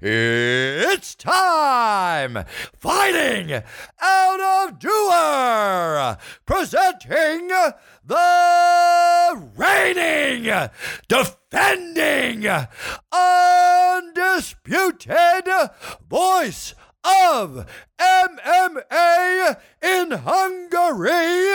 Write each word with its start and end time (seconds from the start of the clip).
it's 0.00 1.14
time! 1.14 2.44
Fighting 2.78 3.62
out 4.00 4.40
of 4.40 4.78
Doer! 4.78 6.16
Presenting 6.46 7.48
the 8.04 9.50
reigning, 9.56 10.44
defending, 11.08 12.46
undisputed 13.12 15.48
voice 16.08 16.74
of 17.04 17.66
MMA 18.00 19.56
in 19.82 20.10
Hungary, 20.10 21.52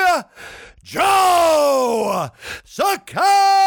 Joe 0.84 2.30
Sakal! 2.64 3.66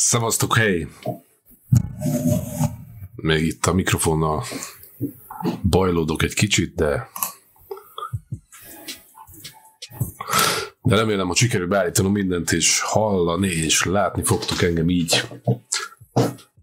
Szevasztok, 0.00 0.56
hely! 0.56 0.86
Még 3.14 3.44
itt 3.44 3.66
a 3.66 3.72
mikrofonnal 3.72 4.44
bajlódok 5.62 6.22
egy 6.22 6.34
kicsit, 6.34 6.74
de 6.74 7.08
de 10.82 10.96
remélem, 10.96 11.26
hogy 11.26 11.36
sikerül 11.36 11.66
beállítanom 11.66 12.12
mindent, 12.12 12.52
és 12.52 12.80
hallani, 12.80 13.48
és 13.48 13.84
látni 13.84 14.22
fogtok 14.22 14.62
engem 14.62 14.88
így. 14.88 15.28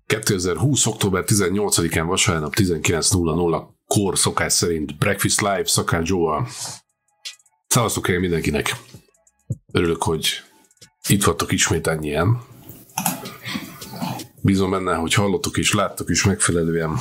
2020. 0.05 0.85
október 0.85 1.23
18-án 1.27 2.03
vasárnap 2.05 2.53
19.00 2.55 3.65
kor 3.87 4.17
szokás 4.17 4.53
szerint 4.53 4.97
Breakfast 4.97 5.41
Live 5.41 5.65
Szakán 5.65 6.03
Joe-val. 6.05 6.47
Szevasztok 7.67 8.09
el 8.09 8.19
mindenkinek! 8.19 8.75
Örülök, 9.71 10.03
hogy 10.03 10.27
itt 11.07 11.23
vagytok 11.23 11.51
ismét 11.51 11.87
ennyien. 11.87 12.53
Bízom 14.45 14.71
benne, 14.71 14.95
hogy 14.95 15.13
hallottok 15.13 15.57
és 15.57 15.73
láttok 15.73 16.09
is 16.09 16.23
megfelelően. 16.23 16.97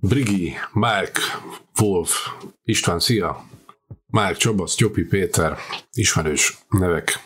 Brigi, 0.00 0.54
Márk, 0.72 1.18
Wolf, 1.80 2.28
István, 2.62 3.00
szia! 3.00 3.44
Márk, 4.06 4.36
Csaba, 4.36 4.66
Sztyopi, 4.66 5.02
Péter, 5.02 5.58
ismerős 5.92 6.58
nevek. 6.68 7.24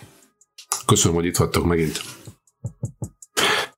Köszönöm, 0.86 1.16
hogy 1.16 1.24
itt 1.24 1.36
vagytok 1.36 1.64
megint. 1.64 2.00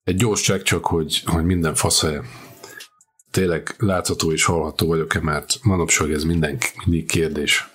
Egy 0.02 0.16
gyors 0.16 0.40
csekk 0.40 0.62
csak, 0.62 0.86
hogy, 0.86 1.22
hogy 1.24 1.44
minden 1.44 1.74
fasz 1.74 2.04
Tényleg 3.30 3.74
látható 3.78 4.32
és 4.32 4.44
hallható 4.44 4.86
vagyok-e, 4.86 5.20
mert 5.20 5.58
manapság 5.62 6.12
ez 6.12 6.24
minden, 6.24 6.58
mindig 6.84 7.06
kérdés. 7.06 7.68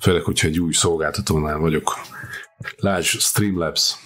Főleg, 0.00 0.22
hogyha 0.22 0.46
egy 0.46 0.60
új 0.60 0.72
szolgáltatónál 0.72 1.58
vagyok. 1.58 2.00
Lásd 2.76 3.20
Streamlabs. 3.20 3.96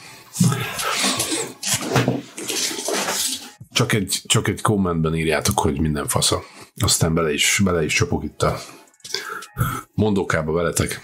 Csak 3.73 3.93
egy, 3.93 4.23
csak 4.27 4.49
egy 4.49 4.61
kommentben 4.61 5.15
írjátok, 5.15 5.59
hogy 5.59 5.81
minden 5.81 6.09
fasza. 6.09 6.43
Aztán 6.77 7.15
bele 7.15 7.33
is, 7.33 7.61
bele 7.65 7.85
is 7.85 7.95
csapok 7.95 8.25
itt 8.25 8.43
a 8.43 8.59
mondókába 9.95 10.53
veletek. 10.53 11.01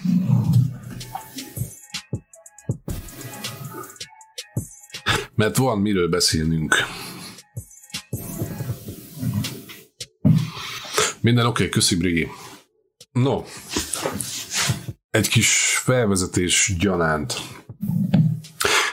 Mert 5.35 5.57
van 5.57 5.79
miről 5.79 6.09
beszélnünk. 6.09 6.75
Minden 11.21 11.47
oké, 11.47 11.63
okay, 11.63 11.69
köszi 11.69 11.97
Brigi. 11.97 12.29
No, 13.13 13.45
egy 15.11 15.29
kis 15.29 15.81
felvezetés 15.85 16.75
gyanánt. 16.79 17.35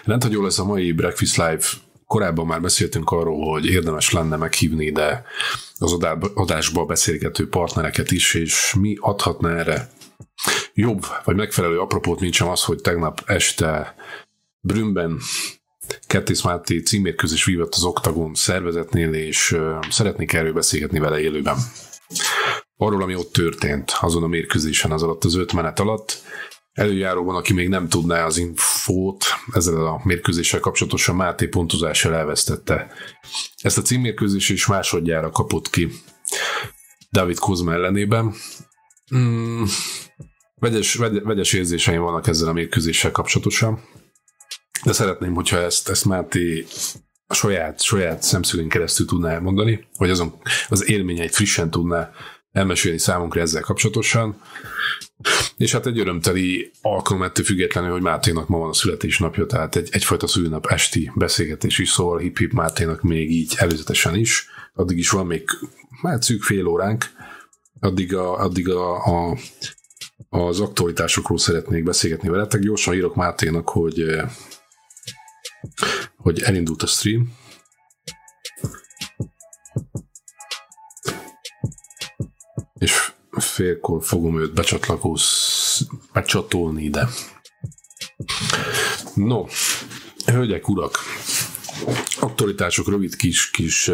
Rendhagyó 0.04 0.44
lesz 0.44 0.60
a 0.60 0.66
mai 0.66 0.92
Breakfast 0.92 1.38
Live. 1.38 1.64
Korábban 2.08 2.46
már 2.46 2.62
beszéltünk 2.62 3.12
arról, 3.12 3.52
hogy 3.52 3.66
érdemes 3.66 4.12
lenne 4.12 4.36
meghívni, 4.36 4.92
de 4.92 5.23
az 5.78 5.98
adásba 6.34 6.86
beszélgető 6.86 7.50
partnereket 7.50 8.11
is, 8.11 8.34
és 8.34 8.73
mi 8.80 8.98
adhatna 9.00 9.50
erre 9.58 9.90
jobb 10.73 11.06
vagy 11.23 11.36
megfelelő 11.36 11.80
apropót, 11.80 12.20
mint 12.20 12.34
sem 12.34 12.48
az, 12.48 12.64
hogy 12.64 12.82
tegnap 12.82 13.22
este 13.26 13.95
Brünnben 14.60 15.20
Kettész 16.08 16.42
Máté 16.42 16.78
címérkőzés 16.78 17.45
vívott 17.45 17.76
az 17.76 17.84
Oktagon 17.84 18.34
szervezetnél, 18.34 19.14
és 19.14 19.58
szeretnék 19.90 20.34
erről 20.34 20.54
beszélgetni 20.54 21.00
vele 21.00 21.20
élőben. 21.20 21.58
Arról, 22.78 23.02
ami 23.02 23.16
ott 23.16 23.32
történt 23.32 23.92
azon 24.00 24.23
a 24.23 24.28
mérkőzésen 24.28 24.92
az 24.92 25.04
alatt 25.04 25.23
az 25.23 25.36
öt 25.36 25.54
menet 25.54 25.80
alatt, 25.80 26.22
előjáróban, 26.81 27.36
aki 27.36 27.53
még 27.53 27.69
nem 27.69 27.87
tudná 27.87 28.25
az 28.25 28.37
infót 28.37 29.25
ezzel 29.53 29.86
a 29.86 30.02
mérkőzéssel 30.03 30.59
kapcsolatosan 30.59 31.15
Máté 31.15 31.47
pontozással 31.47 32.14
elvesztette. 32.14 32.92
Ezt 33.58 33.77
a 33.77 33.81
címmérkőzés 33.81 34.49
is 34.49 34.65
másodjára 34.65 35.30
kapott 35.30 35.69
ki 35.69 35.92
David 37.11 37.37
Kozma 37.37 37.73
ellenében. 37.73 38.33
Mm, 39.15 39.64
vegyes, 40.55 40.95
vegyes 41.23 41.53
érzéseim 41.53 42.02
vannak 42.02 42.27
ezzel 42.27 42.47
a 42.47 42.53
mérkőzéssel 42.53 43.11
kapcsolatosan, 43.11 43.83
de 44.83 44.92
szeretném, 44.92 45.33
hogyha 45.33 45.58
ezt, 45.58 45.89
ezt 45.89 46.05
Máté 46.05 46.65
a 47.27 47.33
saját, 47.33 47.81
saját 47.81 48.21
szemszögén 48.21 48.69
keresztül 48.69 49.05
tudná 49.05 49.31
elmondani, 49.31 49.87
vagy 49.98 50.09
azon 50.09 50.42
az 50.69 50.89
élményeit 50.89 51.36
frissen 51.36 51.71
tudná 51.71 52.11
elmesélni 52.52 52.98
számunkra 52.98 53.42
ezzel 53.42 53.62
kapcsolatosan. 53.62 54.42
És 55.58 55.72
hát 55.72 55.86
egy 55.86 56.00
örömteli 56.00 56.72
alkalom 56.82 57.23
ettől 57.23 57.45
függetlenül, 57.45 57.92
hogy 57.92 58.02
Máténak 58.02 58.48
ma 58.48 58.58
van 58.58 58.70
a 58.70 58.73
születésnapja, 58.73 59.45
tehát 59.45 59.76
egy, 59.76 59.89
egyfajta 59.92 60.28
szülőnap 60.28 60.66
esti 60.66 61.11
beszélgetés 61.16 61.80
is 61.80 61.90
szól 61.90 62.20
Hip 62.20 62.38
Hip 62.38 62.52
Máténak 62.52 63.02
még 63.02 63.32
így 63.32 63.54
előzetesen 63.58 64.16
is. 64.16 64.50
Addig 64.73 64.98
is 64.98 65.10
van 65.10 65.26
még 65.26 65.44
már 66.02 66.23
szűk 66.23 66.44
fél 66.44 66.66
óránk, 66.66 67.06
addig, 67.80 68.16
a, 68.16 68.40
addig 68.40 68.70
a, 68.70 69.06
a, 69.06 69.38
az 70.30 70.60
aktualitásokról 70.60 71.38
szeretnék 71.38 71.84
beszélgetni 71.84 72.30
veletek. 72.30 72.61
Gyorsan 72.61 72.94
írok 72.94 73.16
Máténak, 73.16 73.70
hogy 73.70 74.22
hogy 76.16 76.42
elindult 76.42 76.84
a 76.84 76.88
stream. 76.88 77.34
És 82.81 83.11
félkor 83.31 84.03
fogom 84.03 84.39
őt 84.39 84.53
becsatolni 86.14 86.83
ide. 86.83 87.08
No, 89.15 89.45
hölgyek, 90.25 90.69
urak, 90.69 90.97
aktualitások, 92.19 92.87
rövid 92.87 93.15
kis, 93.15 93.49
kis 93.49 93.92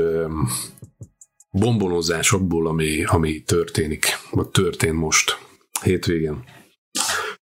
bombonozás 1.51 2.31
abból, 2.31 2.67
ami, 2.67 3.03
ami 3.03 3.41
történik, 3.41 4.05
vagy 4.31 4.47
történt 4.47 4.95
most 4.95 5.37
hétvégén. 5.83 6.43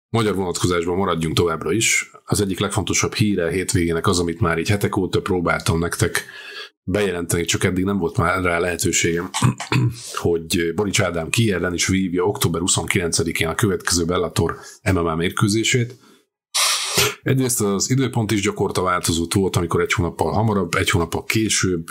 Magyar 0.08 0.34
vonatkozásban 0.34 0.96
maradjunk 0.96 1.36
továbbra 1.36 1.72
is. 1.72 2.10
Az 2.24 2.40
egyik 2.40 2.58
legfontosabb 2.58 3.14
híre 3.14 3.44
a 3.44 3.50
hétvégének 3.50 4.06
az, 4.06 4.18
amit 4.18 4.40
már 4.40 4.58
így 4.58 4.68
hetek 4.68 4.96
óta 4.96 5.20
próbáltam 5.20 5.78
nektek 5.78 6.24
bejelenteni, 6.84 7.44
csak 7.44 7.64
eddig 7.64 7.84
nem 7.84 7.98
volt 7.98 8.16
már 8.16 8.42
rá 8.42 8.58
lehetőségem, 8.58 9.30
hogy 10.22 10.72
Borics 10.74 11.00
Ádám 11.00 11.28
ki 11.30 11.54
is 11.72 11.86
vívja 11.86 12.24
október 12.24 12.60
29-én 12.64 13.48
a 13.48 13.54
következő 13.54 14.04
Bellator 14.04 14.56
MMA 14.92 15.14
mérkőzését. 15.14 15.94
Egyrészt 17.22 17.60
az 17.60 17.90
időpont 17.90 18.30
is 18.30 18.40
gyakorta 18.40 18.82
változott 18.82 19.32
volt, 19.32 19.56
amikor 19.56 19.80
egy 19.80 19.92
hónappal 19.92 20.32
hamarabb, 20.32 20.74
egy 20.74 20.90
hónappal 20.90 21.24
később 21.24 21.84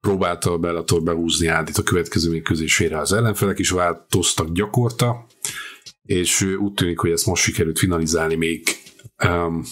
próbálta 0.00 0.52
a 0.52 0.58
Bellator 0.58 1.02
behúzni 1.02 1.46
Ádit 1.46 1.76
a 1.78 1.82
következő 1.82 2.30
mérkőzésére. 2.30 2.98
Az 2.98 3.12
ellenfelek 3.12 3.58
is 3.58 3.70
változtak 3.70 4.52
gyakorta, 4.52 5.26
és 6.02 6.42
úgy 6.42 6.72
tűnik, 6.72 6.98
hogy 6.98 7.10
ezt 7.10 7.26
most 7.26 7.42
sikerült 7.42 7.78
finalizálni 7.78 8.34
még. 8.34 8.68
Um, 9.24 9.64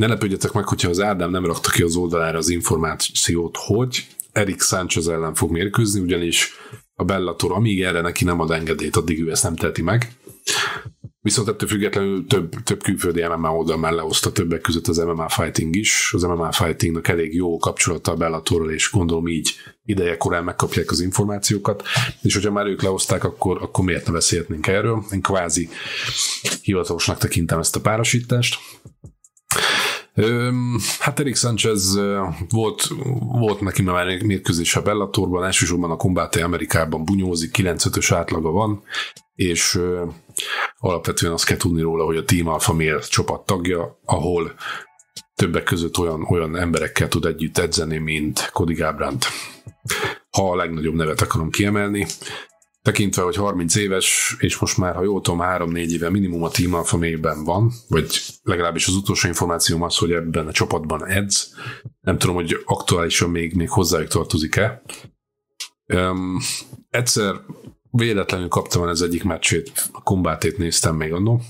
ne 0.00 0.06
lepődjetek 0.06 0.52
meg, 0.52 0.68
hogyha 0.68 0.88
az 0.88 1.00
Ádám 1.00 1.30
nem 1.30 1.44
rakta 1.44 1.70
ki 1.70 1.82
az 1.82 1.96
oldalára 1.96 2.38
az 2.38 2.48
információt, 2.48 3.56
hogy 3.56 4.06
Erik 4.32 4.62
Sánchez 4.62 5.08
ellen 5.08 5.34
fog 5.34 5.50
mérkőzni, 5.50 6.00
ugyanis 6.00 6.52
a 6.94 7.04
Bellator, 7.04 7.52
amíg 7.52 7.82
erre 7.82 8.00
neki 8.00 8.24
nem 8.24 8.40
ad 8.40 8.50
engedélyt, 8.50 8.96
addig 8.96 9.22
ő 9.22 9.30
ezt 9.30 9.42
nem 9.42 9.56
teheti 9.56 9.82
meg. 9.82 10.12
Viszont 11.20 11.48
ettől 11.48 11.68
függetlenül 11.68 12.26
több, 12.26 12.62
több 12.64 12.82
külföldi 12.82 13.22
MMA 13.22 13.54
oldal 13.54 13.76
már 13.76 13.92
lehozta 13.92 14.32
többek 14.32 14.60
között 14.60 14.86
az 14.86 14.96
MMA 14.96 15.28
Fighting 15.28 15.76
is. 15.76 16.10
Az 16.14 16.22
MMA 16.22 16.52
Fightingnak 16.52 17.08
elég 17.08 17.34
jó 17.34 17.58
kapcsolata 17.58 18.12
a 18.12 18.16
Bellatorral, 18.16 18.70
és 18.70 18.90
gondolom 18.90 19.28
így 19.28 19.52
ideje 19.84 20.16
korán 20.16 20.44
megkapják 20.44 20.90
az 20.90 21.00
információkat, 21.00 21.82
és 22.22 22.34
hogyha 22.34 22.52
már 22.52 22.66
ők 22.66 22.82
lehozták, 22.82 23.24
akkor, 23.24 23.62
akkor 23.62 23.84
miért 23.84 24.06
ne 24.06 24.12
beszélhetnénk 24.12 24.66
erről? 24.66 25.04
Én 25.12 25.20
kvázi 25.20 25.68
hivatalosnak 26.62 27.18
tekintem 27.18 27.58
ezt 27.58 27.76
a 27.76 27.80
párosítást. 27.80 28.58
Hát 30.98 31.20
Erik 31.20 31.36
Sanchez 31.36 31.98
volt, 32.48 32.88
volt 33.18 33.60
neki 33.60 33.82
már 33.82 34.22
mérkőzés 34.22 34.76
a 34.76 34.82
Bellatorban, 34.82 35.44
elsősorban 35.44 35.90
a 35.90 35.96
Combate 35.96 36.44
Amerikában 36.44 37.04
bunyózik, 37.04 37.54
9-5-ös 37.58 38.10
átlaga 38.14 38.50
van, 38.50 38.82
és 39.34 39.80
alapvetően 40.78 41.32
azt 41.32 41.44
kell 41.44 41.56
tudni 41.56 41.80
róla, 41.80 42.04
hogy 42.04 42.16
a 42.16 42.24
Team 42.24 42.48
Alpha 42.48 42.72
Male 42.72 42.98
csapat 42.98 43.46
tagja, 43.46 44.00
ahol 44.04 44.54
többek 45.34 45.62
között 45.62 45.98
olyan, 45.98 46.26
olyan 46.28 46.56
emberekkel 46.56 47.08
tud 47.08 47.24
együtt 47.24 47.58
edzeni, 47.58 47.98
mint 47.98 48.50
Cody 48.52 48.74
Garbrandt. 48.74 49.26
Ha 50.30 50.50
a 50.50 50.56
legnagyobb 50.56 50.94
nevet 50.94 51.20
akarom 51.20 51.50
kiemelni, 51.50 52.06
tekintve, 52.82 53.22
hogy 53.22 53.36
30 53.36 53.74
éves, 53.74 54.36
és 54.38 54.58
most 54.58 54.76
már, 54.76 54.94
ha 54.94 55.02
jól 55.02 55.20
tudom, 55.20 55.40
3-4 55.42 55.74
éve 55.74 56.10
minimum 56.10 56.42
a 56.42 56.50
Team 56.50 56.74
Alpha 56.74 56.96
mélyben 56.96 57.44
van, 57.44 57.72
vagy 57.88 58.20
legalábbis 58.42 58.86
az 58.86 58.94
utolsó 58.94 59.28
információm 59.28 59.82
az, 59.82 59.96
hogy 59.96 60.12
ebben 60.12 60.46
a 60.46 60.52
csapatban 60.52 61.06
edz. 61.06 61.54
Nem 62.00 62.18
tudom, 62.18 62.34
hogy 62.34 62.62
aktuálisan 62.64 63.30
még, 63.30 63.54
még 63.54 63.70
hozzájuk 63.70 64.08
tartozik-e. 64.08 64.82
Um, 65.86 66.38
egyszer 66.90 67.34
véletlenül 67.90 68.48
kaptam 68.48 68.82
az 68.82 69.02
egyik 69.02 69.24
meccsét, 69.24 69.88
a 69.92 70.02
kombátét 70.02 70.58
néztem 70.58 70.96
még 70.96 71.12
annó. 71.12 71.40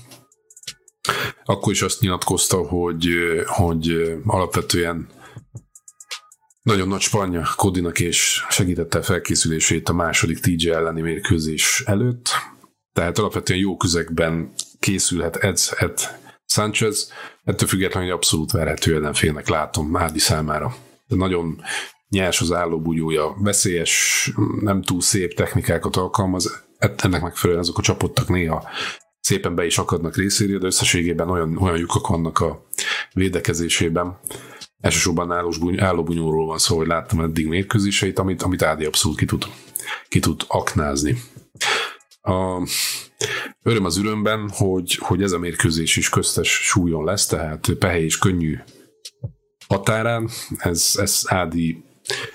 Akkor 1.45 1.71
is 1.71 1.81
azt 1.81 2.01
nyilatkozta, 2.01 2.57
hogy, 2.57 3.07
hogy 3.45 4.15
alapvetően 4.25 5.07
nagyon 6.61 6.87
nagy 6.87 7.01
spanya 7.01 7.47
Kodinak 7.55 7.99
és 7.99 8.45
segítette 8.49 9.01
felkészülését 9.01 9.89
a 9.89 9.93
második 9.93 10.39
TJ 10.39 10.69
elleni 10.69 11.01
mérkőzés 11.01 11.83
előtt. 11.85 12.29
Tehát 12.93 13.17
alapvetően 13.17 13.59
jó 13.59 13.77
közegben 13.77 14.53
készülhet 14.79 15.35
edzhet 15.35 16.19
Sanchez, 16.45 17.11
ettől 17.43 17.67
függetlenül 17.67 18.09
egy 18.09 18.15
abszolút 18.15 18.51
verhető 18.51 18.95
ellenfélnek 18.95 19.47
látom 19.47 19.87
Mádi 19.87 20.19
számára. 20.19 20.75
De 21.07 21.15
nagyon 21.15 21.61
nyers 22.09 22.41
az 22.41 22.51
állóbugyója, 22.51 23.35
veszélyes, 23.39 24.31
nem 24.59 24.81
túl 24.81 25.01
szép 25.01 25.33
technikákat 25.33 25.95
alkalmaz, 25.95 26.63
ennek 26.77 27.21
megfelelően 27.21 27.63
azok 27.63 27.77
a 27.77 27.81
csapottak 27.81 28.27
néha 28.27 28.69
szépen 29.21 29.55
be 29.55 29.65
is 29.65 29.77
akadnak 29.77 30.15
részéről, 30.15 30.59
de 30.59 30.65
összességében 30.65 31.29
olyan, 31.29 31.57
olyan 31.57 31.77
lyukak 31.77 32.07
vannak 32.07 32.39
a 32.39 32.65
védekezésében, 33.13 34.19
elsősorban 34.81 35.31
állóbunyóról 35.79 36.45
van 36.45 36.57
szó, 36.57 36.77
hogy 36.77 36.87
láttam 36.87 37.19
eddig 37.19 37.47
mérkőzéseit, 37.47 38.19
amit, 38.19 38.41
amit 38.41 38.61
Ádi 38.61 38.85
abszolút 38.85 39.17
ki 39.17 39.25
tud, 39.25 39.45
ki 40.07 40.19
tud 40.19 40.43
aknázni. 40.47 41.21
A, 42.21 42.67
öröm 43.63 43.85
az 43.85 43.97
örömben, 43.97 44.49
hogy, 44.49 44.95
hogy 44.95 45.23
ez 45.23 45.31
a 45.31 45.39
mérkőzés 45.39 45.95
is 45.95 46.09
köztes 46.09 46.49
súlyon 46.49 47.03
lesz, 47.03 47.25
tehát 47.25 47.71
pehely 47.79 48.03
és 48.03 48.17
könnyű 48.17 48.57
határán. 49.67 50.29
Ez, 50.57 50.93
ez 50.95 51.21
Ádi 51.25 51.83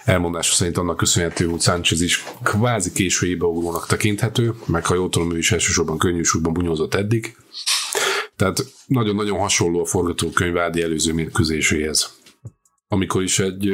elmondása 0.04 0.54
szerint 0.54 0.76
annak 0.76 0.96
köszönhető, 0.96 1.46
hogy 1.46 1.60
Sánchez 1.60 2.00
is 2.00 2.24
kvázi 2.42 2.92
késői 2.92 3.34
beugrónak 3.34 3.86
tekinthető, 3.86 4.54
meg 4.66 4.86
ha 4.86 4.94
jól 4.94 5.08
tudom, 5.08 5.32
ő 5.32 5.38
is 5.38 5.52
elsősorban 5.52 5.98
könnyű 5.98 6.22
súlyban 6.22 6.52
bunyózott 6.52 6.94
eddig. 6.94 7.36
Tehát 8.36 8.64
nagyon-nagyon 8.86 9.38
hasonló 9.38 9.80
a 9.80 9.86
forgatókönyv 9.86 10.58
Ádi 10.58 10.82
előző 10.82 11.12
mérkőzéséhez 11.12 12.15
amikor 12.88 13.22
is 13.22 13.38
egy, 13.38 13.72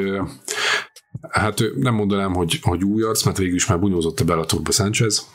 hát 1.31 1.63
nem 1.77 1.95
mondanám, 1.95 2.35
hogy, 2.35 2.59
hogy 2.63 2.85
új 2.85 3.03
arc, 3.03 3.25
mert 3.25 3.39
végül 3.39 3.55
is 3.55 3.67
már 3.67 3.81
bunyózott 3.81 4.21
a 4.21 4.25
Bellatorba 4.25 4.71
Sanchez, 4.71 5.27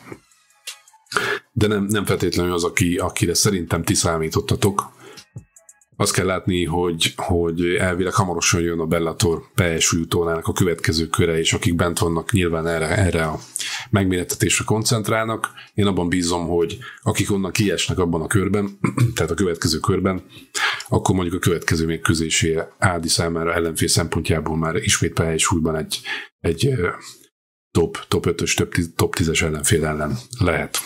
de 1.51 1.67
nem, 1.67 1.83
nem 1.83 2.05
feltétlenül 2.05 2.53
az, 2.53 2.63
aki, 2.63 2.97
akire 2.97 3.33
szerintem 3.33 3.83
ti 3.83 3.93
számítottatok. 3.93 4.95
Azt 5.99 6.13
kell 6.13 6.25
látni, 6.25 6.65
hogy, 6.65 7.13
hogy 7.15 7.65
elvileg 7.65 8.13
hamarosan 8.13 8.61
jön 8.61 8.79
a 8.79 8.85
Bellator 8.85 9.41
PS 9.55 9.95
a 10.41 10.53
következő 10.53 11.07
köre, 11.07 11.37
és 11.37 11.53
akik 11.53 11.75
bent 11.75 11.99
vannak 11.99 12.31
nyilván 12.31 12.67
erre, 12.67 12.97
erre 12.97 13.25
a 13.25 13.39
megmérettetésre 13.89 14.63
koncentrálnak. 14.65 15.49
Én 15.73 15.85
abban 15.85 16.09
bízom, 16.09 16.47
hogy 16.47 16.77
akik 17.01 17.31
onnan 17.31 17.51
kiesnek 17.51 17.97
abban 17.97 18.21
a 18.21 18.27
körben, 18.27 18.79
tehát 19.15 19.31
a 19.31 19.35
következő 19.35 19.79
körben, 19.79 20.23
akkor 20.89 21.15
mondjuk 21.15 21.35
a 21.35 21.39
következő 21.39 21.85
mérkőzésé 21.85 22.59
Ádi 22.77 23.07
számára 23.07 23.53
ellenfél 23.53 23.87
szempontjából 23.87 24.57
már 24.57 24.75
ismét 24.75 25.13
pályás 25.13 25.41
súlyban 25.41 25.75
egy, 25.75 26.01
egy 26.39 26.79
top, 27.71 28.05
top 28.07 28.25
5-ös, 28.27 28.53
top, 28.53 28.75
top 28.95 29.15
10-es 29.17 29.41
ellenfél 29.41 29.85
ellen 29.85 30.17
lehet. 30.39 30.77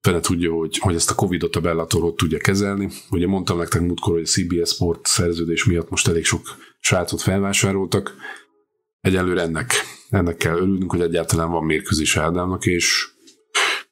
Fene 0.00 0.20
tudja, 0.20 0.52
hogy, 0.52 0.78
hogy 0.78 0.94
ezt 0.94 1.10
a 1.10 1.14
Covid-ot 1.14 1.56
a 1.56 1.60
Bellator 1.60 2.14
tudja 2.14 2.38
kezelni. 2.38 2.88
Ugye 3.10 3.26
mondtam 3.26 3.58
nektek 3.58 3.80
múltkor, 3.80 4.12
hogy 4.12 4.22
a 4.22 4.26
CBS 4.26 4.70
Sport 4.70 5.06
szerződés 5.06 5.64
miatt 5.64 5.90
most 5.90 6.08
elég 6.08 6.24
sok 6.24 6.56
srácot 6.78 7.20
felvásároltak. 7.20 8.14
Egyelőre 9.00 9.42
ennek, 9.42 9.72
ennek 10.10 10.36
kell 10.36 10.56
örülnünk, 10.56 10.90
hogy 10.90 11.00
egyáltalán 11.00 11.50
van 11.50 11.64
mérkőzés 11.64 12.16
Ádámnak, 12.16 12.66
és 12.66 13.08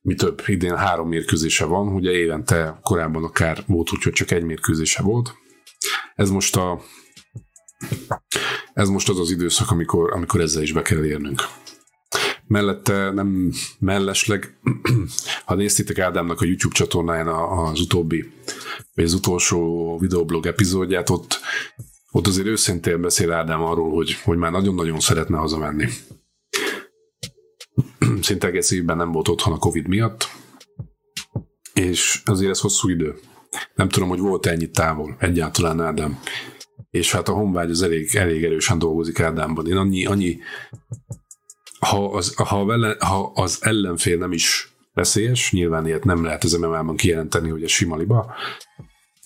mi 0.08 0.14
több, 0.14 0.43
idén 0.46 0.76
három 0.76 1.08
mérkőzése 1.08 1.64
van, 1.64 1.88
ugye 1.88 2.10
évente 2.10 2.78
korábban 2.82 3.25
akár 3.25 3.64
volt 3.66 3.93
úgy, 3.93 4.02
hogy 4.02 4.12
csak 4.12 4.31
egy 4.31 4.44
mérkőzése 4.44 5.02
volt. 5.02 5.34
Ez 6.14 6.31
most 6.31 6.56
a 6.56 6.81
ez 8.75 8.88
most 8.88 9.08
az 9.08 9.19
az 9.19 9.31
időszak, 9.31 9.70
amikor, 9.70 10.12
amikor 10.12 10.40
ezzel 10.40 10.62
is 10.62 10.72
be 10.72 10.82
kell 10.82 11.05
érnünk. 11.05 11.43
Mellette 12.46 13.10
nem 13.10 13.52
mellesleg, 13.78 14.58
ha 15.46 15.55
néztétek 15.55 15.99
Ádámnak 15.99 16.40
a 16.40 16.44
YouTube 16.44 16.75
csatornáján 16.75 17.28
az 17.28 17.81
utóbbi, 17.81 18.32
vagy 18.94 19.05
az 19.05 19.14
utolsó 19.14 19.99
videoblog 19.99 20.46
epizódját, 20.46 21.10
ott, 21.10 21.40
ott 22.10 22.26
azért 22.26 22.46
őszintén 22.46 23.00
beszél 23.00 23.32
Ádám 23.32 23.62
arról, 23.62 23.90
hogy, 23.90 24.12
hogy 24.12 24.37
már 24.37 24.50
nagyon-nagyon 24.50 25.00
szeretne 25.00 25.37
hazamenni 25.37 25.88
szinte 28.23 28.47
egész 28.47 28.70
évben 28.70 28.97
nem 28.97 29.12
volt 29.12 29.29
otthon 29.29 29.53
a 29.53 29.59
Covid 29.59 29.88
miatt, 29.88 30.29
és 31.75 32.23
azért 32.25 32.50
ez 32.50 32.61
hosszú 32.61 32.88
idő. 32.88 33.19
Nem 33.75 33.88
tudom, 33.88 34.09
hogy 34.09 34.19
volt 34.19 34.47
ennyi 34.47 34.70
távol 34.70 35.17
egyáltalán 35.19 35.81
Ádám. 35.81 36.20
És 36.91 37.12
hát 37.12 37.29
a 37.29 37.32
honvágy 37.32 37.70
az 37.70 37.82
elég, 37.82 38.15
elég 38.15 38.44
erősen 38.44 38.79
dolgozik 38.79 39.20
Ádámban. 39.20 39.67
Én 39.67 39.76
annyi, 39.76 40.06
annyi 40.06 40.38
ha 41.79 42.05
az, 42.05 42.35
ha, 42.35 42.65
vele, 42.65 42.97
ha 42.99 43.32
az 43.35 43.59
ellenfél 43.61 44.19
nem 44.19 44.32
is 44.32 44.73
veszélyes, 44.94 45.53
nyilván 45.53 45.87
ilyet 45.87 46.05
nem 46.05 46.25
lehet 46.25 46.44
az 46.44 46.53
MMA-ban 46.53 46.97
kijelenteni, 46.97 47.49
hogy 47.49 47.62
a 47.62 47.69
sima 47.69 47.97
liba, 47.97 48.35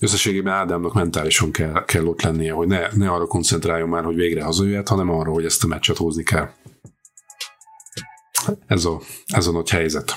összességében 0.01 0.53
Ádámnak 0.53 0.95
mentálisan 0.95 1.51
kell, 1.51 1.85
kell 1.85 2.05
ott 2.05 2.23
lennie, 2.23 2.53
hogy 2.53 2.67
ne, 2.67 2.89
ne 2.93 3.11
arra 3.11 3.27
koncentráljon 3.27 3.89
már, 3.89 4.05
hogy 4.05 4.15
végre 4.15 4.43
hazajöhet, 4.43 4.89
hanem 4.89 5.11
arra, 5.11 5.31
hogy 5.31 5.45
ezt 5.45 5.65
a 5.65 5.67
meccset 5.67 5.97
hozni 5.97 6.23
kell. 6.23 6.51
Ez 8.67 8.85
a, 8.85 9.01
ez 9.27 9.47
a 9.47 9.53
nagy 9.53 9.71
helyzet. 9.71 10.13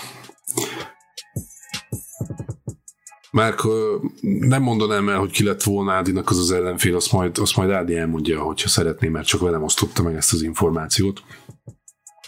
Már 3.31 3.56
nem 4.22 4.62
mondanám 4.62 5.10
el, 5.10 5.20
hogy 5.20 5.32
ki 5.32 5.44
lett 5.44 5.63
volna 5.63 5.91
Ádinak 5.91 6.29
az 6.29 6.38
az 6.38 6.51
ellenfél, 6.51 6.96
azt 6.96 7.12
majd, 7.12 7.38
azt 7.38 7.55
majd 7.55 7.70
Ádi 7.70 7.96
elmondja, 7.96 8.41
hogyha 8.41 8.70
szeretné, 8.70 9.08
mert 9.08 9.27
csak 9.27 9.41
velem 9.41 9.63
osztotta 9.63 10.03
meg 10.03 10.15
ezt 10.15 10.34
az 10.34 10.41
információt. 10.41 11.24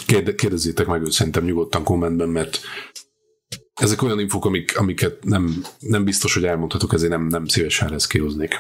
Kérde, 0.05 0.35
kérdezzétek 0.35 0.87
meg 0.87 1.01
őt 1.01 1.11
szerintem 1.11 1.43
nyugodtan 1.43 1.83
kommentben, 1.83 2.29
mert 2.29 2.59
ezek 3.73 4.01
olyan 4.01 4.19
infok, 4.19 4.45
amik, 4.45 4.77
amiket 4.79 5.23
nem, 5.23 5.63
nem 5.79 6.03
biztos, 6.03 6.33
hogy 6.33 6.45
elmondhatok, 6.45 6.93
ezért 6.93 7.11
nem, 7.11 7.27
nem 7.27 7.45
szívesen 7.45 7.87
reszkíroznék. 7.87 8.59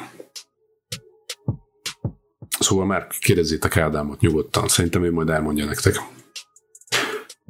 Szóval 2.59 2.85
már 2.85 3.07
kérdezzétek 3.19 3.77
Ádámot 3.77 4.19
nyugodtan, 4.19 4.67
szerintem 4.67 5.03
ő 5.03 5.11
majd 5.11 5.29
elmondja 5.29 5.65
nektek. 5.65 5.95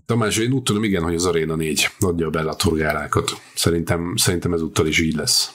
Tamás, 0.08 0.38
én 0.38 0.52
úgy 0.52 0.64
tudom, 0.64 0.84
igen, 0.84 1.04
hogy 1.04 1.16
az 1.16 1.26
Arena 1.26 1.56
4 1.56 1.88
adja 2.00 2.28
a 2.28 2.30
Bellator 2.30 2.78
gálákat. 2.78 3.32
Szerintem, 3.56 4.14
szerintem 4.16 4.54
ezúttal 4.54 4.88
is 4.88 5.00
így 5.00 5.16
lesz. 5.16 5.52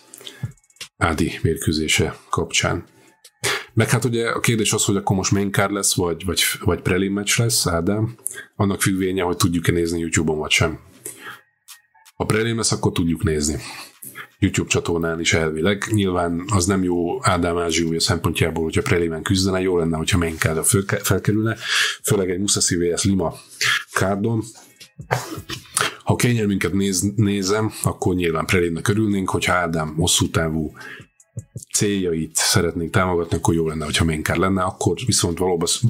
Ádi 0.96 1.38
mérkőzése 1.42 2.18
kapcsán. 2.30 2.84
Meg 3.74 3.90
hát 3.90 4.04
ugye 4.04 4.28
a 4.28 4.40
kérdés 4.40 4.72
az, 4.72 4.84
hogy 4.84 4.96
akkor 4.96 5.16
most 5.16 5.30
main 5.30 5.52
card 5.52 5.72
lesz, 5.72 5.94
vagy, 5.94 6.24
vagy, 6.24 6.42
vagy 6.60 6.80
prelim 6.80 7.12
match 7.12 7.38
lesz, 7.38 7.66
Ádám. 7.66 8.16
Annak 8.56 8.82
függvénye, 8.82 9.22
hogy 9.22 9.36
tudjuk-e 9.36 9.72
nézni 9.72 9.98
YouTube-on, 9.98 10.38
vagy 10.38 10.50
sem. 10.50 10.78
Ha 12.14 12.24
prelim 12.24 12.56
lesz, 12.56 12.72
akkor 12.72 12.92
tudjuk 12.92 13.22
nézni. 13.22 13.58
YouTube 14.38 14.68
csatornán 14.68 15.20
is 15.20 15.32
elvileg. 15.32 15.84
Nyilván 15.90 16.44
az 16.46 16.66
nem 16.66 16.82
jó 16.82 17.24
Ádám 17.24 17.58
Ázsiúja 17.58 18.00
szempontjából, 18.00 18.64
hogyha 18.64 18.82
prelimen 18.82 19.22
küzdene, 19.22 19.60
jó 19.60 19.78
lenne, 19.78 19.96
hogyha 19.96 20.18
main 20.18 20.36
cardra 20.38 20.62
felkerülne, 21.02 21.56
főleg 22.02 22.30
egy 22.30 22.38
Musashi 22.38 22.76
vs. 22.76 23.04
Lima 23.04 23.34
kárdon. 23.92 24.42
Ha 26.04 26.16
kényelmünket 26.16 26.72
néz, 26.72 27.00
nézem, 27.16 27.72
akkor 27.82 28.14
nyilván 28.14 28.46
prelimnek 28.46 28.88
örülnénk, 28.88 29.30
hogyha 29.30 29.52
Ádám 29.52 29.94
hosszú 29.96 30.30
távú 30.30 30.72
céljait 31.74 32.34
szeretnénk 32.34 32.90
támogatni, 32.90 33.36
akkor 33.36 33.54
jó 33.54 33.68
lenne, 33.68 33.84
hogyha 33.84 34.04
card 34.22 34.38
lenne, 34.38 34.62
akkor 34.62 34.96
viszont 35.06 35.38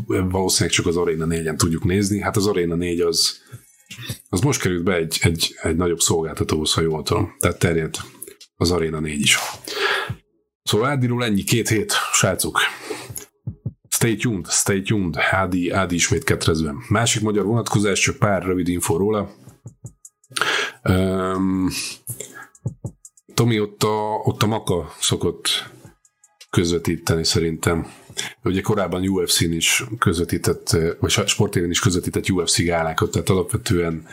valószínűleg 0.07 0.75
csak 0.75 0.87
az 0.87 0.97
Arena 0.97 1.27
4-en 1.29 1.57
tudjuk 1.57 1.85
nézni. 1.85 2.21
Hát 2.21 2.37
az 2.37 2.47
Arena 2.47 2.75
4 2.75 3.01
az 3.01 3.41
az 4.29 4.41
most 4.41 4.61
került 4.61 4.83
be 4.83 4.95
egy, 4.95 5.19
egy, 5.23 5.55
egy 5.63 5.77
nagyobb 5.77 6.01
szolgáltatóhoz, 6.01 6.73
ha 6.73 6.81
jól 6.81 7.03
tudom. 7.03 7.35
Tehát 7.39 7.59
terjed 7.59 7.95
az 8.63 8.71
Arena 8.71 9.01
4 9.01 9.21
is. 9.21 9.39
Szóval 10.63 10.89
Ádiról 10.89 11.25
ennyi, 11.25 11.43
két 11.43 11.69
hét, 11.69 11.93
srácok. 12.13 12.59
Stay 13.89 14.17
tuned, 14.17 14.51
stay 14.51 14.83
tuned, 14.83 15.15
Ádi, 15.31 15.71
Ádi 15.71 15.95
ismét 15.95 16.25
ketrezve. 16.25 16.75
Másik 16.89 17.23
magyar 17.23 17.45
vonatkozás, 17.45 18.01
csak 18.01 18.17
pár 18.17 18.43
rövid 18.43 18.69
info 18.69 18.97
róla. 18.97 19.31
Um, 20.83 21.69
Tomi, 23.35 23.61
ott 23.61 23.83
a, 23.83 24.21
ott 24.25 24.43
a 24.43 24.47
Maka 24.47 24.93
szokott 25.01 25.71
közvetíteni 26.51 27.25
szerintem. 27.25 27.93
Ugye 28.43 28.61
korábban 28.61 29.09
UFC-n 29.09 29.53
is 29.53 29.85
közvetített, 29.99 30.77
vagy 31.01 31.11
sportéren 31.11 31.71
is 31.71 31.81
közvetített 31.81 32.31
UFC 32.31 32.63
gálákat, 32.65 33.11
tehát 33.11 33.29
alapvetően 33.29 34.07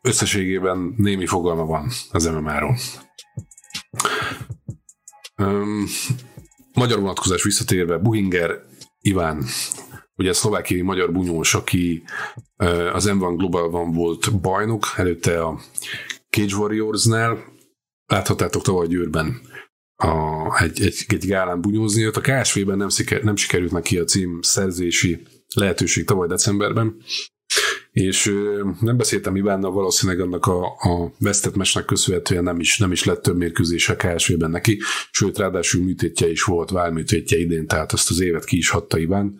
összességében 0.00 0.94
némi 0.96 1.26
fogalma 1.26 1.64
van 1.64 1.90
az 2.10 2.24
MMA-ról. 2.26 2.76
Um, 5.36 5.86
magyar 6.72 7.00
vonatkozás 7.00 7.42
visszatérve, 7.42 7.98
Buhinger 7.98 8.62
Iván, 9.00 9.44
ugye 10.16 10.32
szlovákiai 10.32 10.82
magyar 10.82 11.12
bunyós, 11.12 11.54
aki 11.54 12.02
az 12.92 13.08
M1 13.08 13.34
Globalban 13.36 13.92
volt 13.92 14.40
bajnok, 14.40 14.84
előtte 14.96 15.42
a 15.42 15.60
Cage 16.30 16.56
Warriors-nál, 16.56 17.44
láthattátok 18.06 18.62
tavaly 18.62 18.86
Győrben 18.86 19.40
a, 19.96 20.62
egy, 20.62 20.82
egy, 20.82 21.04
egy 21.06 21.26
gálán 21.26 21.60
bunyózni, 21.60 22.04
a 22.04 22.10
KSV-ben 22.10 22.76
nem, 22.76 22.88
sziker, 22.88 23.22
nem 23.22 23.36
sikerült 23.36 23.72
neki 23.72 23.98
a 23.98 24.04
cím 24.04 24.38
szerzési 24.42 25.26
lehetőség 25.54 26.04
tavaly 26.04 26.28
decemberben, 26.28 26.96
és 27.96 28.32
nem 28.80 28.96
beszéltem 28.96 29.36
Ivánnal, 29.36 29.72
valószínűleg 29.72 30.20
annak 30.20 30.46
a, 30.46 30.64
a 30.64 31.12
vesztett 31.18 31.56
mesnek 31.56 31.84
köszönhetően 31.84 32.42
nem 32.42 32.60
is, 32.60 32.78
nem 32.78 32.92
is 32.92 33.04
lett 33.04 33.22
több 33.22 33.36
mérkőzés 33.36 33.88
a 33.88 33.96
KSV-ben 33.96 34.50
neki, 34.50 34.80
sőt, 35.10 35.38
ráadásul 35.38 35.84
műtétje 35.84 36.30
is 36.30 36.42
volt, 36.42 36.70
válműtétje 36.70 37.38
idén, 37.38 37.66
tehát 37.66 37.92
azt 37.92 38.10
az 38.10 38.20
évet 38.20 38.44
ki 38.44 38.56
is 38.56 38.68
hatta 38.68 38.98
Iván, 38.98 39.38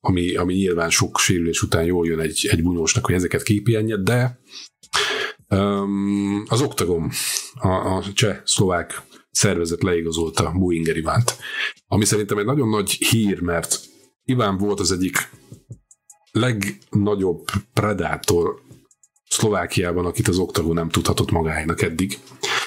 ami, 0.00 0.34
ami 0.34 0.54
nyilván 0.54 0.90
sok 0.90 1.18
sérülés 1.18 1.62
után 1.62 1.84
jól 1.84 2.06
jön 2.06 2.20
egy, 2.20 2.48
egy 2.50 2.62
bunyósnak, 2.62 3.06
hogy 3.06 3.14
ezeket 3.14 3.42
kipihenje, 3.42 3.96
de 3.96 4.40
um, 5.48 6.44
az 6.48 6.60
Octagon, 6.60 7.10
a, 7.54 7.68
a 7.68 8.04
cseh-szlovák 8.14 9.02
szervezet 9.30 9.82
leigazolta 9.82 10.52
Buinger 10.58 10.96
Ivánt, 10.96 11.36
ami 11.86 12.04
szerintem 12.04 12.38
egy 12.38 12.46
nagyon 12.46 12.68
nagy 12.68 12.90
hír, 12.90 13.40
mert 13.40 13.80
Iván 14.24 14.56
volt 14.56 14.80
az 14.80 14.92
egyik 14.92 15.30
legnagyobb 16.38 17.44
predátor 17.72 18.60
Szlovákiában, 19.28 20.06
akit 20.06 20.28
az 20.28 20.38
Octagon 20.38 20.74
nem 20.74 20.88
tudhatott 20.88 21.30
magának 21.30 21.82
eddig. 21.82 22.18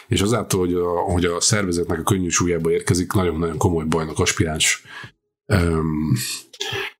És 0.07 0.21
azáltal, 0.21 0.59
hogy 0.59 0.73
a, 0.73 0.87
hogy 0.87 1.25
a 1.25 1.41
szervezetnek 1.41 1.99
a 1.99 2.03
könnyű 2.03 2.29
súlyába 2.29 2.71
érkezik, 2.71 3.13
nagyon-nagyon 3.13 3.57
komoly 3.57 3.85
bajnok 3.85 4.19
aspiráns 4.19 4.83
um, 5.45 6.13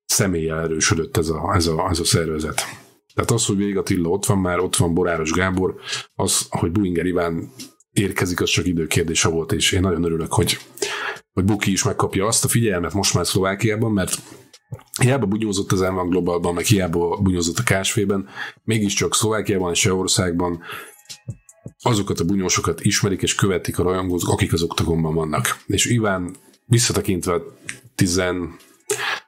személlyel 0.06 0.60
erősödött 0.60 1.18
ez 1.18 1.30
a, 1.30 1.54
ez, 1.56 1.68
a, 1.68 1.90
ez 1.90 2.00
a 2.00 2.06
szervezet. 2.06 2.62
Tehát 3.14 3.32
az, 3.32 3.46
hogy 3.46 3.58
Vég 3.58 3.78
Attila 3.78 4.10
ott 4.10 4.26
van 4.26 4.38
már, 4.38 4.60
ott 4.60 4.76
van 4.76 4.94
Boráros 4.94 5.32
Gábor, 5.32 5.76
az, 6.16 6.46
hogy 6.50 6.72
Buinger 6.72 7.06
Iván 7.06 7.54
érkezik, 7.92 8.42
az 8.42 8.50
csak 8.50 8.66
időkérdése 8.66 9.30
volt, 9.30 9.52
és 9.52 9.72
én 9.72 9.82
nagyon 9.82 10.04
örülök, 10.04 10.34
hogy, 10.34 10.58
hogy 11.34 11.44
Buki 11.44 11.72
is 11.72 11.84
megkapja 11.84 12.26
azt 12.26 12.46
a 12.46 12.48
figyelmet 12.48 12.94
most 12.94 13.14
már 13.14 13.26
Szlovákiában, 13.26 13.92
mert 13.92 14.22
hiába 15.02 15.26
bunyózott 15.26 15.72
az 15.72 15.80
M1 15.84 16.06
Globalban, 16.10 16.54
meg 16.54 16.66
hiába 16.66 17.18
bunyózott 17.18 17.58
a 17.58 17.64
KSV-ben, 17.64 18.28
mégiscsak 18.64 19.16
Szlovákiában 19.16 19.72
és 19.72 19.80
Sehországban 19.80 20.62
azokat 21.82 22.20
a 22.20 22.24
bunyósokat 22.24 22.82
ismerik 22.82 23.22
és 23.22 23.36
követik 23.36 23.80
a 23.80 23.84
rajongók, 23.84 24.22
akik 24.28 24.54
az 24.54 24.62
oktagonban 24.62 25.14
vannak. 25.14 25.58
És 25.66 25.86
Iván 25.86 26.36
visszatekintve 26.66 27.42
10 27.96 28.20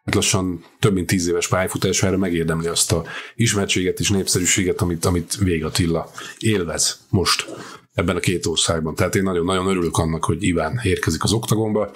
hát 0.03 0.15
lassan 0.15 0.63
több 0.79 0.93
mint 0.93 1.07
tíz 1.07 1.27
éves 1.27 1.47
pályafutására 1.47 2.17
megérdemli 2.17 2.67
azt 2.67 2.91
a 2.91 3.03
ismertséget 3.35 3.99
és 3.99 4.09
népszerűséget, 4.09 4.81
amit, 4.81 5.05
amit 5.05 5.35
Vég 5.35 5.63
Attila 5.63 6.11
élvez 6.37 6.99
most 7.09 7.45
ebben 7.93 8.15
a 8.15 8.19
két 8.19 8.45
országban. 8.45 8.95
Tehát 8.95 9.15
én 9.15 9.23
nagyon-nagyon 9.23 9.67
örülök 9.67 9.97
annak, 9.97 10.23
hogy 10.23 10.43
Iván 10.43 10.79
érkezik 10.83 11.23
az 11.23 11.33
oktagonba. 11.33 11.91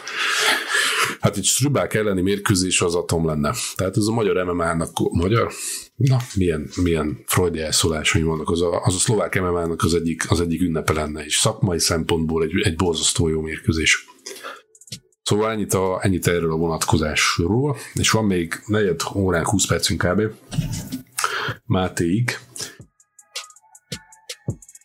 Hát 1.20 1.38
egy 1.38 1.44
Strubák 1.44 1.94
elleni 1.94 2.22
mérkőzés 2.22 2.82
az 2.82 2.96
atom 2.96 3.26
lenne. 3.26 3.54
Tehát 3.76 3.98
ez 3.98 4.06
a 4.06 4.12
magyar 4.12 4.44
MMA-nak, 4.44 4.92
magyar? 5.12 5.52
Na, 5.96 6.18
milyen, 6.36 6.70
milyen 6.82 7.24
freudi 7.26 7.60
elszólásai 7.60 8.22
vannak. 8.22 8.50
Az 8.50 8.62
a, 8.62 8.82
az 8.84 8.96
a 8.96 8.98
szlovák 8.98 9.40
MMA-nak 9.40 9.84
az 9.84 9.94
egyik, 9.94 10.32
az 10.32 10.42
egyik 10.42 10.62
ünnepe 10.62 10.94
lenne, 10.94 11.26
és 11.26 11.38
szakmai 11.38 11.80
szempontból 11.80 12.44
egy, 12.44 12.52
egy 12.64 12.76
borzasztó 12.76 13.28
jó 13.28 13.42
mérkőzés. 13.42 14.06
Szóval 15.24 15.52
ennyit, 15.52 15.74
a, 15.74 16.00
ennyit 16.02 16.28
erről 16.28 16.52
a 16.52 16.58
vonatkozásról, 16.58 17.78
és 17.94 18.12
van 18.12 18.26
még 18.26 18.62
negyed 18.66 19.02
órán 19.16 19.46
20 19.46 19.66
percünk 19.66 20.06
kb. 20.06 20.22
Mátéig. 21.66 22.38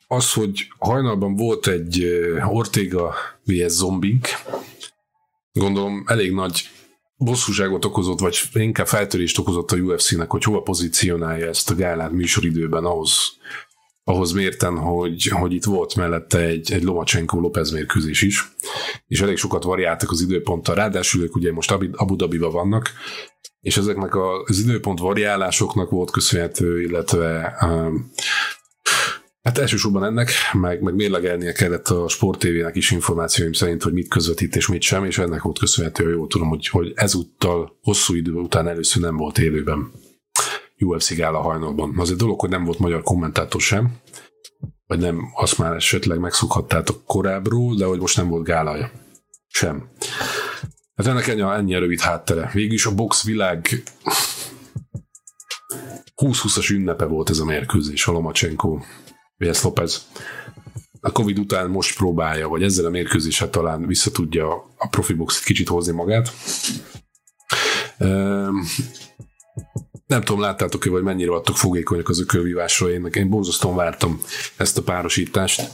Az, 0.06 0.32
hogy 0.32 0.66
hajnalban 0.78 1.36
volt 1.36 1.66
egy 1.66 2.04
Ortega 2.48 3.14
vs. 3.44 3.72
zombink, 3.72 4.28
gondolom 5.52 6.04
elég 6.06 6.32
nagy 6.32 6.68
bosszúságot 7.16 7.84
okozott, 7.84 8.18
vagy 8.18 8.38
inkább 8.52 8.86
feltörést 8.86 9.38
okozott 9.38 9.70
a 9.70 9.76
UFC-nek, 9.76 10.30
hogy 10.30 10.42
hova 10.44 10.60
pozícionálja 10.60 11.46
ezt 11.46 11.70
a 11.70 11.74
gálát 11.74 12.12
műsoridőben 12.12 12.84
ahhoz, 12.84 13.12
ahhoz 14.04 14.32
mérten, 14.32 14.78
hogy, 14.78 15.26
hogy 15.26 15.52
itt 15.52 15.64
volt 15.64 15.94
mellette 15.94 16.38
egy, 16.38 16.72
egy 16.72 16.82
Lomacsenko 16.82 17.40
López 17.40 17.70
mérkőzés 17.70 18.22
is, 18.22 18.52
és 19.06 19.20
elég 19.20 19.36
sokat 19.36 19.62
variáltak 19.62 20.10
az 20.10 20.20
időponttal, 20.20 20.74
ráadásul 20.74 21.22
ők 21.22 21.34
ugye 21.34 21.52
most 21.52 21.70
Abu 21.92 22.16
Dhabiba 22.16 22.50
vannak, 22.50 22.90
és 23.60 23.76
ezeknek 23.76 24.16
az 24.16 24.58
időpont 24.58 24.98
variálásoknak 24.98 25.90
volt 25.90 26.10
köszönhető, 26.10 26.82
illetve 26.82 27.56
um, 27.60 28.10
Hát 29.42 29.58
elsősorban 29.58 30.04
ennek, 30.04 30.30
meg, 30.52 30.80
meg 30.80 30.94
mérlegelnie 30.94 31.52
kellett 31.52 31.88
a 31.88 32.08
Sport 32.08 32.38
TV-nek 32.38 32.76
is 32.76 32.90
információim 32.90 33.52
szerint, 33.52 33.82
hogy 33.82 33.92
mit 33.92 34.08
közvetít 34.08 34.56
és 34.56 34.68
mit 34.68 34.82
sem, 34.82 35.04
és 35.04 35.18
ennek 35.18 35.42
volt 35.42 35.58
köszönhető, 35.58 36.10
jól 36.10 36.26
tudom, 36.26 36.48
hogy, 36.48 36.68
hogy 36.68 36.92
ezúttal 36.94 37.78
hosszú 37.82 38.14
idő 38.14 38.32
után 38.32 38.68
először 38.68 39.02
nem 39.02 39.16
volt 39.16 39.38
élőben 39.38 39.92
UFC 40.78 41.14
gála 41.14 41.40
hajnalban. 41.40 41.98
Az 41.98 42.10
egy 42.10 42.16
dolog, 42.16 42.40
hogy 42.40 42.50
nem 42.50 42.64
volt 42.64 42.78
magyar 42.78 43.02
kommentátor 43.02 43.60
sem, 43.60 43.96
vagy 44.86 44.98
nem, 44.98 45.20
azt 45.34 45.58
már 45.58 45.74
esetleg 45.74 46.18
megszokhattátok 46.18 47.04
korábbról, 47.06 47.74
de 47.74 47.84
hogy 47.84 47.98
most 47.98 48.16
nem 48.16 48.28
volt 48.28 48.44
gálaja 48.44 48.90
sem. 49.46 49.88
Hát 50.94 51.06
ennek 51.06 51.26
ennyi, 51.26 51.40
ennyi 51.40 51.74
rövid 51.74 52.00
háttere. 52.00 52.50
Végül 52.52 52.72
is 52.72 52.86
a 52.86 52.94
box 52.94 53.24
világ 53.24 53.82
20-20-as 56.16 56.72
ünnepe 56.72 57.04
volt 57.04 57.30
ez 57.30 57.38
a 57.38 57.44
mérkőzés, 57.44 58.06
a 58.06 58.12
Vs. 59.42 59.62
Lopez. 59.62 60.06
A 61.00 61.12
Covid 61.12 61.38
után 61.38 61.70
most 61.70 61.96
próbálja, 61.96 62.48
vagy 62.48 62.62
ezzel 62.62 62.84
a 62.84 62.90
mérkőzéssel 62.90 63.50
talán 63.50 63.86
vissza 63.86 64.10
tudja 64.10 64.52
a 64.76 64.88
profi 64.90 65.12
boxit 65.12 65.44
kicsit 65.44 65.68
hozni 65.68 65.92
magát. 65.92 66.32
Nem 70.06 70.22
tudom, 70.24 70.40
láttátok-e, 70.40 70.90
vagy 70.90 71.02
mennyire 71.02 71.32
adtok 71.32 71.56
fogékonyak 71.56 72.08
az 72.08 72.20
ökölvívásról. 72.20 72.90
Én, 72.90 73.08
én 73.12 73.28
borzasztóan 73.28 73.76
vártam 73.76 74.20
ezt 74.56 74.78
a 74.78 74.82
párosítást. 74.82 75.70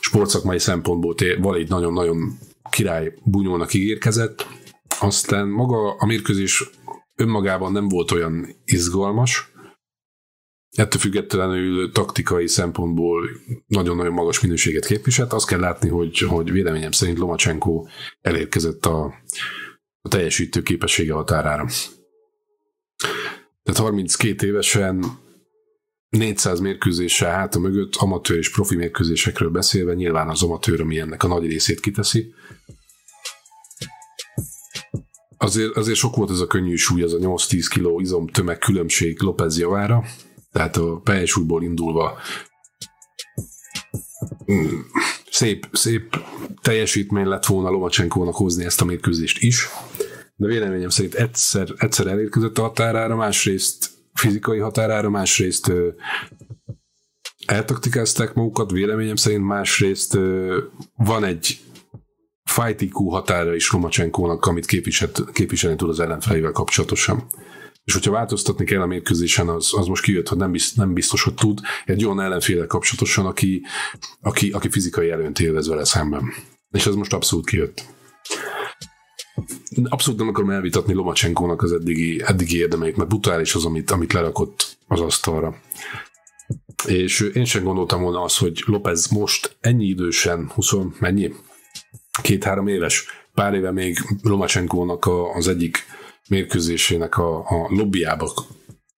Sportszakmai 0.00 0.58
szempontból 0.58 1.14
Valid 1.38 1.68
nagyon-nagyon 1.68 2.38
király 2.70 3.14
bunyónak 3.24 3.74
ígérkezett. 3.74 4.46
Aztán 5.00 5.48
maga 5.48 5.92
a 5.92 6.06
mérkőzés 6.06 6.70
önmagában 7.16 7.72
nem 7.72 7.88
volt 7.88 8.10
olyan 8.10 8.56
izgalmas, 8.64 9.52
Ettől 10.70 11.00
függetlenül 11.00 11.92
taktikai 11.92 12.48
szempontból 12.48 13.28
nagyon-nagyon 13.66 14.12
magas 14.12 14.40
minőséget 14.40 14.86
képviselt. 14.86 15.32
Azt 15.32 15.46
kell 15.46 15.60
látni, 15.60 15.88
hogy, 15.88 16.18
hogy 16.18 16.52
véleményem 16.52 16.90
szerint 16.90 17.18
Lomacsenko 17.18 17.86
elérkezett 18.20 18.86
a, 18.86 19.14
a 20.00 20.08
teljesítő 20.08 20.62
képessége 20.62 21.12
határára. 21.12 21.66
Tehát 23.62 23.80
32 23.80 24.46
évesen 24.46 25.04
400 26.08 26.60
mérkőzéssel 26.60 27.30
háta 27.30 27.58
mögött 27.58 27.94
amatőr 27.96 28.38
és 28.38 28.50
profi 28.50 28.76
mérkőzésekről 28.76 29.50
beszélve 29.50 29.94
nyilván 29.94 30.28
az 30.28 30.42
amatőr, 30.42 30.80
ami 30.80 30.98
ennek 30.98 31.22
a 31.22 31.26
nagy 31.28 31.46
részét 31.46 31.80
kiteszi. 31.80 32.34
Azért, 35.36 35.76
azért 35.76 35.98
sok 35.98 36.16
volt 36.16 36.30
ez 36.30 36.40
a 36.40 36.46
könnyű 36.46 36.74
súly, 36.74 37.02
az 37.02 37.12
a 37.12 37.18
8-10 37.18 37.66
kg 37.74 38.00
izom 38.00 38.26
tömeg 38.26 38.58
különbség 38.58 39.20
López 39.20 39.58
javára, 39.58 40.04
tehát 40.58 40.76
a 40.76 41.26
súlyból 41.26 41.62
indulva. 41.62 42.18
Mm, 44.52 44.78
szép, 45.30 45.68
szép 45.72 46.24
teljesítmény 46.62 47.26
lett 47.26 47.46
volna 47.46 47.70
Lomacsenkónak 47.70 48.34
hozni 48.34 48.64
ezt 48.64 48.80
a 48.80 48.84
mérkőzést 48.84 49.42
is, 49.42 49.68
de 50.36 50.46
véleményem 50.46 50.88
szerint 50.88 51.14
egyszer, 51.14 51.68
egyszer 51.76 52.06
elérkezett 52.06 52.58
a 52.58 52.62
határára, 52.62 53.16
másrészt 53.16 53.90
fizikai 54.14 54.58
határára, 54.58 55.10
másrészt 55.10 55.68
ö, 55.68 55.88
eltaktikázták 57.46 58.34
magukat, 58.34 58.70
véleményem 58.70 59.16
szerint 59.16 59.44
másrészt 59.44 60.14
ö, 60.14 60.58
van 60.96 61.24
egy 61.24 61.60
fight 62.44 62.80
IQ 62.80 63.08
határa 63.08 63.54
is 63.54 63.72
Lomacsenkónak, 63.72 64.46
amit 64.46 64.66
képviselni 65.32 65.76
tud 65.76 65.88
az 65.88 66.00
ellenfelével 66.00 66.52
kapcsolatosan. 66.52 67.28
És 67.88 67.94
hogyha 67.94 68.10
változtatni 68.10 68.64
kell 68.64 68.80
a 68.80 68.86
mérkőzésen, 68.86 69.48
az, 69.48 69.70
az 69.76 69.86
most 69.86 70.02
kijött, 70.02 70.28
hogy 70.28 70.38
nem, 70.38 70.50
biztos, 70.50 70.74
nem 70.76 70.92
biztos, 70.92 71.22
hogy 71.22 71.34
tud, 71.34 71.60
egy 71.84 72.04
olyan 72.04 72.20
ellenféle 72.20 72.66
kapcsolatosan, 72.66 73.26
aki, 73.26 73.62
aki, 74.20 74.50
aki 74.50 74.70
fizikai 74.70 75.10
előnyt 75.10 75.40
élvez 75.40 75.68
vele 75.68 75.84
szemben. 75.84 76.32
És 76.70 76.86
ez 76.86 76.94
most 76.94 77.12
abszolút 77.12 77.46
kijött. 77.46 77.84
Abszolút 79.84 80.18
nem 80.18 80.28
akarom 80.28 80.50
elvitatni 80.50 80.92
Lomacsenkónak 80.92 81.62
az 81.62 81.72
eddigi, 81.72 82.22
eddigi 82.26 82.58
érdemeit, 82.58 82.96
mert 82.96 83.08
brutális 83.08 83.54
az, 83.54 83.64
amit, 83.64 83.90
amit 83.90 84.12
lerakott 84.12 84.76
az 84.86 85.00
asztalra. 85.00 85.60
És 86.86 87.20
én 87.20 87.44
sem 87.44 87.62
gondoltam 87.62 88.02
volna 88.02 88.22
azt, 88.22 88.38
hogy 88.38 88.62
López 88.66 89.06
most 89.06 89.56
ennyi 89.60 89.86
idősen, 89.86 90.50
20, 90.54 90.72
mennyi? 90.98 91.32
Két-három 92.22 92.66
éves, 92.66 93.06
pár 93.34 93.54
éve 93.54 93.72
még 93.72 93.98
Lomacsenkónak 94.22 95.08
az 95.34 95.48
egyik 95.48 95.86
mérkőzésének 96.28 97.18
a, 97.18 97.38
a 97.38 97.66
lobbyába 97.68 98.32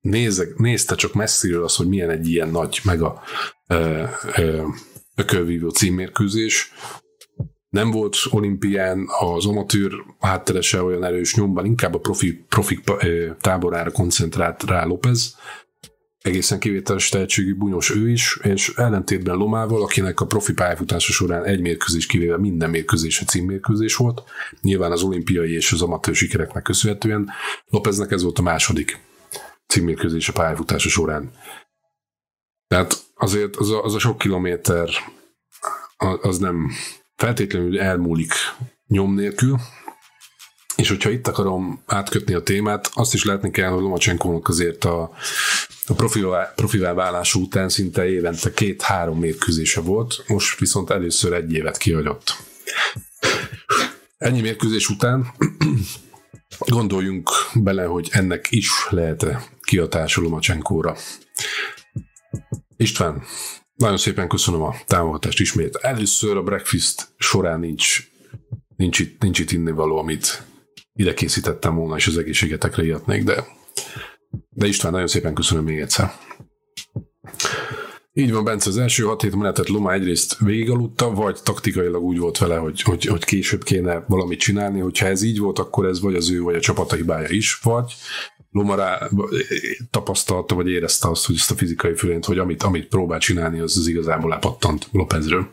nézze, 0.00 0.46
nézte 0.56 0.94
csak 0.94 1.14
messziről 1.14 1.64
az, 1.64 1.76
hogy 1.76 1.88
milyen 1.88 2.10
egy 2.10 2.28
ilyen 2.28 2.48
nagy, 2.48 2.80
meg 2.84 3.02
a 3.02 3.22
ökölvívó 5.14 5.68
címmérkőzés. 5.68 6.72
Nem 7.68 7.90
volt 7.90 8.16
olimpián 8.30 9.06
az 9.20 9.46
amatőr 9.46 9.92
hátterese 10.18 10.82
olyan 10.82 11.04
erős 11.04 11.34
nyomban, 11.34 11.64
inkább 11.64 11.94
a 11.94 11.98
profi, 11.98 12.44
profi 12.48 12.80
táborára 13.40 13.90
koncentrált 13.90 14.62
rá 14.62 14.84
López, 14.84 15.36
egészen 16.20 16.58
kivételes 16.58 17.08
tehetségű 17.08 17.54
bunyos 17.54 17.90
ő 17.90 18.10
is, 18.10 18.38
és 18.42 18.72
ellentétben 18.76 19.36
Lomával, 19.36 19.82
akinek 19.82 20.20
a 20.20 20.26
profi 20.26 20.52
pályafutása 20.52 21.12
során 21.12 21.44
egy 21.44 21.60
mérkőzés 21.60 22.06
kivéve 22.06 22.38
minden 22.38 22.70
mérkőzés 22.70 23.20
a 23.20 23.24
címmérkőzés 23.24 23.94
volt, 23.94 24.22
nyilván 24.60 24.92
az 24.92 25.02
olimpiai 25.02 25.54
és 25.54 25.72
az 25.72 25.82
amatőr 25.82 26.14
sikereknek 26.14 26.62
köszönhetően, 26.62 27.30
Lopeznek 27.66 28.10
ez 28.10 28.22
volt 28.22 28.38
a 28.38 28.42
második 28.42 28.98
címmérkőzés 29.66 30.28
a 30.28 30.32
pályafutása 30.32 30.88
során. 30.88 31.30
Tehát 32.66 32.96
azért 33.14 33.56
az 33.56 33.70
a, 33.70 33.84
az 33.84 33.94
a 33.94 33.98
sok 33.98 34.18
kilométer 34.18 34.88
az 36.20 36.38
nem 36.38 36.70
feltétlenül 37.16 37.80
elmúlik 37.80 38.32
nyom 38.86 39.14
nélkül, 39.14 39.58
és 40.76 40.88
hogyha 40.88 41.10
itt 41.10 41.26
akarom 41.26 41.82
átkötni 41.86 42.34
a 42.34 42.42
témát, 42.42 42.90
azt 42.94 43.14
is 43.14 43.24
látni 43.24 43.50
kell, 43.50 43.70
hogy 43.70 43.82
Lomacsenkónak 43.82 44.48
azért 44.48 44.84
a 44.84 45.10
a 45.90 45.94
profivá, 45.94 46.52
profivá 46.56 46.92
válás 46.92 47.34
után 47.34 47.68
szinte 47.68 48.08
évente 48.08 48.52
két-három 48.52 49.18
mérkőzése 49.18 49.80
volt, 49.80 50.24
most 50.26 50.58
viszont 50.58 50.90
először 50.90 51.32
egy 51.32 51.52
évet 51.52 51.76
kihagyott. 51.76 52.36
Ennyi 54.18 54.40
mérkőzés 54.40 54.88
után 54.88 55.34
gondoljunk 56.58 57.30
bele, 57.54 57.84
hogy 57.84 58.08
ennek 58.12 58.46
is 58.50 58.70
lehet-e 58.90 59.42
kiatása 59.62 60.20
Lomacsenkóra. 60.20 60.96
István, 62.76 63.22
nagyon 63.74 63.96
szépen 63.96 64.28
köszönöm 64.28 64.62
a 64.62 64.74
támogatást 64.86 65.40
ismét. 65.40 65.76
Először 65.76 66.36
a 66.36 66.42
breakfast 66.42 67.08
során 67.16 67.60
nincs, 67.60 68.10
nincs, 68.76 68.98
itt, 68.98 69.22
nincs 69.22 69.38
itt 69.38 69.50
innivaló, 69.50 69.98
amit 69.98 70.42
ide 70.92 71.14
készítettem 71.14 71.74
volna, 71.74 71.96
és 71.96 72.06
az 72.06 72.18
egészségetekre 72.18 72.84
iratnék, 72.84 73.24
de 73.24 73.44
de 74.50 74.66
István, 74.66 74.92
nagyon 74.92 75.06
szépen 75.06 75.34
köszönöm 75.34 75.64
még 75.64 75.78
egyszer. 75.78 76.12
Így 78.12 78.32
van, 78.32 78.44
Bence, 78.44 78.68
az 78.68 78.78
első 78.78 79.04
hat 79.04 79.22
hét 79.22 79.36
menetet 79.36 79.68
Loma 79.68 79.92
egyrészt 79.92 80.36
végigaludta, 80.38 81.10
vagy 81.10 81.38
taktikailag 81.42 82.02
úgy 82.02 82.18
volt 82.18 82.38
vele, 82.38 82.56
hogy, 82.56 82.82
hogy, 82.82 83.04
hogy 83.04 83.24
később 83.24 83.62
kéne 83.62 84.04
valamit 84.08 84.40
csinálni. 84.40 84.80
Hogyha 84.80 85.06
ez 85.06 85.22
így 85.22 85.38
volt, 85.38 85.58
akkor 85.58 85.86
ez 85.86 86.00
vagy 86.00 86.14
az 86.14 86.30
ő, 86.30 86.40
vagy 86.40 86.54
a 86.54 86.60
csapata 86.60 86.96
hibája 86.96 87.28
is, 87.28 87.58
vagy 87.62 87.94
Loma 88.50 88.74
rá 88.74 89.08
tapasztalta, 89.90 90.54
vagy 90.54 90.68
érezte 90.68 91.08
azt, 91.08 91.26
hogy 91.26 91.34
ezt 91.36 91.50
a 91.50 91.54
fizikai 91.54 91.94
fölényt, 91.94 92.24
hogy 92.24 92.38
amit, 92.38 92.62
amit 92.62 92.88
próbál 92.88 93.18
csinálni, 93.18 93.60
az, 93.60 93.76
az 93.76 93.86
igazából 93.86 94.30
lepattant 94.30 94.88
Lopezről. 94.92 95.48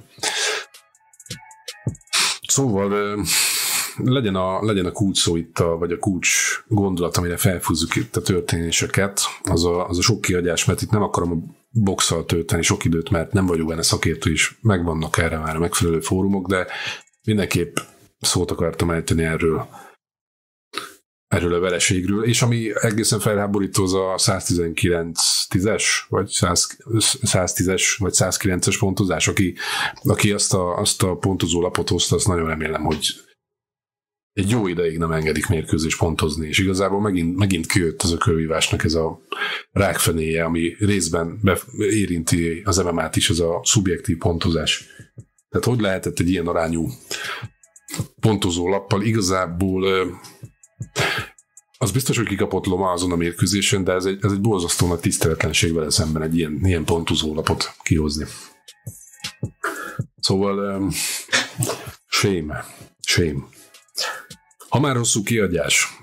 Szóval 2.47 3.19
legyen 4.03 4.35
a, 4.35 4.65
legyen 4.65 4.85
a 4.85 4.91
kulcs 4.91 5.17
szó 5.17 5.35
itt, 5.35 5.59
a, 5.59 5.77
vagy 5.77 5.91
a 5.91 5.97
kulcs 5.97 6.29
gondolat, 6.67 7.17
amire 7.17 7.37
felfúzzuk 7.37 7.95
itt 7.95 8.15
a 8.15 8.21
történéseket, 8.21 9.21
az 9.43 9.65
a, 9.65 9.87
az 9.87 9.97
a 9.97 10.01
sok 10.01 10.21
kiadás, 10.21 10.65
mert 10.65 10.81
itt 10.81 10.89
nem 10.89 11.01
akarom 11.01 11.31
a 11.31 11.67
boxal 11.69 12.25
tölteni 12.25 12.61
sok 12.61 12.85
időt, 12.85 13.09
mert 13.09 13.31
nem 13.31 13.45
vagyok 13.45 13.67
benne 13.67 13.81
szakértő, 13.81 14.31
és 14.31 14.55
megvannak 14.61 15.17
erre 15.17 15.37
már 15.37 15.55
a 15.55 15.59
megfelelő 15.59 15.99
fórumok, 15.99 16.47
de 16.47 16.67
mindenképp 17.23 17.77
szót 18.19 18.51
akartam 18.51 18.91
ejteni 18.91 19.23
erről 19.23 19.67
erről 21.27 21.53
a 21.53 21.59
vereségről, 21.59 22.23
és 22.23 22.41
ami 22.41 22.69
egészen 22.73 23.19
felháborító 23.19 23.83
az 23.83 23.93
a 23.93 24.13
119-10-es, 24.17 25.83
vagy 26.09 26.29
110-es, 26.31 27.95
vagy 27.97 28.13
109-es 28.15 28.75
pontozás, 28.79 29.27
aki, 29.27 29.55
aki 30.03 30.31
azt 30.31 30.53
a, 30.53 30.77
azt 30.77 31.03
a 31.03 31.15
pontozó 31.15 31.61
lapot 31.61 31.89
hozta, 31.89 32.15
azt 32.15 32.27
nagyon 32.27 32.47
remélem, 32.47 32.83
hogy 32.83 33.07
egy 34.37 34.49
jó 34.49 34.67
ideig 34.67 34.97
nem 34.97 35.11
engedik 35.11 35.47
mérkőzés 35.47 35.97
pontozni, 35.97 36.47
és 36.47 36.59
igazából 36.59 37.01
megint, 37.01 37.37
megint 37.37 37.65
kijött 37.65 38.01
az 38.01 38.11
a 38.11 38.17
körvívásnak 38.17 38.83
ez 38.83 38.93
a 38.93 39.21
rákfenéje, 39.71 40.43
ami 40.43 40.75
részben 40.79 41.39
érinti 41.77 42.61
az 42.65 42.77
MMA-t 42.77 43.15
is, 43.15 43.29
az 43.29 43.39
a 43.39 43.59
szubjektív 43.63 44.17
pontozás. 44.17 44.85
Tehát 45.49 45.67
hogy 45.67 45.79
lehetett 45.79 46.19
egy 46.19 46.29
ilyen 46.29 46.47
arányú 46.47 46.89
pontozó 48.19 48.69
lappal 48.69 49.01
igazából 49.01 50.11
az 51.77 51.91
biztos, 51.91 52.17
hogy 52.17 52.27
kikapott 52.27 52.65
Loma 52.65 52.91
azon 52.91 53.11
a 53.11 53.15
mérkőzésen, 53.15 53.83
de 53.83 53.91
ez 53.91 54.05
egy, 54.05 54.19
ez 54.21 54.31
egy 54.31 54.41
borzasztó 54.41 54.87
nagy 54.87 54.99
tiszteletlenség 54.99 55.73
vele 55.73 55.89
szemben 55.89 56.21
egy 56.21 56.37
ilyen, 56.37 56.59
ilyen 56.63 56.85
pontozó 56.85 57.33
lapot 57.33 57.71
kihozni. 57.83 58.25
Szóval 60.19 60.77
um, 60.77 60.89
shame, 62.07 62.65
shame. 62.99 63.55
Ha 64.69 64.79
már 64.79 64.95
hosszú 64.95 65.23
kiadás, 65.23 65.97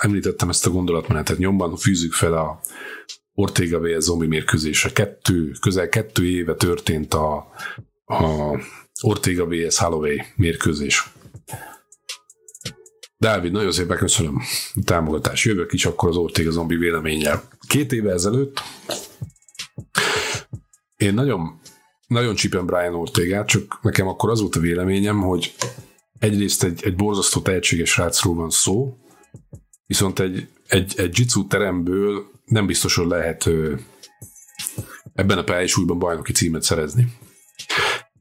említettem 0.00 0.48
ezt 0.48 0.66
a 0.66 0.70
gondolatmenetet 0.70 1.38
nyomban, 1.38 1.76
fűzzük 1.76 2.12
fel 2.12 2.32
a 2.32 2.60
Ortega 3.34 3.80
vs. 3.80 4.04
zombi 4.04 4.26
mérkőzése. 4.26 4.92
Kettő, 4.92 5.50
közel 5.60 5.88
kettő 5.88 6.26
éve 6.26 6.54
történt 6.54 7.14
a, 7.14 7.36
a 8.04 8.58
Ortega 9.02 9.46
vs. 9.46 9.78
Holloway 9.78 10.16
mérkőzés. 10.36 11.10
Dávid, 13.18 13.52
nagyon 13.52 13.72
szépen 13.72 13.96
köszönöm 13.96 14.42
a 14.74 14.80
támogatást. 14.84 15.44
Jövök 15.44 15.72
is 15.72 15.84
akkor 15.84 16.08
az 16.08 16.16
Ortega 16.16 16.50
zombi 16.50 16.76
véleménnyel. 16.76 17.42
Két 17.66 17.92
éve 17.92 18.12
ezelőtt 18.12 18.60
én 21.02 21.14
nagyon, 21.14 21.60
nagyon 22.06 22.34
csípem 22.34 22.66
Brian 22.66 22.94
Ortegát, 22.94 23.46
csak 23.48 23.78
nekem 23.82 24.08
akkor 24.08 24.30
az 24.30 24.40
volt 24.40 24.56
a 24.56 24.60
véleményem, 24.60 25.20
hogy 25.20 25.54
egyrészt 26.22 26.64
egy, 26.64 26.80
egy 26.84 26.96
borzasztó 26.96 27.40
tehetséges 27.40 27.90
srácról 27.90 28.34
van 28.34 28.50
szó, 28.50 28.96
viszont 29.86 30.18
egy, 30.18 30.48
egy, 30.66 30.94
egy 30.96 31.18
jitsu 31.18 31.46
teremből 31.46 32.30
nem 32.44 32.66
biztos, 32.66 32.94
hogy 32.94 33.06
lehet 33.06 33.48
ebben 35.14 35.38
a 35.38 35.44
pályásúlyban 35.44 35.98
bajnoki 35.98 36.32
címet 36.32 36.62
szerezni. 36.62 37.12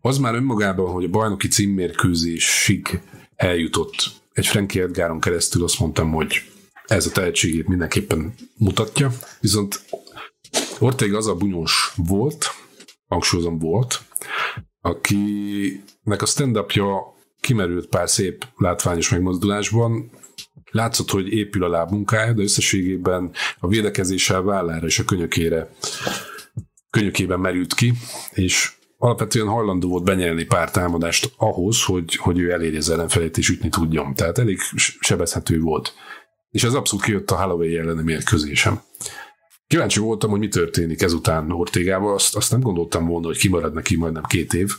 Az 0.02 0.18
már 0.18 0.36
önmagában, 0.36 0.92
hogy 0.92 1.04
a 1.04 1.10
bajnoki 1.10 1.48
címmérkőzésig 1.48 3.02
eljutott 3.36 4.12
egy 4.34 4.48
Frankie 4.48 4.84
Edgaron 4.84 5.20
keresztül, 5.20 5.64
azt 5.64 5.80
mondtam, 5.80 6.12
hogy 6.12 6.42
ez 6.86 7.06
a 7.06 7.12
tehetségét 7.12 7.68
mindenképpen 7.68 8.34
mutatja, 8.58 9.12
viszont 9.40 9.86
Ortega 10.80 11.18
az 11.18 11.28
a 11.28 11.36
bunyós 11.36 11.94
volt, 11.96 12.46
hangsúlyozom 13.08 13.58
volt, 13.58 14.02
akinek 14.82 16.22
a 16.22 16.26
stand-upja 16.26 17.11
kimerült 17.41 17.88
pár 17.88 18.10
szép 18.10 18.45
látványos 18.56 19.10
megmozdulásban, 19.10 20.12
látszott, 20.71 21.10
hogy 21.10 21.34
épül 21.34 21.63
a 21.63 21.69
lábmunkája, 21.69 22.34
de 22.34 22.41
összességében 22.41 23.32
a 23.60 23.67
védekezéssel 23.67 24.41
vállára 24.41 24.86
és 24.86 24.99
a 24.99 25.06
könyökére 25.06 25.69
könyökében 26.89 27.39
merült 27.39 27.73
ki, 27.73 27.93
és 28.32 28.71
alapvetően 28.97 29.47
hajlandó 29.47 29.89
volt 29.89 30.04
benyelni 30.04 30.43
pár 30.43 30.71
támadást 30.71 31.34
ahhoz, 31.38 31.84
hogy, 31.84 32.15
hogy 32.15 32.39
ő 32.39 32.51
elérje 32.51 32.77
az 32.77 32.89
ellenfelét 32.89 33.38
és 33.38 33.49
ütni 33.49 33.69
tudjon. 33.69 34.13
Tehát 34.13 34.38
elég 34.38 34.60
sebezhető 34.99 35.60
volt. 35.60 35.93
És 36.49 36.63
ez 36.63 36.73
abszolút 36.73 37.06
kijött 37.06 37.32
a 37.32 37.41
Holloway 37.41 37.77
elleni 37.77 38.04
mérkőzésem. 38.04 38.82
Kíváncsi 39.67 39.99
voltam, 39.99 40.30
hogy 40.30 40.39
mi 40.39 40.47
történik 40.47 41.01
ezután 41.01 41.51
Ortégával, 41.51 42.13
azt, 42.13 42.36
azt 42.36 42.51
nem 42.51 42.60
gondoltam 42.60 43.08
volna, 43.08 43.27
hogy 43.27 43.38
kimarad 43.38 43.73
neki 43.73 43.97
majdnem 43.97 44.23
két 44.23 44.54
év. 44.54 44.71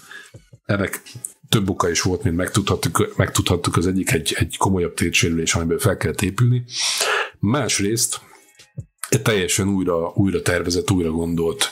Ennek 0.64 1.02
több 1.52 1.70
oka 1.70 1.90
is 1.90 2.00
volt, 2.00 2.22
mint 2.22 2.36
megtudhattuk, 2.36 3.16
megtudhattuk 3.16 3.76
az 3.76 3.86
egyik 3.86 4.12
egy, 4.12 4.36
egy 4.38 4.56
komolyabb 4.56 4.94
tétsérülés, 4.94 5.54
amiből 5.54 5.78
fel 5.78 5.96
kellett 5.96 6.22
épülni. 6.22 6.64
Másrészt 7.38 8.20
egy 9.08 9.22
teljesen 9.22 9.68
újra, 9.68 10.12
újra 10.14 10.42
tervezett, 10.42 10.90
újra 10.90 11.10
gondolt, 11.10 11.70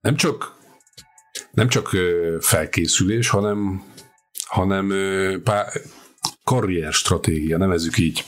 nem 0.00 0.16
csak, 0.16 0.56
nem 1.50 1.68
csak 1.68 1.90
felkészülés, 2.40 3.28
hanem, 3.28 3.82
hanem 4.46 4.92
pár, 5.44 5.66
karrier 6.44 6.92
stratégia, 6.92 7.56
nevezük 7.56 7.98
így. 7.98 8.24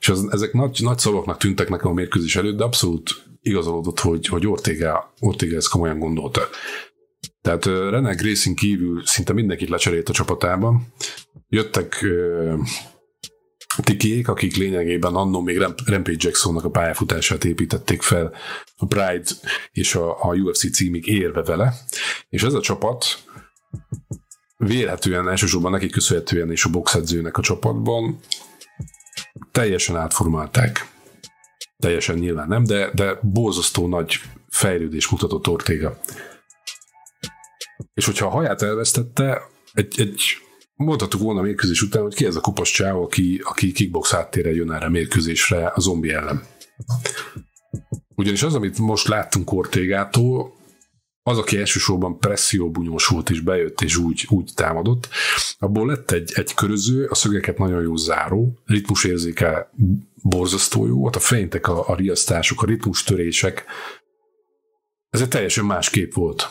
És 0.00 0.08
az, 0.08 0.28
ezek 0.30 0.52
nagy, 0.52 0.78
nagy 0.82 0.98
szavaknak 0.98 1.38
tűntek 1.38 1.68
nekem 1.68 1.90
a 1.90 1.94
mérkőzés 1.94 2.36
előtt, 2.36 2.56
de 2.56 2.64
abszolút 2.64 3.10
igazolódott, 3.42 4.00
hogy, 4.00 4.26
hogy 4.26 4.46
Ortega, 4.46 5.12
Ortega 5.20 5.56
ezt 5.56 5.68
komolyan 5.68 5.98
gondolta. 5.98 6.48
Tehát 7.42 7.64
René 7.64 8.14
Gracing 8.14 8.56
kívül 8.56 9.06
szinte 9.06 9.32
mindenkit 9.32 9.68
lecserélt 9.68 10.08
a 10.08 10.12
csapatában. 10.12 10.92
Jöttek 11.48 12.04
tikiék, 13.82 14.28
akik 14.28 14.56
lényegében 14.56 15.14
annó 15.14 15.40
még 15.40 15.58
Rampage 15.84 16.16
Jacksonnak 16.18 16.64
a 16.64 16.70
pályafutását 16.70 17.44
építették 17.44 18.02
fel 18.02 18.34
a 18.76 18.86
Pride 18.86 19.30
és 19.72 19.94
a, 19.94 20.24
a 20.24 20.34
UFC 20.34 20.72
címig 20.72 21.06
érve 21.06 21.42
vele, 21.42 21.74
és 22.28 22.42
ez 22.42 22.54
a 22.54 22.60
csapat 22.60 23.04
vélhetően 24.56 25.28
elsősorban 25.28 25.70
neki 25.70 25.88
köszönhetően 25.88 26.50
és 26.50 26.64
a 26.64 26.70
boxedzőnek 26.70 27.36
a 27.36 27.42
csapatban 27.42 28.20
teljesen 29.52 29.96
átformálták. 29.96 30.88
Teljesen 31.78 32.18
nyilván 32.18 32.48
nem, 32.48 32.64
de, 32.64 32.90
de 32.94 33.18
borzasztó 33.22 33.88
nagy 33.88 34.20
fejlődés 34.48 35.08
mutatott 35.08 35.48
Ortega. 35.48 36.00
És 38.00 38.06
hogyha 38.06 38.26
a 38.26 38.30
haját 38.30 38.62
elvesztette, 38.62 39.42
egy, 39.72 40.00
egy 40.00 40.22
mondhattuk 40.74 41.20
volna 41.20 41.40
a 41.40 41.42
mérkőzés 41.42 41.82
után, 41.82 42.02
hogy 42.02 42.14
ki 42.14 42.26
ez 42.26 42.36
a 42.36 42.40
kupas 42.40 42.70
csáv, 42.70 43.02
aki, 43.02 43.40
aki 43.44 43.72
kickbox 43.72 44.14
áttére 44.14 44.54
jön 44.54 44.72
erre 44.72 44.86
a 44.86 44.90
mérkőzésre 44.90 45.72
a 45.74 45.80
zombi 45.80 46.10
ellen. 46.10 46.42
Ugyanis 48.14 48.42
az, 48.42 48.54
amit 48.54 48.78
most 48.78 49.08
láttunk 49.08 49.52
Ortégától, 49.52 50.52
az, 51.22 51.38
aki 51.38 51.58
elsősorban 51.58 52.18
presszióbunyós 52.18 53.06
volt 53.06 53.30
és 53.30 53.40
bejött 53.40 53.80
és 53.80 53.96
úgy, 53.96 54.26
úgy 54.28 54.50
támadott, 54.54 55.08
abból 55.58 55.86
lett 55.86 56.10
egy, 56.10 56.32
egy 56.34 56.54
köröző, 56.54 57.06
a 57.06 57.14
szögeket 57.14 57.58
nagyon 57.58 57.82
jó 57.82 57.96
záró, 57.96 58.58
ritmusérzéke 58.64 59.70
borzasztó 60.22 60.86
jó 60.86 60.98
volt, 60.98 61.16
a 61.16 61.20
feintek, 61.20 61.68
a, 61.68 61.88
a 61.88 61.94
riasztások, 61.94 62.62
a 62.62 62.66
ritmustörések, 62.66 63.64
ez 65.10 65.20
egy 65.20 65.28
teljesen 65.28 65.64
más 65.64 65.90
kép 65.90 66.14
volt. 66.14 66.50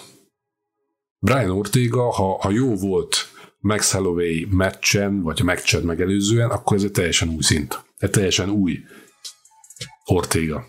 Brian 1.20 1.50
Ortega, 1.50 2.12
ha, 2.12 2.38
ha 2.42 2.50
jó 2.50 2.76
volt 2.76 3.16
Max 3.60 3.92
Holloway 3.92 4.46
meccsen, 4.50 5.22
vagy 5.22 5.40
a 5.42 5.44
meccsen 5.44 5.84
megelőzően, 5.84 6.50
akkor 6.50 6.78
ez 6.78 6.84
egy 6.84 6.92
teljesen 6.92 7.30
új 7.30 7.42
szint. 7.42 7.84
Egy 7.98 8.10
teljesen 8.10 8.50
új 8.50 8.80
Ortega. 10.06 10.68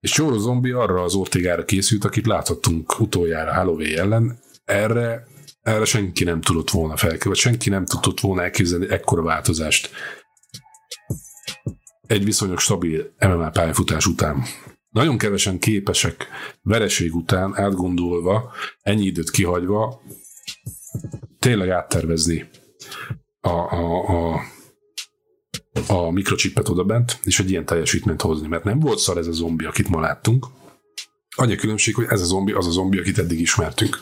És 0.00 0.10
Csóró 0.10 0.38
Zombi 0.38 0.70
arra 0.70 1.02
az 1.02 1.14
Ortegára 1.14 1.64
készült, 1.64 2.04
akit 2.04 2.26
láthattunk 2.26 3.00
utoljára 3.00 3.54
Holloway 3.54 3.96
ellen. 3.96 4.38
Erre, 4.64 5.26
erre 5.62 5.84
senki 5.84 6.24
nem 6.24 6.40
tudott 6.40 6.70
volna 6.70 6.96
felkelni, 6.96 7.24
vagy 7.28 7.36
senki 7.36 7.70
nem 7.70 7.84
tudott 7.84 8.20
volna 8.20 8.42
elképzelni 8.42 8.88
ekkora 8.88 9.22
változást. 9.22 9.90
Egy 12.06 12.24
viszonylag 12.24 12.58
stabil 12.58 13.14
MMA 13.18 13.50
pályafutás 13.50 14.06
után. 14.06 14.42
Nagyon 14.92 15.18
kevesen 15.18 15.58
képesek 15.58 16.28
vereség 16.62 17.14
után 17.14 17.56
átgondolva, 17.56 18.52
ennyi 18.82 19.04
időt 19.04 19.30
kihagyva 19.30 20.02
tényleg 21.38 21.68
áttervezni 21.68 22.48
a, 23.40 23.48
a, 23.48 24.06
a, 24.08 24.40
a 25.86 26.10
mikrocsipet 26.10 26.68
odabent, 26.68 27.18
és 27.22 27.40
egy 27.40 27.50
ilyen 27.50 27.64
teljesítményt 27.64 28.22
hozni, 28.22 28.48
mert 28.48 28.64
nem 28.64 28.80
volt 28.80 28.98
szar 28.98 29.18
ez 29.18 29.26
a 29.26 29.32
zombi, 29.32 29.64
akit 29.64 29.88
ma 29.88 30.00
láttunk. 30.00 30.46
Annyi 31.36 31.54
különbség, 31.54 31.94
hogy 31.94 32.06
ez 32.08 32.20
a 32.20 32.24
zombi 32.24 32.52
az 32.52 32.66
a 32.66 32.70
zombi, 32.70 32.98
akit 32.98 33.18
eddig 33.18 33.40
ismertünk. 33.40 34.00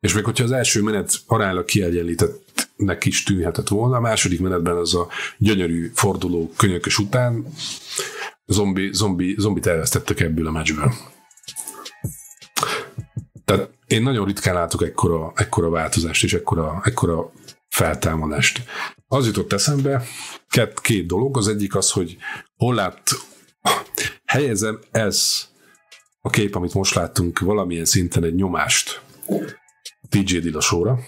És 0.00 0.14
még 0.14 0.24
hogyha 0.24 0.44
az 0.44 0.52
első 0.52 0.82
menet 0.82 1.14
aránylag 1.26 1.64
kiegyenlítettnek 1.64 3.04
is 3.04 3.22
tűnhetett 3.22 3.68
volna, 3.68 3.96
a 3.96 4.00
második 4.00 4.40
menetben 4.40 4.76
az 4.76 4.94
a 4.94 5.08
gyönyörű 5.38 5.90
forduló 5.94 6.52
könyökös 6.56 6.98
után 6.98 7.46
zombi, 8.46 8.92
zombi, 8.92 9.34
zombit 9.38 9.66
elvesztettek 9.66 10.20
ebből 10.20 10.46
a 10.46 10.50
meccsből. 10.50 10.92
Tehát 13.44 13.70
én 13.86 14.02
nagyon 14.02 14.26
ritkán 14.26 14.54
látok 14.54 14.82
ekkora, 14.82 15.32
ekkora 15.34 15.70
változást 15.70 16.24
és 16.24 16.34
ekkora, 16.34 16.80
ekkora 16.84 17.32
feltámadást. 17.68 18.62
Az 19.08 19.26
jutott 19.26 19.52
eszembe, 19.52 20.02
két, 20.48 20.80
két 20.80 21.06
dolog. 21.06 21.36
Az 21.36 21.48
egyik 21.48 21.74
az, 21.74 21.90
hogy 21.90 22.16
hol 22.56 22.74
lát, 22.74 23.02
helyezem 24.24 24.80
ez 24.90 25.48
a 26.20 26.30
kép, 26.30 26.54
amit 26.54 26.74
most 26.74 26.94
láttunk, 26.94 27.38
valamilyen 27.38 27.84
szinten 27.84 28.24
egy 28.24 28.34
nyomást 28.34 29.00
TJ 30.08 30.38
Dillasóra. 30.38 30.98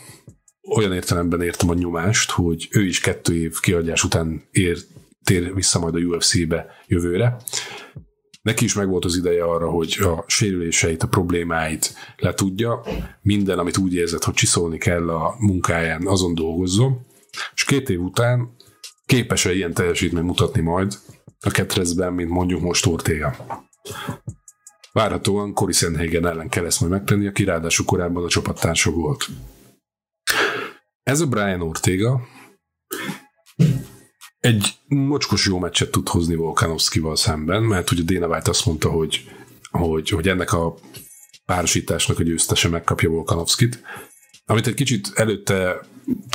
Olyan 0.76 0.92
értelemben 0.92 1.42
értem 1.42 1.70
a 1.70 1.74
nyomást, 1.74 2.30
hogy 2.30 2.68
ő 2.70 2.86
is 2.86 3.00
kettő 3.00 3.34
év 3.34 3.60
kiadás 3.60 4.04
után 4.04 4.42
ér, 4.50 4.78
tér 5.28 5.54
vissza 5.54 5.78
majd 5.78 5.94
a 5.94 5.98
UFC-be 5.98 6.66
jövőre. 6.86 7.36
Neki 8.42 8.64
is 8.64 8.74
megvolt 8.74 9.04
az 9.04 9.16
ideje 9.16 9.44
arra, 9.44 9.70
hogy 9.70 9.96
a 10.00 10.24
sérüléseit, 10.26 11.02
a 11.02 11.08
problémáit 11.08 11.94
letudja, 12.16 12.82
minden, 13.22 13.58
amit 13.58 13.76
úgy 13.78 13.94
érzett, 13.94 14.24
hogy 14.24 14.34
csiszolni 14.34 14.78
kell 14.78 15.10
a 15.10 15.34
munkáján, 15.38 16.06
azon 16.06 16.34
dolgozzon, 16.34 17.06
és 17.54 17.64
két 17.64 17.88
év 17.88 18.00
után 18.00 18.54
képes-e 19.06 19.52
ilyen 19.52 19.74
teljesítményt 19.74 20.26
mutatni 20.26 20.60
majd 20.60 20.98
a 21.40 21.50
ketrezben, 21.50 22.12
mint 22.12 22.30
mondjuk 22.30 22.60
most 22.60 22.86
Ortega. 22.86 23.36
Várhatóan 24.92 25.54
Cory 25.54 25.72
Sandhagen 25.72 26.26
ellen 26.26 26.48
kell 26.48 26.64
ezt 26.64 26.80
majd 26.80 26.92
megtenni, 26.92 27.26
aki 27.26 27.44
ráadásul 27.44 27.84
korábban 27.84 28.24
a 28.24 28.28
csapattársa 28.28 28.90
volt. 28.90 29.28
Ez 31.02 31.20
a 31.20 31.26
Brian 31.26 31.62
Ortega 31.62 32.20
egy 34.40 34.74
mocskos 34.86 35.46
jó 35.46 35.58
meccset 35.58 35.90
tud 35.90 36.08
hozni 36.08 36.34
Volkanovskival 36.34 37.16
szemben, 37.16 37.62
mert 37.62 37.90
ugye 37.90 38.02
Dana 38.02 38.34
White 38.34 38.50
azt 38.50 38.66
mondta, 38.66 38.90
hogy, 38.90 39.24
hogy, 39.70 40.08
hogy 40.08 40.28
ennek 40.28 40.52
a 40.52 40.74
párosításnak 41.46 42.18
a 42.18 42.22
győztese 42.22 42.68
megkapja 42.68 43.08
Volkanovskit. 43.08 43.82
Amit 44.46 44.66
egy 44.66 44.74
kicsit 44.74 45.12
előtte 45.14 45.86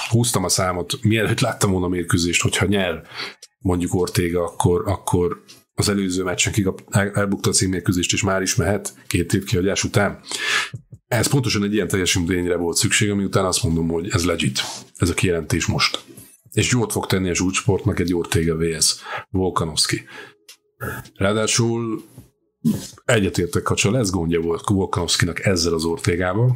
húztam 0.09 0.43
a 0.43 0.49
számot, 0.49 1.03
mielőtt 1.03 1.39
láttam 1.39 1.71
volna 1.71 1.85
a 1.85 1.89
mérkőzést, 1.89 2.41
hogyha 2.41 2.65
nyer 2.65 3.01
mondjuk 3.59 3.93
Ortega, 3.93 4.43
akkor, 4.43 4.83
akkor 4.85 5.43
az 5.75 5.89
előző 5.89 6.23
meccsen 6.23 6.53
elbukta 6.91 7.49
a 7.49 7.53
címmérkőzést, 7.53 8.13
és 8.13 8.23
már 8.23 8.41
is 8.41 8.55
mehet 8.55 8.93
két 9.07 9.33
év 9.33 9.43
kihagyás 9.43 9.83
után. 9.83 10.19
Ez 11.07 11.27
pontosan 11.27 11.63
egy 11.63 11.73
ilyen 11.73 11.87
teljesítményre 11.87 12.55
volt 12.55 12.77
szükség, 12.77 13.09
ami 13.09 13.23
után 13.23 13.45
azt 13.45 13.63
mondom, 13.63 13.87
hogy 13.87 14.09
ez 14.11 14.25
legit, 14.25 14.61
ez 14.95 15.09
a 15.09 15.13
kijelentés 15.13 15.65
most 15.65 16.03
és 16.53 16.71
jót 16.71 16.91
fog 16.91 17.05
tenni 17.05 17.29
a 17.29 17.35
zsúcsportnak 17.35 17.99
egy 17.99 18.13
Ortega 18.13 18.55
vs. 18.57 18.95
Volkanovski. 19.29 20.01
Ráadásul 21.15 22.03
egyetértek, 23.05 23.67
ha 23.67 23.91
lesz 23.91 24.09
gondja 24.09 24.41
volt 24.41 24.67
Volkanovskinak 24.67 25.45
ezzel 25.45 25.73
az 25.73 25.83
Ortegával. 25.83 26.55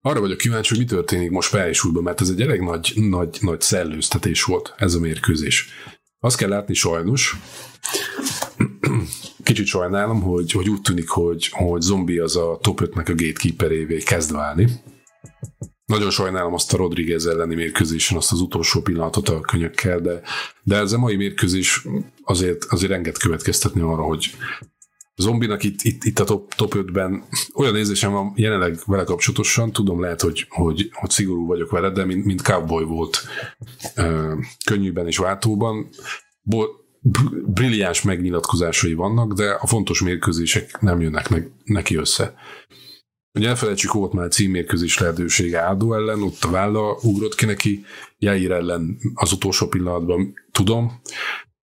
Arra 0.00 0.20
vagyok 0.20 0.38
kíváncsi, 0.38 0.68
hogy 0.68 0.78
mi 0.78 0.84
történik 0.90 1.30
most 1.30 1.50
Párizsújban, 1.50 2.02
mert 2.02 2.20
ez 2.20 2.28
egy 2.28 2.40
elég 2.40 2.60
nagy, 2.60 2.92
nagy, 2.94 3.38
nagy 3.40 3.60
szellőztetés 3.60 4.42
volt 4.42 4.74
ez 4.76 4.94
a 4.94 5.00
mérkőzés. 5.00 5.68
Azt 6.18 6.36
kell 6.36 6.48
látni 6.48 6.74
sajnos, 6.74 7.36
kicsit 9.42 9.66
sajnálom, 9.66 10.22
hogy, 10.22 10.52
hogy 10.52 10.68
úgy 10.68 10.80
tűnik, 10.80 11.08
hogy, 11.08 11.48
hogy 11.48 11.80
zombi 11.80 12.18
az 12.18 12.36
a 12.36 12.58
top 12.60 12.80
5-nek 12.82 13.06
a 13.06 13.14
gatekeeperévé 13.14 13.98
kezd 13.98 14.32
válni. 14.32 14.68
Nagyon 15.84 16.10
sajnálom 16.10 16.54
azt 16.54 16.72
a 16.72 16.76
Rodriguez 16.76 17.26
elleni 17.26 17.54
mérkőzésen, 17.54 18.16
azt 18.16 18.32
az 18.32 18.40
utolsó 18.40 18.80
pillanatot 18.80 19.28
a 19.28 19.40
könyökkel, 19.40 20.00
de, 20.00 20.20
de 20.62 20.76
ez 20.76 20.92
a 20.92 20.98
mai 20.98 21.16
mérkőzés 21.16 21.86
azért, 22.22 22.64
azért 22.64 22.92
enged 22.92 23.18
következtetni 23.18 23.80
arra, 23.80 24.02
hogy 24.02 24.30
Zombinak 25.16 25.62
itt, 25.62 25.82
itt, 25.82 26.04
itt 26.04 26.18
a 26.18 26.24
top, 26.24 26.54
top 26.54 26.74
5-ben 26.76 27.24
olyan 27.54 27.76
érzésem 27.76 28.12
van 28.12 28.32
jelenleg 28.36 28.78
vele 28.86 29.04
kapcsolatosan, 29.04 29.72
tudom 29.72 30.00
lehet, 30.00 30.20
hogy, 30.20 30.46
hogy, 30.48 30.88
hogy 30.92 31.10
szigorú 31.10 31.46
vagyok 31.46 31.70
vele, 31.70 31.90
de 31.90 32.04
mint, 32.04 32.24
mint 32.24 32.42
cowboy 32.42 32.84
volt 32.84 33.22
uh, 33.96 34.32
könnyűben 34.64 35.06
és 35.06 35.16
váltóban. 35.16 35.88
Bo- 36.42 36.80
brilliáns 37.46 38.02
megnyilatkozásai 38.02 38.94
vannak, 38.94 39.32
de 39.32 39.50
a 39.60 39.66
fontos 39.66 40.02
mérkőzések 40.02 40.80
nem 40.80 41.00
jönnek 41.00 41.28
meg 41.28 41.50
neki 41.64 41.96
össze. 41.96 42.34
Ugye 43.34 43.48
elfelejtsük, 43.48 43.92
volt 43.92 44.12
már 44.12 44.28
címérkőzés 44.28 44.98
lehetősége 44.98 45.60
Áldó 45.60 45.94
ellen, 45.94 46.22
ott 46.22 46.44
a 46.44 46.50
válla 46.50 46.98
ugrott 47.02 47.34
ki 47.34 47.46
neki, 47.46 47.84
Jair 48.18 48.50
ellen 48.50 48.98
az 49.14 49.32
utolsó 49.32 49.66
pillanatban 49.66 50.34
tudom, 50.50 51.00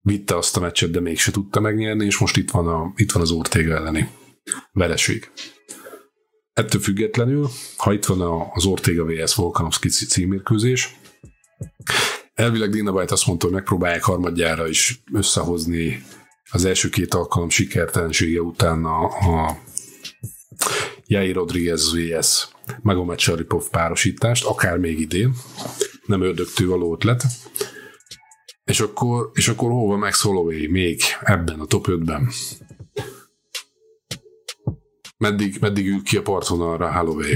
vitte 0.02 0.38
azt 0.38 0.58
a 0.58 0.60
meccset, 0.60 0.92
de 0.92 1.00
mégse 1.00 1.32
tudta 1.32 1.60
megnyerni, 1.60 2.06
és 2.06 2.18
most 2.18 2.38
itt 2.38 2.52
van, 2.52 2.68
a, 2.68 2.94
itt 2.96 3.12
van 3.12 3.22
az 3.22 3.32
Ortega 3.32 3.76
elleni 3.76 4.10
vereség. 4.72 5.32
Ettől 6.54 6.82
függetlenül, 6.82 7.50
ha 7.78 7.94
itt 7.94 8.06
van 8.06 8.50
az 8.54 8.66
Ortega 8.66 9.06
vs. 9.06 9.36
Volkanovski 9.36 9.90
címérkőzés, 9.90 10.96
elvileg 12.34 12.70
Dina 12.70 12.92
White 12.92 13.14
azt 13.14 13.28
mondta, 13.28 13.46
hogy 13.46 13.56
megpróbálják 13.56 14.04
harmadjára 14.04 14.68
is 14.68 15.04
összehozni 15.14 16.04
az 16.52 16.66
első 16.66 16.90
két 16.90 17.14
alkalom 17.14 17.50
sikertelensége 17.50 18.42
után 18.42 18.86
a, 18.86 19.04
a 19.04 19.58
Jair 21.12 21.36
Rodriguez 21.36 21.94
vs. 21.94 22.48
Magomed 22.82 23.20
Sharipov 23.20 23.70
párosítást, 23.70 24.46
akár 24.46 24.78
még 24.78 25.00
idén. 25.00 25.34
Nem 26.06 26.22
ördögtő 26.22 26.68
való 26.68 26.94
ötlet. 26.94 27.24
És 28.64 28.80
akkor, 28.80 29.30
és 29.34 29.48
akkor 29.48 29.72
hova 29.72 29.98
Max 29.98 30.22
Holloway 30.22 30.68
még 30.72 31.02
ebben 31.22 31.60
a 31.60 31.66
top 31.66 31.86
5-ben? 31.90 32.30
Meddig, 35.18 35.58
meddig 35.60 35.88
ül 35.88 36.04
ki 36.04 36.18
a 36.18 36.22
partvonalra 36.22 36.94
Holloway? 36.94 37.36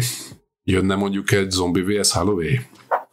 Jönne 0.63 0.95
mondjuk 0.95 1.31
egy 1.31 1.51
zombie 1.51 1.83
vs 1.83 2.11
Holloway? 2.11 2.59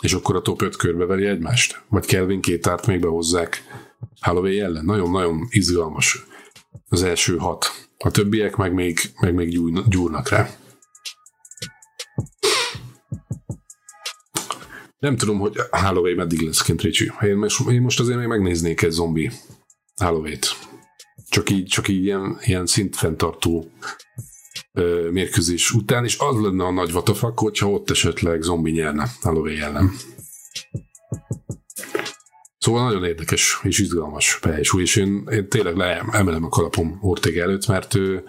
És 0.03 0.13
akkor 0.13 0.37
a 0.37 0.43
top 0.43 0.63
5 0.63 0.77
körbeveli 0.77 1.27
egymást? 1.27 1.83
Vagy 1.89 2.07
Kelvin 2.07 2.41
Kétárt 2.41 2.87
még 2.87 3.01
behozzák 3.01 3.63
Holloway 4.21 4.59
ellen? 4.59 4.85
Nagyon-nagyon 4.85 5.47
izgalmas 5.51 6.27
az 6.89 7.03
első 7.03 7.37
hat. 7.37 7.90
A 8.05 8.11
többiek 8.11 8.57
meg 8.57 8.73
még, 8.73 8.99
meg 9.21 9.35
még 9.35 9.49
gyúrnak 9.89 10.29
rá. 10.29 10.51
Nem 14.99 15.17
tudom, 15.17 15.39
hogy 15.39 15.57
Halloween 15.71 16.17
meddig 16.17 16.41
lesz 16.41 16.63
kint, 16.63 16.83
Ricsi. 16.83 17.11
Én 17.21 17.37
most, 17.37 17.69
én 17.69 17.81
most 17.81 18.01
azért 18.01 18.19
még 18.19 18.27
megnéznék 18.27 18.83
egy 18.83 18.91
zombi 18.91 19.31
Halloween-t. 19.97 20.47
Csak 21.29 21.51
így, 21.51 21.67
csak 21.67 21.89
így 21.89 22.05
ilyen, 22.05 22.39
ilyen 22.41 22.67
szintfenntartó 22.67 23.71
ö, 24.73 25.09
mérkőzés 25.11 25.73
után, 25.73 26.05
és 26.05 26.19
az 26.19 26.41
lenne 26.41 26.65
a 26.65 26.73
nagy 26.73 26.93
vatafak, 26.93 27.39
hogyha 27.39 27.71
ott 27.71 27.91
esetleg 27.91 28.43
zombi 28.43 28.71
nyerne 28.71 29.09
Halloween 29.21 29.63
ellen. 29.63 29.91
Szóval 32.71 32.85
nagyon 32.85 33.05
érdekes 33.05 33.61
és 33.63 33.79
izgalmas 33.79 34.39
Pehesú, 34.39 34.81
és 34.81 34.97
én, 34.97 35.29
én 35.31 35.49
tényleg 35.49 35.77
leemelem 35.77 36.45
a 36.45 36.49
kalapom 36.49 36.99
Ortega 37.01 37.43
előtt, 37.43 37.67
mert 37.67 37.95
ő, 37.95 38.25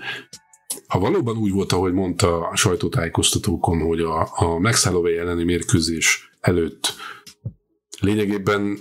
ha 0.88 1.00
valóban 1.00 1.38
úgy 1.38 1.52
volt, 1.52 1.72
ahogy 1.72 1.94
mondta 1.94 2.48
a 2.48 2.56
sajtótájékoztatókon, 2.56 3.80
hogy 3.80 4.00
a, 4.00 4.22
a 4.22 4.74
Holloway 4.84 5.18
elleni 5.18 5.44
mérkőzés 5.44 6.30
előtt 6.40 6.94
lényegében 8.00 8.78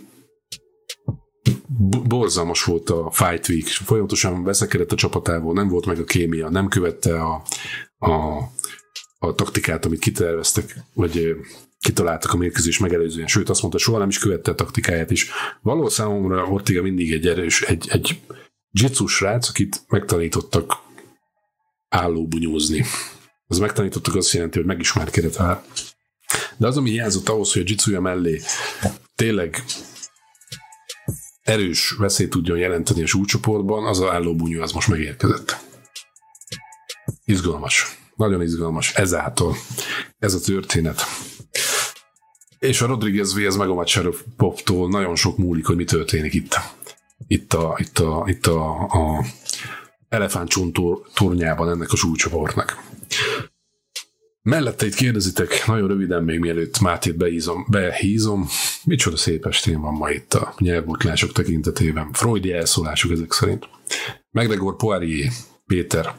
borzalmas 2.09 2.65
volt 2.65 2.91
a 2.91 3.11
Fight 3.11 3.49
Week, 3.49 3.67
folyamatosan 3.67 4.45
veszekedett 4.45 4.93
a 4.93 4.97
csapatával, 4.97 5.53
nem 5.53 5.69
volt 5.69 5.87
meg 5.87 5.99
a 5.99 6.05
kémia, 6.05 6.49
nem 6.49 6.69
követte 6.69 7.23
a, 7.23 7.43
a, 7.99 8.39
a 9.19 9.35
taktikát, 9.35 9.85
amit 9.85 10.01
kiterveztek, 10.01 10.77
vagy 10.95 11.37
kitaláltak 11.81 12.33
a 12.33 12.37
mérkőzés 12.37 12.79
megelőzően, 12.79 13.27
sőt 13.27 13.49
azt 13.49 13.61
mondta, 13.61 13.79
soha 13.79 13.99
nem 13.99 14.09
is 14.09 14.19
követte 14.19 14.51
a 14.51 14.55
taktikáját 14.55 15.11
is. 15.11 15.31
Való 15.63 15.89
számomra 15.89 16.45
Ortiga 16.45 16.83
mindig 16.83 17.13
egy 17.13 17.27
erős, 17.27 17.63
egy, 17.63 17.89
egy 17.91 18.21
jitsus 18.71 19.13
srác, 19.13 19.49
akit 19.49 19.85
megtanítottak 19.89 20.73
állóbunyózni. 21.89 22.85
Az 23.47 23.59
megtanítottak 23.59 24.15
azt 24.15 24.33
jelenti, 24.33 24.59
hogy 24.59 24.67
megismerkedett 24.67 25.37
vele. 25.37 25.65
De 26.57 26.67
az, 26.67 26.77
ami 26.77 26.91
hiányzott 26.91 27.29
ahhoz, 27.29 27.53
hogy 27.53 27.63
a 27.63 27.65
jitsuja 27.69 28.01
mellé 28.01 28.41
tényleg 29.15 29.65
erős 31.43 31.95
veszélyt 31.99 32.31
tudjon 32.31 32.59
jelenteni 32.59 33.03
a 33.03 33.07
súlycsoportban, 33.07 33.87
az 33.87 34.01
a 34.01 34.13
állóbunyó 34.13 34.63
az 34.63 34.73
most 34.73 34.89
megérkezett. 34.89 35.57
Izgalmas. 37.25 37.99
Nagyon 38.17 38.43
izgalmas. 38.43 38.95
Ezáltal. 38.95 39.57
Ez 40.19 40.35
a 40.35 40.41
történet. 40.41 41.03
És 42.61 42.81
a 42.81 42.87
Rodriguez 42.87 43.35
vs. 43.35 43.57
Megomat 43.57 43.91
Poptól 44.37 44.89
nagyon 44.89 45.17
sok 45.17 45.37
múlik, 45.39 45.67
hogy 45.67 45.77
mi 45.77 45.85
történik 45.85 46.35
itt. 46.35 46.59
Itt 47.27 47.53
a, 47.53 47.77
itt 47.79 47.99
a, 47.99 48.25
itt 48.27 48.47
a, 48.47 48.83
a 48.83 49.25
elefántcsont 50.09 50.79
tornyában 51.15 51.69
ennek 51.69 51.93
a 51.93 51.97
súlycsoportnak. 51.97 52.83
Mellette 54.43 54.87
itt 54.87 54.95
kérdezitek, 54.95 55.67
nagyon 55.67 55.89
röviden 55.89 56.25
még 56.25 56.39
mielőtt 56.39 56.81
Mátét 56.81 57.17
behízom, 57.17 57.67
behízom, 57.69 58.49
micsoda 58.85 59.17
szép 59.17 59.47
estén 59.47 59.81
van 59.81 59.95
ma 59.95 60.11
itt 60.11 60.35
a 60.35 60.55
nyelvbotlások 60.59 61.33
tekintetében. 61.33 62.13
Freudi 62.13 62.53
elszólásuk 62.53 63.13
ezek 63.13 63.33
szerint. 63.33 63.69
Megregor 64.31 64.77
Poirier 64.77 65.33
Péter 65.67 66.15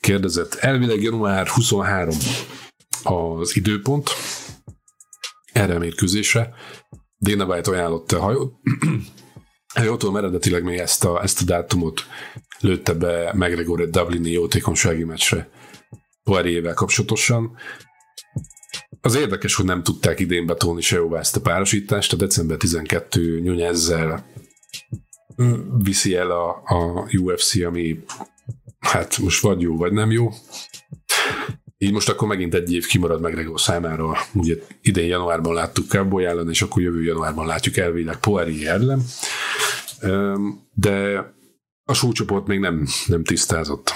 kérdezett, 0.00 0.54
elvileg 0.54 1.02
január 1.02 1.48
23 1.48 2.16
az 3.02 3.56
időpont, 3.56 4.10
erre 5.58 5.74
a 5.74 5.78
mérkőzésre. 5.78 6.54
Dana 7.18 7.44
White 7.44 7.70
ajánlotta, 7.70 8.20
ha 8.20 8.32
jól, 8.32 8.60
ha 9.74 9.82
jól 9.82 9.96
tudom, 9.96 10.16
eredetileg 10.16 10.62
még 10.62 10.78
ezt 10.78 11.04
a, 11.04 11.22
ezt 11.22 11.40
a 11.40 11.44
dátumot 11.44 12.00
lőtte 12.60 12.94
be 12.94 13.32
McGregor 13.34 13.80
egy 13.80 13.90
Dublini 13.90 14.30
jótékonysági 14.30 15.04
meccsre 15.04 15.48
Poiriervel 16.22 16.74
kapcsolatosan. 16.74 17.56
Az 19.00 19.14
érdekes, 19.14 19.54
hogy 19.54 19.64
nem 19.64 19.82
tudták 19.82 20.20
idén 20.20 20.46
betolni 20.46 20.80
se 20.80 20.96
jóvá 20.96 21.18
ezt 21.18 21.36
a 21.36 21.40
párosítást. 21.40 22.12
A 22.12 22.16
december 22.16 22.56
12 22.56 23.40
nyújt 23.40 23.60
ezzel 23.60 24.26
viszi 25.82 26.14
el 26.14 26.30
a, 26.30 26.62
a 26.64 27.08
UFC, 27.18 27.64
ami 27.64 28.04
hát 28.78 29.18
most 29.18 29.42
vagy 29.42 29.60
jó, 29.60 29.76
vagy 29.76 29.92
nem 29.92 30.10
jó. 30.10 30.30
Így 31.78 31.92
most 31.92 32.08
akkor 32.08 32.28
megint 32.28 32.54
egy 32.54 32.72
év 32.72 32.86
kimarad 32.86 33.20
McGregor 33.20 33.60
számára. 33.60 34.16
Ugye 34.32 34.54
idén 34.82 35.06
januárban 35.06 35.54
láttuk 35.54 35.88
Cowboy 35.88 36.24
ellen, 36.24 36.48
és 36.48 36.62
akkor 36.62 36.82
jövő 36.82 37.02
januárban 37.02 37.46
látjuk 37.46 37.76
elvileg 37.76 38.18
Poirier 38.18 38.74
ellen. 38.74 39.02
De 40.74 41.24
a 41.84 41.92
súlycsoport 41.92 42.46
még 42.46 42.58
nem, 42.58 42.86
nem 43.06 43.24
tisztázott. 43.24 43.92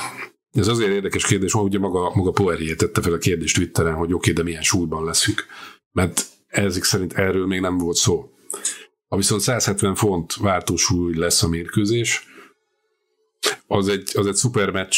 Ez 0.52 0.68
azért 0.68 0.90
érdekes 0.90 1.26
kérdés, 1.26 1.52
hogy 1.52 1.62
ugye 1.62 1.78
maga, 1.78 2.12
maga 2.14 2.30
Poirier 2.30 2.76
tette 2.76 3.00
fel 3.00 3.12
a 3.12 3.18
kérdést 3.18 3.54
Twitteren, 3.54 3.94
hogy 3.94 4.12
oké, 4.12 4.14
okay, 4.14 4.32
de 4.32 4.42
milyen 4.42 4.62
súlyban 4.62 5.04
leszünk. 5.04 5.46
Mert 5.92 6.26
ezek 6.46 6.84
szerint 6.84 7.12
erről 7.12 7.46
még 7.46 7.60
nem 7.60 7.78
volt 7.78 7.96
szó. 7.96 8.30
Ha 9.08 9.16
viszont 9.16 9.40
170 9.40 9.94
font 9.94 10.34
váltósúly 10.34 11.16
lesz 11.16 11.42
a 11.42 11.48
mérkőzés, 11.48 12.26
az 13.66 13.88
egy, 13.88 14.10
az 14.14 14.26
egy 14.26 14.34
szuper 14.34 14.70
meccs 14.70 14.96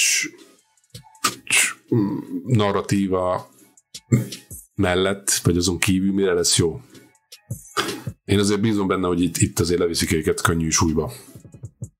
narratíva 2.45 3.49
mellett, 4.75 5.31
vagy 5.31 5.57
azon 5.57 5.79
kívül 5.79 6.13
mire 6.13 6.33
lesz 6.33 6.57
jó. 6.57 6.81
Én 8.25 8.39
azért 8.39 8.61
bízom 8.61 8.87
benne, 8.87 9.07
hogy 9.07 9.21
itt, 9.23 9.37
itt 9.37 9.61
azért 9.61 9.81
leviszik 9.81 10.13
őket 10.13 10.41
könnyű 10.41 10.69
súlyba. 10.69 11.13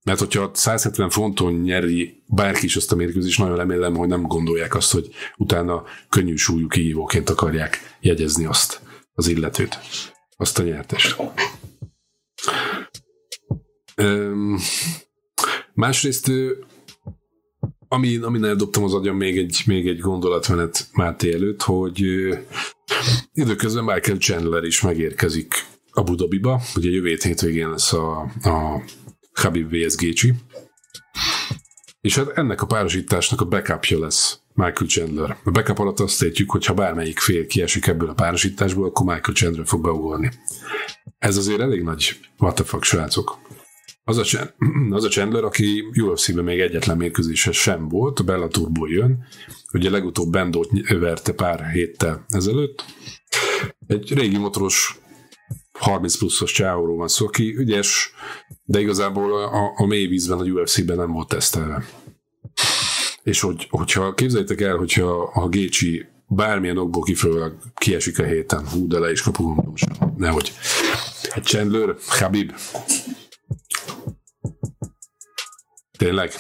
Mert 0.05 0.19
hogyha 0.19 0.51
170 0.55 1.11
fonton 1.11 1.55
nyeri 1.55 2.23
bárki 2.27 2.65
is 2.65 2.77
azt 2.77 2.93
a 2.93 2.97
mérkőzést, 2.97 3.39
nagyon 3.39 3.57
remélem, 3.57 3.97
hogy 3.97 4.09
nem 4.09 4.23
gondolják 4.23 4.75
azt, 4.75 4.93
hogy 4.93 5.09
utána 5.37 5.85
könnyű 6.09 6.37
súlyú 6.37 6.67
kihívóként 6.67 7.31
akarják 7.31 7.97
jegyezni 8.01 8.45
azt 8.45 8.81
az 9.15 9.27
illetőt, 9.27 9.79
azt 10.37 10.59
a 10.59 10.63
nyertest. 10.63 11.17
Üm, 13.97 14.59
másrészt 15.75 16.31
ami, 17.89 18.17
amin 18.17 18.45
eldobtam 18.45 18.85
az 18.85 18.95
agyam 18.95 19.17
még 19.17 19.39
egy, 19.39 19.63
még 19.67 19.89
egy 19.89 19.99
gondolatmenet 19.99 20.89
Máté 20.93 21.33
előtt, 21.33 21.63
hogy 21.63 22.05
időközben 23.33 23.85
Michael 23.85 24.19
Chandler 24.19 24.65
is 24.65 24.81
megérkezik 24.81 25.55
Abu 25.93 26.15
Dhabiba, 26.15 26.61
ugye 26.77 26.91
jövő 26.91 27.19
hétvégén 27.23 27.71
lesz 27.71 27.93
a, 27.93 28.21
a 28.43 28.83
Habib 29.33 29.71
vs. 29.71 29.97
Gécsi, 29.97 30.35
és 32.01 32.17
hát 32.17 32.39
ennek 32.39 32.63
a 32.63 32.67
párosításnak 32.67 33.41
a 33.41 33.45
backupja 33.45 33.99
lesz 33.99 34.39
Michael 34.55 34.91
Chandler. 34.91 35.37
A 35.45 35.51
backup 35.51 35.79
alatt 35.79 36.01
azt 36.01 36.23
értjük, 36.23 36.51
hogy 36.51 36.65
ha 36.65 36.75
bármelyik 36.75 37.19
fél 37.19 37.47
kiesik 37.47 37.87
ebből 37.87 38.09
a 38.09 38.15
párosításból, 38.15 38.87
akkor 38.87 39.07
Michael 39.07 39.37
Chandler 39.37 39.67
fog 39.67 39.83
beugorni. 39.83 40.31
Ez 41.19 41.37
azért 41.37 41.61
elég 41.61 41.83
nagy 41.83 42.19
what 42.39 42.55
the 42.55 42.65
fuck, 42.65 42.85
srácok. 42.85 43.39
Az 44.05 44.19
a, 44.19 44.55
az 44.91 45.05
a 45.05 45.09
Chandler, 45.09 45.45
aki 45.45 45.85
UFC-ben 46.01 46.45
még 46.45 46.61
egyetlen 46.61 46.97
mérkőzése 46.97 47.53
sem 47.53 47.89
volt, 47.89 48.25
Bellatorból 48.25 48.91
jön, 48.91 49.25
ugye 49.73 49.91
legutóbb 49.91 50.31
Bendót 50.31 50.71
verte 50.89 51.33
pár 51.33 51.71
héttel 51.71 52.25
ezelőtt. 52.29 52.85
Egy 53.87 54.15
régi 54.15 54.37
motoros 54.37 54.99
30 55.79 56.17
pluszos 56.17 56.53
csáóról 56.53 56.97
van 56.97 57.09
szó, 57.09 57.27
aki 57.27 57.57
ügyes, 57.57 58.13
de 58.65 58.81
igazából 58.81 59.43
a, 59.43 59.73
a 59.77 59.87
mély 59.87 60.07
vízben, 60.07 60.39
a 60.39 60.43
UFC-ben 60.43 60.97
nem 60.97 61.13
volt 61.13 61.29
tesztelve. 61.29 61.85
És 63.23 63.41
hogy, 63.41 63.67
hogyha 63.71 64.15
képzeljétek 64.15 64.61
el, 64.61 64.77
hogyha 64.77 65.31
a 65.35 65.49
Gécsi 65.49 66.07
bármilyen 66.27 66.79
okból 66.79 67.03
kifolyólag 67.03 67.57
kiesik 67.75 68.19
a 68.19 68.25
héten, 68.25 68.69
hú, 68.69 68.87
de 68.87 68.99
le 68.99 69.11
is 69.11 69.23
kapunk, 69.23 69.79
nehogy. 70.17 70.53
Egy 71.35 71.45
Chandler, 71.45 71.95
Habib, 72.07 72.53
Tényleg? 76.05 76.33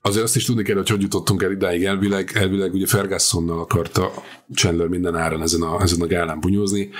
Azért 0.00 0.24
azt 0.24 0.36
is 0.36 0.44
tudni 0.44 0.62
kell, 0.62 0.76
hogy 0.76 0.88
hogy 0.88 1.02
jutottunk 1.02 1.42
el 1.42 1.50
idáig. 1.50 1.84
Elvileg, 1.84 2.30
elvileg 2.34 2.74
ugye 2.74 2.86
Fergusonnal 2.86 3.58
akarta 3.58 4.12
Chandler 4.54 4.86
minden 4.86 5.16
áron 5.16 5.42
ezen 5.42 5.62
a, 5.62 5.80
ezen 5.80 6.00
a 6.00 6.06
gálán 6.06 6.40
bunyózni. 6.40 6.90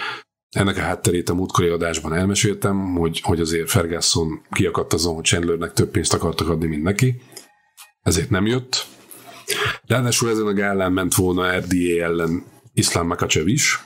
Ennek 0.51 0.77
a 0.77 0.81
hátterét 0.81 1.29
a 1.29 1.35
múltkori 1.35 1.69
adásban 1.69 2.15
elmeséltem, 2.15 2.95
hogy, 2.95 3.21
hogy 3.21 3.41
azért 3.41 3.71
Ferguson 3.71 4.41
kiakadt 4.51 4.93
azon, 4.93 5.15
hogy 5.15 5.25
Chandlernek 5.25 5.73
több 5.73 5.91
pénzt 5.91 6.15
akartak 6.15 6.49
adni, 6.49 6.67
mint 6.67 6.83
neki. 6.83 7.23
Ezért 8.03 8.31
nem 8.31 8.47
jött. 8.47 8.87
Ráadásul 9.87 10.31
ezen 10.31 10.47
a 10.47 10.53
gálán 10.53 10.93
ment 10.93 11.15
volna 11.15 11.59
RDA 11.59 12.03
ellen 12.03 12.45
Iszlám 12.73 13.07
Makachev 13.07 13.49
is. 13.49 13.85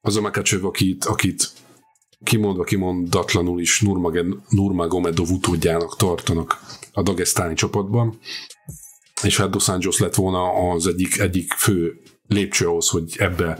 Az 0.00 0.16
a 0.16 0.20
Makachev, 0.20 0.64
akit, 0.64 1.04
akit 1.04 1.50
kimondva 2.24 2.64
kimondatlanul 2.64 3.60
is 3.60 3.80
Nurmagomedov 4.48 5.30
utódjának 5.30 5.96
tartanak 5.96 6.60
a 6.92 7.02
dagesztáni 7.02 7.54
csapatban, 7.54 8.18
és 9.22 9.36
hát 9.36 9.50
Dos 9.50 9.68
Anjos 9.68 9.98
lett 9.98 10.14
volna 10.14 10.70
az 10.72 10.86
egyik, 10.86 11.18
egyik 11.18 11.52
fő 11.52 12.00
lépcső 12.28 12.66
ahhoz, 12.66 12.88
hogy 12.88 13.14
ebbe, 13.18 13.58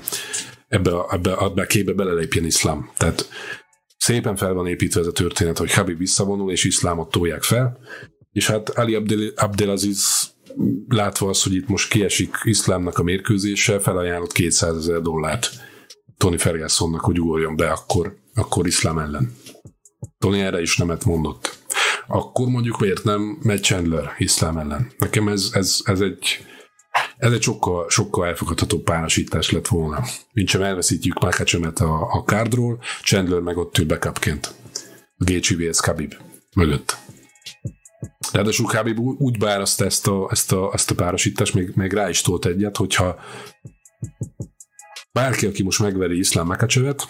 ebbe, 0.69 0.91
ebbe, 1.11 1.37
ebbe 1.37 1.63
a 1.63 1.67
képbe 1.67 1.93
belelépjen 1.93 2.45
iszlám. 2.45 2.91
Tehát 2.97 3.29
szépen 3.97 4.37
fel 4.37 4.53
van 4.53 4.67
építve 4.67 5.01
ez 5.01 5.07
a 5.07 5.13
történet, 5.13 5.59
hogy 5.59 5.73
Habib 5.73 5.99
visszavonul, 5.99 6.51
és 6.51 6.65
iszlámot 6.65 7.11
tolják 7.11 7.43
fel, 7.43 7.79
és 8.33 8.47
hát 8.47 8.69
Ali 8.69 8.95
Abdel, 8.95 9.33
Abdelaziz 9.37 10.31
látva 10.89 11.29
azt, 11.29 11.43
hogy 11.43 11.55
itt 11.55 11.69
most 11.69 11.91
kiesik 11.91 12.37
iszlámnak 12.43 12.99
a 12.99 13.03
mérkőzése, 13.03 13.79
felajánlott 13.79 14.33
200 14.33 14.77
ezer 14.77 15.01
dollárt 15.01 15.51
Tony 16.17 16.39
Fergusonnak, 16.39 17.01
hogy 17.01 17.21
ugorjon 17.21 17.57
be 17.57 17.71
akkor, 17.71 18.17
akkor 18.35 18.67
iszlám 18.67 18.99
ellen. 18.99 19.37
Tony 20.19 20.41
erre 20.41 20.61
is 20.61 20.77
nemet 20.77 21.05
mondott. 21.05 21.59
Akkor 22.07 22.49
mondjuk 22.49 22.81
miért 22.81 23.05
nem 23.05 23.39
megy 23.43 23.63
Chandler 23.63 24.15
iszlám 24.19 24.59
ellen? 24.59 24.93
Nekem 24.99 25.29
ez, 25.29 25.51
ez, 25.53 25.81
ez 25.85 26.01
egy 26.01 26.47
ez 27.17 27.33
egy 27.33 27.43
sokkal, 27.43 27.89
sokkal 27.89 28.27
elfogadható 28.27 28.79
párosítás 28.79 29.51
lett 29.51 29.69
volna. 29.69 30.05
Mint 30.33 30.49
sem 30.49 30.63
elveszítjük 30.63 31.21
Makacsemet 31.21 31.79
a, 31.79 32.13
a 32.13 32.25
kárdról, 32.25 32.81
Chandler 33.03 33.41
meg 33.41 33.57
ott 33.57 33.79
ül 33.79 33.87
backupként. 33.87 34.55
A 35.17 35.25
Gécsi 35.25 35.55
vs. 35.57 35.81
Khabib 35.81 36.15
mögött. 36.57 36.97
Ráadásul 38.33 38.67
Khabib 38.67 38.99
úgy 38.99 39.39
báraszt 39.39 39.81
ezt 39.81 40.07
a, 40.07 40.29
ezt 40.31 40.53
a, 40.53 40.71
ezt 40.73 40.91
a 40.91 40.95
párosítást, 40.95 41.55
még, 41.55 41.73
még 41.75 41.93
rá 41.93 42.09
is 42.09 42.21
tolt 42.21 42.47
egyet, 42.47 42.77
hogyha 42.77 43.19
bárki, 45.13 45.47
aki 45.47 45.63
most 45.63 45.81
megveri 45.81 46.19
Iszlám 46.19 46.47
Makacsevet, 46.47 47.09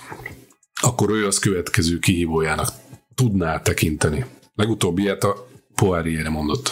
akkor 0.83 1.11
ő 1.11 1.27
az 1.27 1.39
következő 1.39 1.99
kihívójának 1.99 2.69
tudná 3.15 3.61
tekinteni. 3.61 4.25
Legutóbb 4.55 4.99
ilyet 4.99 5.25
a 5.25 5.47
Poirier 5.75 6.29
mondott. 6.29 6.65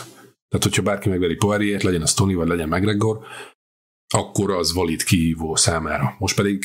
Tehát, 0.48 0.64
hogyha 0.64 0.82
bárki 0.82 1.08
megveri 1.08 1.34
Poirier-t, 1.34 1.82
legyen 1.82 2.02
az 2.02 2.14
Tony, 2.14 2.34
vagy 2.34 2.48
legyen 2.48 2.68
McGregor, 2.68 3.18
akkor 4.14 4.50
az 4.50 4.72
valid 4.72 5.02
kihívó 5.02 5.56
számára. 5.56 6.14
Most 6.18 6.36
pedig 6.36 6.64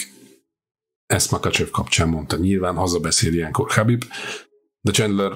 ezt 1.05 1.31
Makachev 1.31 1.69
kapcsán 1.69 2.09
mondta. 2.09 2.37
Nyilván 2.37 2.75
hazabeszél 2.75 3.33
ilyenkor 3.33 3.71
Habib, 3.71 4.03
de 4.81 4.91
Chandler 4.91 5.31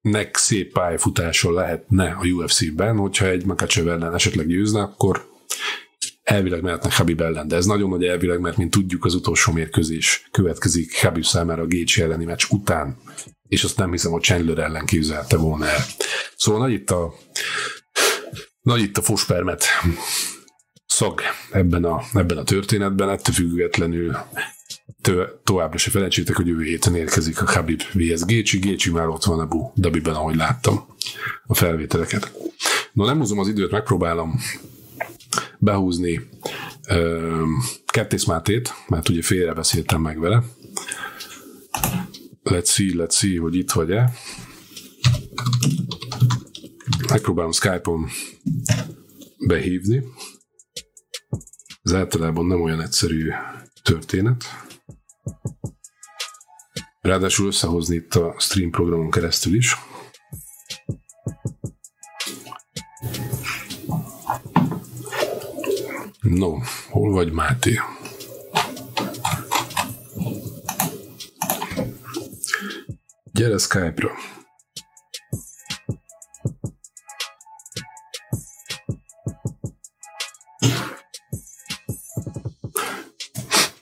nek 0.00 0.36
szép 0.36 0.72
pályafutása 0.72 1.52
lehetne 1.52 2.10
a 2.10 2.24
UFC-ben, 2.24 2.96
hogyha 2.96 3.26
egy 3.26 3.44
Makachev 3.44 3.88
ellen 3.88 4.14
esetleg 4.14 4.46
győzne, 4.46 4.82
akkor 4.82 5.28
elvileg 6.26 6.62
mehetnek 6.62 6.92
Habib 6.92 7.20
ellen, 7.20 7.48
de 7.48 7.56
ez 7.56 7.66
nagyon 7.66 7.88
nagy 7.88 8.04
elvileg, 8.04 8.40
mert 8.40 8.56
mint 8.56 8.70
tudjuk, 8.70 9.04
az 9.04 9.14
utolsó 9.14 9.52
mérkőzés 9.52 10.28
következik 10.30 11.00
Habib 11.02 11.24
számára 11.24 11.62
a 11.62 11.66
Gaethje 11.66 12.04
elleni 12.04 12.24
meccs 12.24 12.44
után, 12.50 12.96
és 13.48 13.64
azt 13.64 13.76
nem 13.76 13.90
hiszem, 13.90 14.10
hogy 14.10 14.22
Chandler 14.22 14.58
ellen 14.58 14.84
képzelte 14.84 15.36
volna 15.36 15.66
el. 15.66 15.84
Szóval 16.36 16.60
nagy 16.60 16.72
itt 16.72 16.90
a 16.90 17.14
nagy 18.60 18.80
itt 18.80 18.96
a 18.96 19.02
fospermet 19.02 19.64
szag 20.86 21.20
ebben 21.50 21.84
a, 21.84 22.02
ebben 22.14 22.38
a 22.38 22.42
történetben, 22.42 23.10
ettől 23.10 23.34
függetlenül 23.34 24.16
továbbra 25.44 25.78
se 25.78 25.90
felejtsétek, 25.90 26.36
hogy 26.36 26.46
jövő 26.46 26.62
héten 26.62 26.94
érkezik 26.94 27.42
a 27.42 27.52
Habib 27.52 27.82
vs. 27.92 28.24
Gécsi. 28.24 28.58
Gécsi 28.58 28.90
már 28.90 29.08
ott 29.08 29.24
van 29.24 29.40
Abu 29.40 29.70
Dhabiben, 29.74 30.14
ahogy 30.14 30.36
láttam 30.36 30.86
a 31.46 31.54
felvételeket. 31.54 32.32
No, 32.92 33.04
nem 33.04 33.18
húzom 33.18 33.38
az 33.38 33.48
időt, 33.48 33.70
megpróbálom 33.70 34.40
behúzni 35.58 36.20
ö, 36.88 37.42
Kettész 37.86 38.24
Mátét, 38.24 38.72
mert 38.88 39.08
ugye 39.08 39.22
félre 39.22 39.52
beszéltem 39.52 40.00
meg 40.00 40.18
vele. 40.18 40.42
Let's 42.44 42.66
see, 42.66 42.90
let's 42.94 43.14
see, 43.14 43.38
hogy 43.38 43.54
itt 43.54 43.70
vagy-e. 43.70 44.12
Megpróbálom 47.08 47.52
Skype-on 47.52 48.08
behívni. 49.46 50.02
Ez 51.82 51.94
általában 51.94 52.46
nem 52.46 52.62
olyan 52.62 52.80
egyszerű 52.80 53.30
történet. 53.82 54.44
Ráadásul 57.00 57.46
összehozni 57.46 57.94
itt 57.94 58.14
a 58.14 58.34
stream 58.38 58.70
programon 58.70 59.10
keresztül 59.10 59.54
is. 59.54 59.76
No, 66.28 66.58
hol 66.90 67.12
vagy 67.12 67.32
Máté? 67.32 67.80
Gyere 73.32 73.58
Skype-ra. 73.58 74.10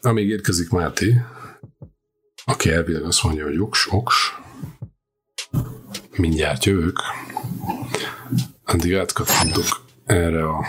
Amíg 0.00 0.28
érkezik 0.28 0.70
Máté, 0.70 1.22
aki 2.44 2.70
elvileg 2.70 3.02
azt 3.02 3.22
mondja, 3.22 3.44
hogy 3.44 3.59
oks, 3.59 3.87
oks, 3.90 4.14
mindjárt 6.16 6.64
jövök, 6.64 6.98
addig 8.64 8.94
átkattintok 8.94 9.87
erre, 10.04 10.48
a, 10.48 10.64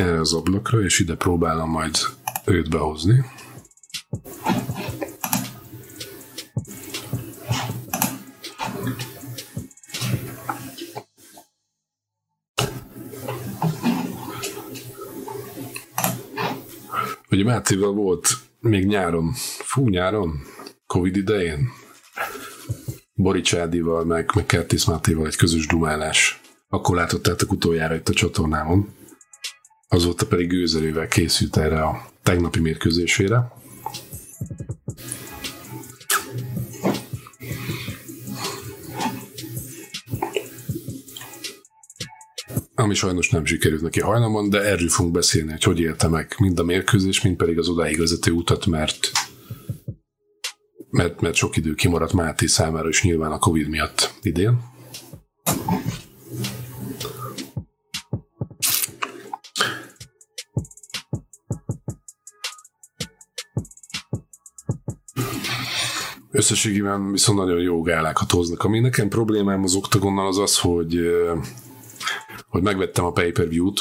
erre 0.00 0.20
az 0.20 0.34
ablakra, 0.34 0.82
és 0.82 0.98
ide 0.98 1.14
próbálom 1.14 1.70
majd 1.70 1.96
őt 2.44 2.70
behozni. 2.70 3.24
Ugye 17.30 17.44
Mátéval 17.44 17.92
volt 17.92 18.28
még 18.60 18.86
nyáron, 18.86 19.32
fú 19.64 19.88
nyáron, 19.88 20.40
Covid 20.86 21.16
idején, 21.16 21.68
Boricsádival, 23.14 24.04
meg, 24.04 24.30
meg 24.34 24.46
Kertész 24.46 24.84
Mátéval 24.84 25.26
egy 25.26 25.36
közös 25.36 25.66
dumálás. 25.66 26.40
Akkor 26.68 26.96
látottátok 26.96 27.52
utoljára 27.52 27.94
itt 27.94 28.08
a 28.08 28.12
csatornámon. 28.12 28.98
Azóta 29.92 30.26
pedig 30.26 30.48
gőzelővel 30.48 31.08
készült 31.08 31.56
erre 31.56 31.82
a 31.82 32.10
tegnapi 32.22 32.60
mérkőzésére. 32.60 33.52
ami 42.74 42.94
sajnos 42.94 43.30
nem 43.30 43.44
sikerült 43.44 43.82
neki 43.82 44.00
hajnalban, 44.00 44.50
de 44.50 44.60
erről 44.60 44.88
fogunk 44.88 45.14
beszélni, 45.14 45.50
hogy 45.50 45.62
hogy 45.62 45.80
élte 45.80 46.08
meg 46.08 46.34
mind 46.38 46.58
a 46.58 46.64
mérkőzés, 46.64 47.20
mind 47.22 47.36
pedig 47.36 47.58
az 47.58 47.68
odáig 47.68 47.98
vezető 47.98 48.30
utat, 48.30 48.66
mert 48.66 49.10
mert, 50.90 51.20
mert 51.20 51.34
sok 51.34 51.56
idő 51.56 51.74
kimaradt 51.74 52.12
Máté 52.12 52.46
számára 52.46 52.88
is 52.88 53.02
nyilván 53.02 53.32
a 53.32 53.38
Covid 53.38 53.68
miatt 53.68 54.14
idén. 54.22 54.58
Összességében 66.50 67.12
viszont 67.12 67.38
nagyon 67.38 67.60
jó 67.60 67.82
gálákat 67.82 68.30
hoznak. 68.30 68.64
Ami 68.64 68.80
nekem 68.80 69.08
problémám 69.08 69.62
az 69.62 69.74
oktagonnal 69.74 70.26
az 70.26 70.38
az, 70.38 70.58
hogy 70.58 71.00
hogy 72.48 72.62
megvettem 72.62 73.04
a 73.04 73.12
pay-per-view-t, 73.12 73.80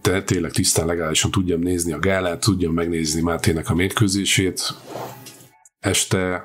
te 0.00 0.22
tényleg 0.22 0.50
tisztán 0.50 0.86
legálisan 0.86 1.30
tudjam 1.30 1.60
nézni 1.60 1.92
a 1.92 1.98
gálát, 1.98 2.40
tudjam 2.40 2.74
megnézni 2.74 3.20
Mátének 3.20 3.70
a 3.70 3.74
mérkőzését. 3.74 4.74
Este, 5.78 6.44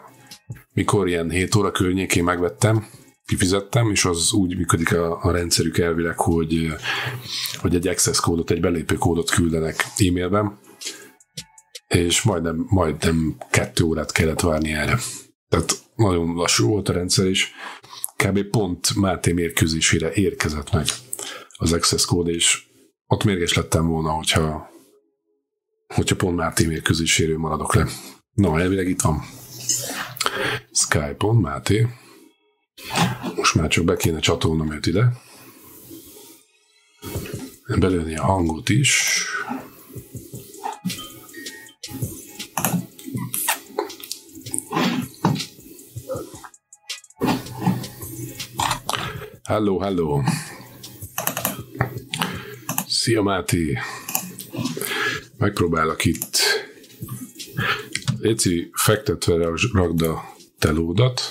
mikor 0.73 1.08
ilyen 1.08 1.30
7 1.30 1.56
óra 1.56 1.71
környékén 1.71 2.24
megvettem, 2.24 2.88
kifizettem, 3.26 3.91
és 3.91 4.05
az 4.05 4.34
úgy 4.34 4.57
működik 4.57 4.93
a, 4.93 5.24
a 5.24 5.32
rendszerük 5.32 5.78
elvileg, 5.78 6.20
hogy, 6.20 6.74
hogy 7.57 7.76
egy 7.76 7.88
access 7.88 8.20
kódot, 8.20 8.51
egy 8.51 8.62
belépő 8.62 8.95
kódot 8.95 9.30
küldenek 9.30 9.86
e-mailben, 9.97 10.59
és 11.88 12.22
majdnem, 12.22 12.66
majdnem 12.70 13.38
kettő 13.52 13.84
órát 13.84 14.12
kellett 14.12 14.42
várni 14.42 14.74
erre. 14.74 15.00
Tehát 15.50 15.74
nagyon 15.96 16.34
lassú 16.34 16.68
volt 16.68 16.90
a 16.90 16.94
rendszer, 16.94 17.26
és 17.26 17.50
kb. 18.16 18.44
pont 18.44 18.96
Máté 18.96 19.32
mérkőzésére 19.32 20.14
érkezett 20.14 20.72
meg 20.72 20.86
az 21.58 21.74
access 21.74 22.06
kód, 22.06 22.28
és 22.28 22.66
ott 23.08 23.24
mérges 23.24 23.54
lettem 23.54 23.88
volna, 23.88 24.12
hogyha, 24.12 24.70
hogyha 25.88 26.16
pont 26.16 26.36
Máté 26.36 26.66
mérkőzéséről 26.66 27.38
maradok 27.38 27.76
le. 27.76 27.88
Na, 28.34 28.60
elvileg 28.60 28.88
itt 28.88 29.02
van. 29.02 29.22
Skype-on, 30.72 31.36
Máté. 31.36 31.88
Most 33.36 33.56
már 33.56 33.68
csak 33.68 33.86
be 33.86 33.96
kéne 33.96 34.20
csatolnom 34.20 34.72
őt 34.72 34.86
ide. 34.86 35.12
Belőni 37.80 38.16
a 38.16 38.24
hangot 38.24 38.70
is. 38.70 39.16
Hello, 49.48 49.80
hello. 49.80 50.22
Szia 52.88 53.22
Máté. 53.22 53.78
Megpróbálok 55.38 56.06
itt. 56.06 56.38
Léci, 58.20 58.70
fektetve 58.74 59.52
rakd 59.74 60.02
a 60.02 60.36
telódat. 60.60 61.22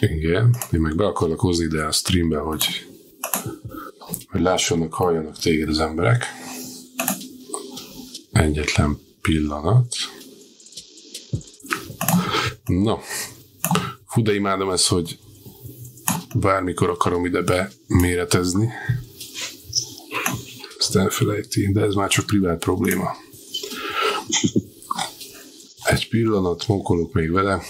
Igen, 0.00 0.56
én 0.72 0.80
meg 0.80 0.96
be 0.96 1.06
akarlak 1.06 1.40
hozni 1.40 1.64
ide 1.64 1.84
a 1.84 1.92
streambe, 1.92 2.38
hogy, 2.38 2.66
hogy 4.30 4.40
lássanak, 4.40 4.94
halljanak 4.94 5.38
téged 5.38 5.68
az 5.68 5.78
emberek. 5.78 6.24
Egyetlen 8.32 9.00
pillanat. 9.20 9.94
Na, 12.64 12.98
fú, 14.06 14.22
de 14.22 14.34
imádom 14.34 14.70
ezt, 14.70 14.88
hogy 14.88 15.18
bármikor 16.40 16.90
akarom 16.90 17.24
ide 17.24 17.42
beméretezni. 17.42 18.68
Ezt 20.78 20.96
elfelejti, 20.96 21.72
de 21.72 21.80
ez 21.80 21.94
már 21.94 22.08
csak 22.08 22.26
privát 22.26 22.58
probléma. 22.58 23.16
Egy 25.82 26.08
pillanat, 26.08 26.68
munkolok 26.68 27.12
még 27.12 27.30
vele. 27.30 27.62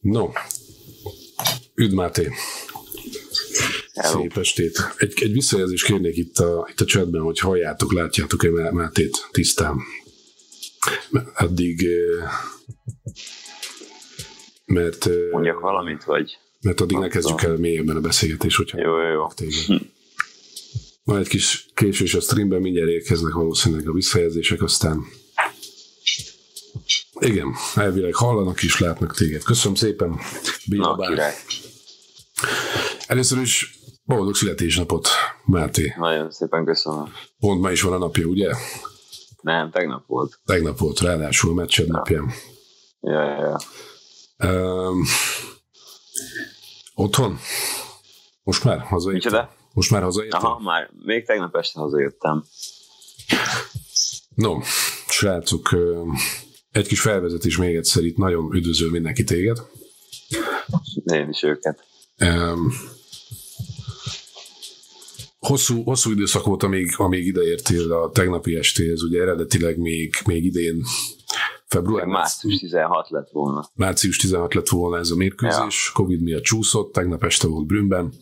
No, 0.00 0.28
üdv 1.74 1.94
Máté! 1.94 2.28
Hello. 3.94 4.20
Szép 4.20 4.36
estét. 4.36 4.78
Egy, 4.96 5.12
egy 5.22 5.32
visszajelzést 5.32 5.84
kérnék 5.84 6.16
itt 6.16 6.38
a, 6.38 6.68
itt 6.70 6.80
a 6.80 6.84
chatben, 6.84 7.20
hogy 7.20 7.38
halljátok, 7.38 7.92
látjátok-e 7.92 8.70
Mátét 8.72 9.28
tisztán. 9.30 9.80
Addig 11.34 11.84
eh, 11.84 12.30
mert, 14.64 15.06
eh, 15.06 15.30
Mondjak 15.30 15.60
valamit, 15.60 16.04
vagy... 16.04 16.38
mert 16.60 16.80
addig 16.80 16.96
ne 16.96 17.08
kezdjük 17.08 17.42
el 17.42 17.56
mélyebben 17.56 17.96
a 17.96 18.00
beszélgetést, 18.00 18.56
hogyha 18.56 18.80
Jó, 18.80 19.00
jó, 19.02 19.08
jó. 19.08 19.28
téged. 19.34 19.80
Van 21.04 21.18
egy 21.18 21.28
kis 21.28 21.66
késés 21.74 22.14
a 22.14 22.20
streamben, 22.20 22.60
mindjárt 22.60 22.88
érkeznek 22.90 23.32
valószínűleg 23.32 23.88
a 23.88 23.92
visszajelzések, 23.92 24.62
aztán 24.62 25.04
igen, 27.20 27.54
elvileg 27.74 28.14
hallanak 28.14 28.62
is, 28.62 28.78
látnak 28.80 29.14
téged. 29.14 29.42
Köszönöm 29.42 29.74
szépen, 29.74 30.18
Béla 30.68 30.94
Bár. 30.94 31.32
Először 33.06 33.38
is 33.38 33.78
boldog 34.04 34.34
születésnapot, 34.34 35.08
Máté. 35.44 35.94
Nagyon 35.98 36.30
szépen 36.30 36.64
köszönöm. 36.64 37.12
Pont 37.38 37.60
ma 37.60 37.70
is 37.70 37.82
van 37.82 37.92
a 37.92 37.98
napja, 37.98 38.26
ugye? 38.26 38.50
Nem, 39.40 39.70
tegnap 39.70 40.06
volt. 40.06 40.40
Tegnap 40.44 40.78
volt 40.78 41.00
ráadásul 41.00 41.50
a 41.50 41.54
meccsed 41.54 41.86
napján. 41.86 42.32
Ja, 43.00 43.24
ja, 43.24 43.58
ja. 44.38 44.48
Um, 44.48 45.04
otthon? 47.00 47.38
Most 48.42 48.64
már 48.64 48.80
hazajöttem? 48.80 49.32
Micsoda? 49.32 49.54
Most 49.72 49.90
már 49.90 50.02
hazajöttem? 50.02 50.44
Aha, 50.44 50.58
már 50.58 50.90
még 51.04 51.26
tegnap 51.26 51.56
este 51.56 51.80
hazajöttem. 51.80 52.44
No, 54.34 54.58
srácok, 55.08 55.76
egy 56.70 56.86
kis 56.86 57.00
felvezetés 57.00 57.56
még 57.56 57.76
egyszer 57.76 58.04
itt, 58.04 58.16
nagyon 58.16 58.54
üdvözöl 58.54 58.90
mindenki 58.90 59.24
téged. 59.24 59.58
Én 61.04 61.28
is 61.28 61.42
őket. 61.42 61.84
Um, 62.20 62.72
hosszú, 65.38 65.82
hosszú 65.82 66.10
időszak 66.10 66.44
volt, 66.44 66.62
amíg, 66.62 66.94
amíg 66.96 67.26
ideértél 67.26 67.92
a 67.92 68.10
tegnapi 68.10 68.56
estéhez, 68.56 69.02
ugye 69.02 69.20
eredetileg 69.20 69.78
még, 69.78 70.14
még 70.24 70.44
idén 70.44 70.84
február, 71.70 72.06
Március 72.06 72.58
16 72.58 73.10
lett 73.10 73.28
volna. 73.30 73.70
március 73.74 74.16
16 74.16 74.54
lett 74.54 74.68
volna 74.68 74.98
ez 74.98 75.10
a 75.10 75.16
mérkőzés, 75.16 75.86
ja. 75.86 76.02
Covid 76.02 76.22
miatt 76.22 76.42
csúszott, 76.42 76.92
tegnap 76.92 77.24
este 77.24 77.46
volt 77.46 77.66
Brünnben. 77.66 78.12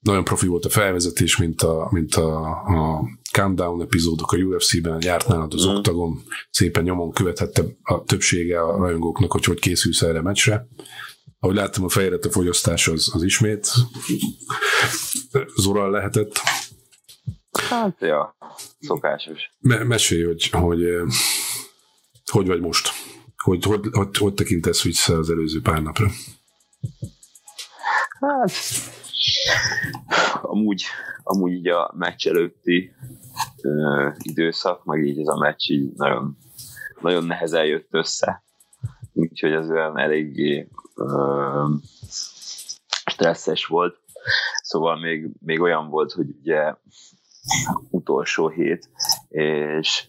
Nagyon 0.00 0.24
profi 0.24 0.46
volt 0.46 0.64
a 0.64 0.68
felvezetés, 0.68 1.36
mint 1.36 1.62
a, 1.62 1.88
mint 1.90 2.14
a, 2.14 2.50
a 2.50 3.04
countdown 3.32 3.80
epizódok 3.80 4.32
a 4.32 4.36
UFC-ben, 4.36 4.98
járt 5.00 5.28
nálad 5.28 5.54
az 5.54 5.66
mm. 5.66 5.68
oktagon, 5.68 6.22
szépen 6.50 6.82
nyomon 6.82 7.10
követhette 7.10 7.62
a 7.82 8.04
többsége 8.04 8.60
a 8.60 8.76
rajongóknak, 8.76 9.32
hogy 9.32 9.44
hogy 9.44 9.60
készülsz 9.60 10.02
erre 10.02 10.18
a 10.18 10.22
meccsre. 10.22 10.68
Ahogy 11.40 11.56
láttam, 11.56 11.84
a 11.84 11.88
fejre 11.88 12.16
a 12.22 12.30
fogyasztás 12.30 12.88
az, 12.88 13.10
az 13.14 13.22
ismét 13.22 13.72
zoral 15.56 15.90
lehetett. 15.90 16.40
Hát, 17.68 17.96
ja, 18.00 18.36
szokásos. 18.80 19.50
Me- 19.58 19.84
mesélj, 19.84 20.24
hogy, 20.24 20.48
hogy 20.50 20.80
hogy 22.32 22.46
vagy 22.46 22.60
most? 22.60 22.88
Hogy, 23.36 23.64
hogy, 23.64 23.88
hogy, 23.92 24.16
hogy 24.16 24.34
tekintesz 24.34 24.82
vissza 24.82 25.16
az 25.16 25.30
előző 25.30 25.60
pár 25.60 25.82
napra? 25.82 26.06
Hát, 28.20 28.50
amúgy, 30.42 30.84
amúgy 31.22 31.52
így 31.52 31.68
a 31.68 31.92
meccs 31.96 32.26
előtti 32.26 32.92
ö, 33.62 34.08
időszak, 34.18 34.84
meg 34.84 35.04
így 35.04 35.18
ez 35.18 35.28
a 35.28 35.38
meccs 35.38 35.70
így 35.70 35.92
nagyon, 35.94 36.38
nagyon 37.00 37.24
nehezen 37.24 37.64
jött 37.64 37.88
össze. 37.90 38.42
Úgyhogy 39.12 39.52
az 39.52 39.70
olyan 39.70 39.98
eléggé 39.98 40.68
ö, 40.94 41.64
stresszes 43.06 43.66
volt. 43.66 44.00
Szóval 44.62 44.98
még, 44.98 45.28
még 45.40 45.60
olyan 45.60 45.88
volt, 45.88 46.12
hogy 46.12 46.26
ugye 46.40 46.74
utolsó 47.90 48.48
hét, 48.48 48.90
és, 49.28 50.08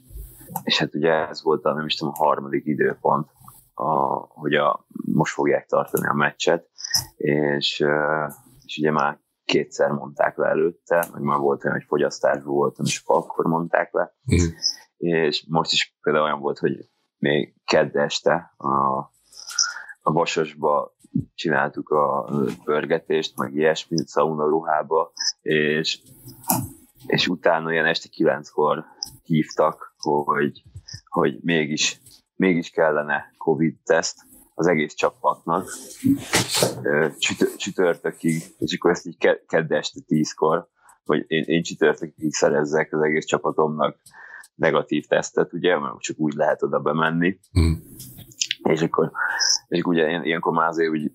és 0.64 0.78
hát 0.80 0.96
ugye 0.96 1.28
ez 1.28 1.44
volt 1.44 1.66
a, 1.66 1.74
nem 1.74 1.86
is 1.86 1.96
tudom, 1.96 2.14
a 2.18 2.24
harmadik 2.24 2.66
időpont, 2.66 3.30
a, 3.74 4.18
hogy 4.18 4.54
a, 4.54 4.86
most 5.14 5.34
fogják 5.34 5.66
tartani 5.66 6.08
a 6.08 6.14
meccset, 6.14 6.70
és, 7.16 7.86
és 8.66 8.78
ugye 8.78 8.92
már 8.92 9.20
kétszer 9.46 9.92
mondták 9.92 10.38
le 10.38 10.48
előtte, 10.48 11.08
meg 11.14 11.22
már 11.22 11.40
volt 11.40 11.64
olyan, 11.64 11.78
hogy 11.78 11.86
fogyasztásban 11.88 12.54
voltam, 12.54 12.86
és 12.86 13.02
akkor 13.06 13.46
mondták 13.46 13.94
le, 13.94 14.16
és 14.98 15.46
most 15.50 15.72
is 15.72 15.98
például 16.02 16.26
olyan 16.26 16.40
volt, 16.40 16.60
hogy 16.60 16.90
még 17.18 17.56
kedd 17.66 17.98
este 17.98 18.54
a, 18.58 18.98
a 20.02 20.12
Vasasba 20.12 20.96
csináltuk 21.36 21.90
a 21.90 22.30
pörgetést, 22.64 23.38
meg 23.38 23.56
ilyesmit 23.56 24.10
sauna 24.10 24.48
ruhába, 24.48 25.12
és, 25.42 26.02
és 27.06 27.28
utána 27.28 27.72
ilyen 27.72 27.86
este 27.86 28.10
kilenckor 28.10 28.86
hívtak, 29.24 29.87
hogy, 30.02 30.64
hogy 31.06 31.40
mégis, 31.42 32.00
mégis 32.36 32.70
kellene 32.70 33.34
Covid-teszt 33.38 34.26
az 34.54 34.68
egész 34.68 34.94
csapatnak 34.94 35.70
csütörtökig, 37.58 38.44
és 38.58 38.76
akkor 38.78 38.92
ezt 38.92 39.06
így 39.06 39.18
ke- 39.18 39.46
kedd 39.48 39.74
este 39.74 40.00
tízkor, 40.08 40.68
hogy 41.06 41.24
én, 41.28 41.44
én 41.44 41.64
csütörtökig 41.64 42.34
szerezzek 42.34 42.94
az 42.94 43.02
egész 43.02 43.26
csapatomnak 43.26 43.98
negatív 44.56 45.06
tesztet, 45.06 45.54
ugye, 45.54 45.80
mert 45.80 46.00
csak 46.00 46.20
úgy 46.20 46.34
lehet 46.34 46.64
oda 46.64 46.80
bemenni, 46.80 47.40
Mhm. 47.52 47.72
És 48.68 48.82
akkor, 48.82 49.12
és 49.68 49.80
akkor 49.80 49.94
ugye 49.94 50.08
ilyen, 50.08 50.24
ilyenkor 50.24 50.54
már 50.54 50.68
azért 50.68 50.90
úgy 50.90 51.12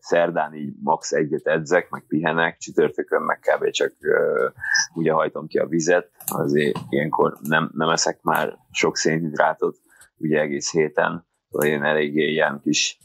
szerdán 0.00 0.54
így 0.54 0.74
max 0.82 1.12
egyet 1.12 1.46
edzek, 1.46 1.90
meg 1.90 2.04
pihenek, 2.08 2.58
csütörtökön 2.58 3.22
meg 3.22 3.38
kb. 3.38 3.70
csak 3.70 3.92
uh, 4.00 4.52
ugye 4.94 5.12
hajtom 5.12 5.46
ki 5.46 5.58
a 5.58 5.66
vizet, 5.66 6.10
azért 6.26 6.78
ilyenkor 6.88 7.38
nem, 7.40 7.70
nem 7.74 7.88
eszek 7.88 8.22
már 8.22 8.58
sok 8.70 8.96
szénhidrátot, 8.96 9.76
ugye 10.16 10.40
egész 10.40 10.70
héten, 10.70 11.26
szóval 11.50 11.68
én 11.68 11.82
eléggé 11.82 12.30
ilyen 12.30 12.60
kis 12.62 12.98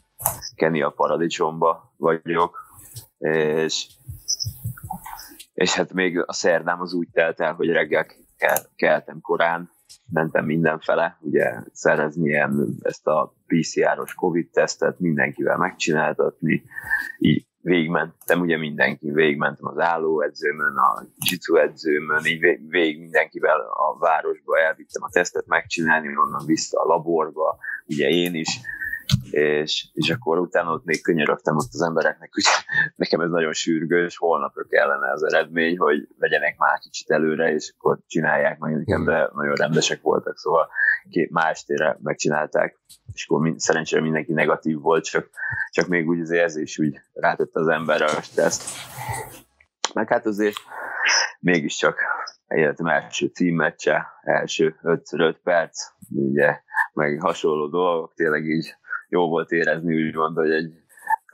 a 0.83 0.89
paradicsomba 0.89 1.93
vagyok, 1.97 2.65
és, 3.17 3.87
és 5.53 5.73
hát 5.75 5.93
még 5.93 6.23
a 6.25 6.33
szerdám 6.33 6.81
az 6.81 6.93
úgy 6.93 7.07
telt 7.11 7.39
el, 7.39 7.53
hogy 7.53 7.69
reggel 7.69 8.05
kel- 8.37 8.69
keltem 8.75 9.21
korán, 9.21 9.71
mentem 10.13 10.45
mindenfele, 10.45 11.17
ugye 11.21 11.53
szerezni 11.71 12.27
ilyen, 12.27 12.75
ezt 12.81 13.07
a 13.07 13.33
PCR-os 13.47 14.13
Covid-tesztet 14.13 14.99
mindenkivel 14.99 15.57
megcsináltatni, 15.57 16.63
így 17.17 17.45
végigmentem, 17.61 18.39
ugye 18.41 18.57
mindenki, 18.57 19.11
végigmentem 19.11 19.67
az 19.67 19.79
állóedzőmön, 19.79 20.75
a 20.75 21.05
jitsu 21.29 21.55
edzőmön, 21.55 22.25
így 22.25 22.39
vég- 22.39 22.69
végig 22.69 22.99
mindenkivel 22.99 23.59
a 23.59 23.97
városba 23.99 24.59
elvittem 24.59 25.03
a 25.03 25.09
tesztet 25.11 25.47
megcsinálni, 25.47 26.07
onnan 26.07 26.45
vissza 26.45 26.81
a 26.81 26.87
laborba, 26.87 27.57
ugye 27.85 28.07
én 28.07 28.35
is, 28.35 28.59
és, 29.31 29.87
és 29.93 30.09
akkor 30.09 30.39
utána 30.39 30.71
ott 30.71 30.85
még 30.85 31.01
könyörögtem 31.01 31.55
ott 31.55 31.69
az 31.71 31.81
embereknek, 31.81 32.33
hogy 32.33 32.43
nekem 32.95 33.21
ez 33.21 33.29
nagyon 33.29 33.53
sürgős, 33.53 34.17
holnapra 34.17 34.63
kellene 34.63 35.11
az 35.11 35.23
eredmény, 35.23 35.77
hogy 35.77 36.07
vegyenek 36.17 36.57
már 36.57 36.79
kicsit 36.79 37.09
előre, 37.09 37.53
és 37.53 37.73
akkor 37.77 37.99
csinálják 38.07 38.59
meg 38.59 38.77
nekem, 38.77 39.05
de 39.05 39.29
nagyon 39.33 39.55
rendesek 39.55 40.01
voltak, 40.01 40.37
szóval 40.37 40.69
két 41.09 41.31
más 41.31 41.63
tére 41.63 41.97
megcsinálták, 42.01 42.79
és 43.13 43.27
akkor 43.27 43.41
mind, 43.41 43.59
szerencsére 43.59 44.01
mindenki 44.01 44.33
negatív 44.33 44.79
volt, 44.79 45.03
csak, 45.03 45.29
csak 45.71 45.87
még 45.87 46.07
úgy 46.07 46.19
az 46.19 46.31
érzés 46.31 46.79
úgy 46.79 46.99
rátette 47.13 47.59
az 47.59 47.67
emberre 47.67 48.05
a 48.05 48.21
stresszt. 48.21 48.63
Meg 49.93 50.09
hát 50.09 50.25
azért 50.25 50.57
mégiscsak 51.39 51.99
életem 52.47 52.87
első 52.87 53.25
címmeccse, 53.25 54.07
első 54.21 54.75
5 54.81 55.39
perc, 55.43 55.87
ugye, 56.09 56.59
meg 56.93 57.19
hasonló 57.21 57.67
dolgok, 57.67 58.13
tényleg 58.15 58.43
így 58.45 58.75
jó 59.07 59.27
volt 59.27 59.51
érezni, 59.51 60.07
úgymond, 60.07 60.35
hogy 60.35 60.51
egy 60.51 60.73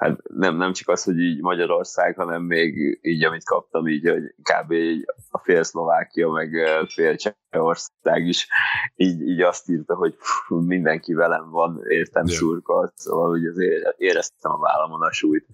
hát 0.03 0.21
nem, 0.23 0.57
nem 0.57 0.73
csak 0.73 0.87
az, 0.87 1.03
hogy 1.03 1.19
így 1.19 1.41
Magyarország, 1.41 2.15
hanem 2.15 2.41
még 2.41 2.99
így, 3.01 3.23
amit 3.23 3.45
kaptam, 3.45 3.87
így, 3.87 4.09
hogy 4.09 4.35
kb. 4.41 4.71
Így 4.71 5.05
a 5.29 5.37
fél 5.37 5.63
Szlovákia, 5.63 6.29
meg 6.29 6.49
fél 6.87 7.15
Csehország 7.15 8.27
is 8.27 8.47
így, 8.95 9.21
így 9.21 9.41
azt 9.41 9.69
írta, 9.69 9.95
hogy 9.95 10.15
mindenki 10.47 11.13
velem 11.13 11.49
van, 11.49 11.81
értem 11.87 12.25
yeah. 12.25 12.37
szurkol, 12.37 12.91
szóval 12.95 13.29
úgy 13.29 13.45
azért 13.45 13.95
éreztem 13.97 14.51
a 14.51 14.57
vállamon 14.57 15.01
a 15.01 15.11
súlyt. 15.11 15.47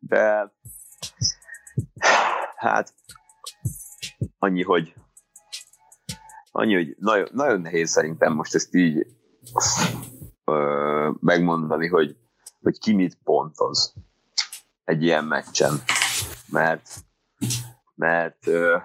De 0.00 0.52
hát 2.56 2.94
annyi, 4.38 4.62
hogy 4.62 4.94
annyi, 6.52 6.74
hogy 6.74 6.96
nagyon, 6.98 7.28
nagyon 7.32 7.60
nehéz 7.60 7.90
szerintem 7.90 8.32
most 8.32 8.54
ezt 8.54 8.74
így 8.74 9.06
ö, 10.52 11.10
megmondani, 11.20 11.88
hogy, 11.88 12.16
hogy 12.62 12.78
ki 12.78 12.92
mit 12.92 13.18
pontoz 13.24 13.94
egy 14.84 15.02
ilyen 15.02 15.24
meccsen. 15.24 15.72
Mert, 16.48 16.90
mert, 17.94 18.46
ö, 18.46 18.76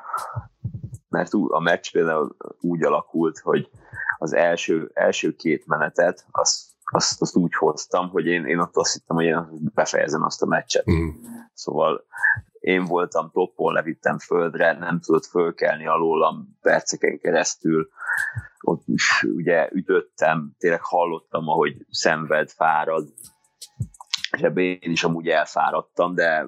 mert 1.10 1.34
a 1.48 1.60
meccs 1.60 1.92
például 1.92 2.36
úgy 2.60 2.84
alakult, 2.84 3.40
hogy 3.40 3.70
az 4.18 4.34
első, 4.34 4.92
első 4.94 5.36
két 5.36 5.68
menetet 5.68 6.26
azt, 6.32 6.62
azt, 6.84 7.22
azt 7.22 7.36
úgy 7.36 7.54
hoztam, 7.54 8.10
hogy 8.10 8.26
én, 8.26 8.46
én 8.46 8.60
ott 8.60 8.76
azt 8.76 8.94
hittem, 8.94 9.16
hogy 9.16 9.26
én 9.26 9.48
befejezem 9.74 10.24
azt 10.24 10.42
a 10.42 10.46
meccset. 10.46 10.92
Mm. 10.92 11.10
Szóval 11.54 12.06
én 12.66 12.86
voltam 12.86 13.32
toppon, 13.32 13.74
levittem 13.74 14.20
földre, 14.20 14.74
nem 14.74 15.00
tudott 15.00 15.26
fölkelni 15.26 15.88
alólam 15.88 16.58
perceken 16.62 17.20
keresztül, 17.20 17.90
ott 18.62 18.84
ugye 19.36 19.70
ütöttem, 19.72 20.52
tényleg 20.58 20.82
hallottam, 20.82 21.48
ahogy 21.48 21.86
szenved, 21.90 22.50
fárad, 22.50 23.08
és 24.32 24.42
ebben 24.42 24.64
én 24.64 24.92
is 24.92 25.04
amúgy 25.04 25.28
elfáradtam, 25.28 26.16
de 26.16 26.48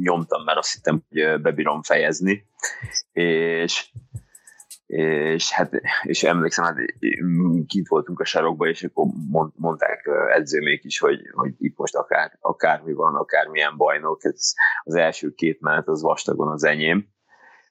nyomtam, 0.00 0.44
mert 0.44 0.58
azt 0.58 0.74
hittem, 0.74 1.02
hogy 1.08 1.40
bebírom 1.40 1.82
fejezni, 1.82 2.46
és 3.12 3.92
és 4.88 5.52
hát 5.52 5.72
és 6.02 6.22
emlékszem, 6.22 6.64
hát 6.64 6.76
kint 7.66 7.88
voltunk 7.88 8.20
a 8.20 8.24
sarokba, 8.24 8.68
és 8.68 8.84
akkor 8.84 9.06
mondták 9.54 10.10
edzőmék 10.34 10.84
is, 10.84 10.98
hogy, 10.98 11.20
hogy 11.32 11.54
itt 11.58 11.76
most 11.76 11.94
akár, 11.94 12.36
akármi 12.40 12.92
van, 12.92 13.14
akármilyen 13.14 13.76
bajnok, 13.76 14.24
ez 14.24 14.52
az 14.82 14.94
első 14.94 15.30
két 15.34 15.60
menet 15.60 15.88
az 15.88 16.02
vastagon 16.02 16.48
az 16.48 16.64
enyém. 16.64 17.08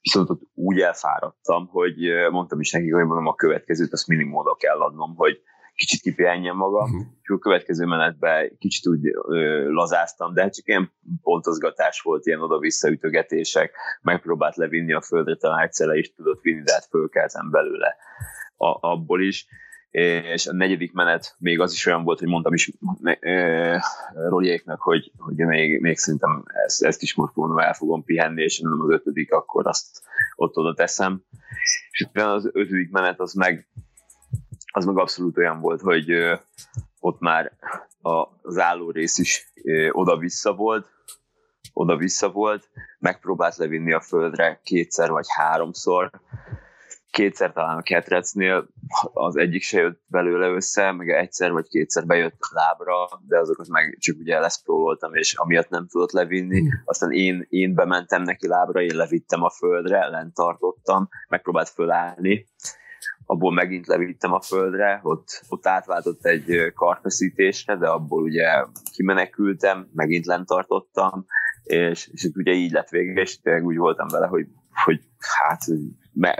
Viszont 0.01 0.29
ott 0.29 0.41
úgy 0.53 0.79
elfáradtam, 0.79 1.67
hogy 1.67 1.95
mondtam 2.31 2.59
is 2.59 2.71
nekik, 2.71 2.93
hogy 2.93 3.05
mondom 3.05 3.27
a 3.27 3.35
következőt, 3.35 3.93
azt 3.93 4.07
minimum 4.07 4.35
oda 4.35 4.55
kell 4.55 4.79
adnom, 4.79 5.15
hogy, 5.15 5.41
kicsit 5.77 6.01
kipihenjem 6.01 6.55
magam, 6.55 6.89
uh-huh. 6.89 7.07
és 7.21 7.29
a 7.29 7.37
következő 7.37 7.85
menetben 7.85 8.57
kicsit 8.59 8.87
úgy 8.87 9.05
ö, 9.27 9.71
lazáztam, 9.71 10.33
de 10.33 10.41
hát 10.41 10.55
csak 10.55 10.67
ilyen 10.67 10.91
pontozgatás 11.21 12.01
volt, 12.01 12.25
ilyen 12.25 12.41
oda-vissza 12.41 12.89
ütögetések, 12.89 13.75
megpróbált 14.01 14.55
levinni 14.55 14.93
a 14.93 15.01
földre, 15.01 15.35
talán 15.35 15.59
egyszer 15.59 15.95
is 15.95 16.13
tudott 16.13 16.41
vinni, 16.41 16.63
de 16.63 16.73
hát 16.73 16.87
fölkeltem 16.89 17.49
belőle 17.49 17.95
a, 18.57 18.87
abból 18.87 19.21
is 19.21 19.47
és 20.33 20.47
a 20.47 20.53
negyedik 20.53 20.93
menet 20.93 21.35
még 21.39 21.59
az 21.59 21.73
is 21.73 21.85
olyan 21.85 22.03
volt, 22.03 22.19
hogy 22.19 22.27
mondtam 22.27 22.53
is 22.53 22.71
e, 23.19 23.83
Roljéknak, 24.13 24.81
hogy, 24.81 25.11
hogy 25.17 25.35
még, 25.35 25.81
még 25.81 25.97
szerintem 25.97 26.43
ezt, 26.65 26.83
ezt 26.83 27.01
is 27.01 27.15
most 27.15 27.35
mondom, 27.35 27.59
el 27.59 27.73
fogom 27.73 28.03
pihenni, 28.03 28.43
és 28.43 28.59
nem 28.59 28.81
az 28.81 28.89
ötödik, 28.89 29.31
akkor 29.31 29.67
azt 29.67 30.01
ott 30.35 30.57
oda 30.57 30.73
teszem. 30.73 31.23
És 31.91 32.07
az 32.13 32.49
ötödik 32.53 32.91
menet 32.91 33.19
az 33.19 33.33
meg 33.33 33.67
az 34.73 34.85
meg 34.85 34.97
abszolút 34.97 35.37
olyan 35.37 35.59
volt, 35.59 35.81
hogy 35.81 36.11
ott 36.99 37.19
már 37.19 37.51
az 38.41 38.57
álló 38.57 38.91
rész 38.91 39.17
is 39.17 39.53
oda-vissza 39.91 40.53
volt, 40.53 40.89
oda-vissza 41.73 42.31
volt, 42.31 42.69
megpróbált 42.99 43.55
levinni 43.55 43.93
a 43.93 44.01
földre 44.01 44.59
kétszer 44.63 45.09
vagy 45.09 45.25
háromszor, 45.29 46.11
kétszer 47.11 47.53
talán 47.53 47.77
a 47.77 47.81
ketrecnél, 47.81 48.67
az 49.13 49.37
egyik 49.37 49.61
se 49.61 49.79
jött 49.79 50.01
belőle 50.07 50.47
össze, 50.47 50.91
meg 50.91 51.09
egyszer 51.09 51.51
vagy 51.51 51.67
kétszer 51.67 52.05
bejött 52.05 52.39
lábra, 52.51 53.07
de 53.27 53.39
azokat 53.39 53.67
meg 53.67 53.97
csak 53.99 54.17
ugye 54.19 54.39
leszpróloltam, 54.39 55.15
és 55.15 55.33
amiatt 55.33 55.69
nem 55.69 55.87
tudott 55.87 56.11
levinni. 56.11 56.59
Hmm. 56.59 56.69
Aztán 56.85 57.11
én, 57.11 57.45
én 57.49 57.73
bementem 57.73 58.21
neki 58.21 58.47
lábra, 58.47 58.81
én 58.81 58.95
levittem 58.95 59.43
a 59.43 59.49
földre, 59.49 60.07
lent 60.07 60.33
tartottam, 60.33 61.09
megpróbált 61.29 61.69
fölállni, 61.69 62.47
abból 63.25 63.53
megint 63.53 63.87
levittem 63.87 64.33
a 64.33 64.41
földre, 64.41 64.99
ott, 65.03 65.41
ott 65.49 65.67
átváltott 65.67 66.25
egy 66.25 66.73
karfeszítésre, 66.75 67.75
de 67.77 67.87
abból 67.87 68.23
ugye 68.23 68.65
kimenekültem, 68.91 69.89
megint 69.93 70.25
lent 70.25 70.47
tartottam, 70.47 71.25
és, 71.63 72.09
és 72.13 72.29
ugye 72.35 72.51
így 72.51 72.71
lett 72.71 72.89
vége, 72.89 73.21
és 73.21 73.41
tényleg 73.41 73.65
úgy 73.65 73.77
voltam 73.77 74.07
vele, 74.07 74.27
hogy, 74.27 74.47
hogy 74.85 74.99
hát 75.37 75.61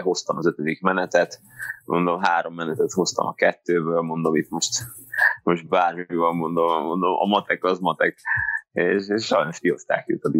hoztam 0.02 0.38
az 0.38 0.46
ötödik 0.46 0.82
menetet, 0.82 1.40
mondom, 1.86 2.22
három 2.22 2.54
menetet 2.54 2.92
hoztam 2.92 3.28
a 3.28 3.34
kettőből, 3.34 4.02
mondom, 4.02 4.36
itt 4.36 4.50
most, 4.50 4.84
most 5.44 5.68
bármi 5.68 6.06
van, 6.16 6.36
mondom, 6.36 6.84
mondom, 6.84 7.14
a 7.20 7.26
matek 7.26 7.64
az 7.64 7.80
matek, 7.80 8.20
és, 8.72 9.08
és 9.08 9.26
sajnos 9.26 9.60
kihozták 9.60 10.10
őt 10.10 10.24
a 10.24 10.32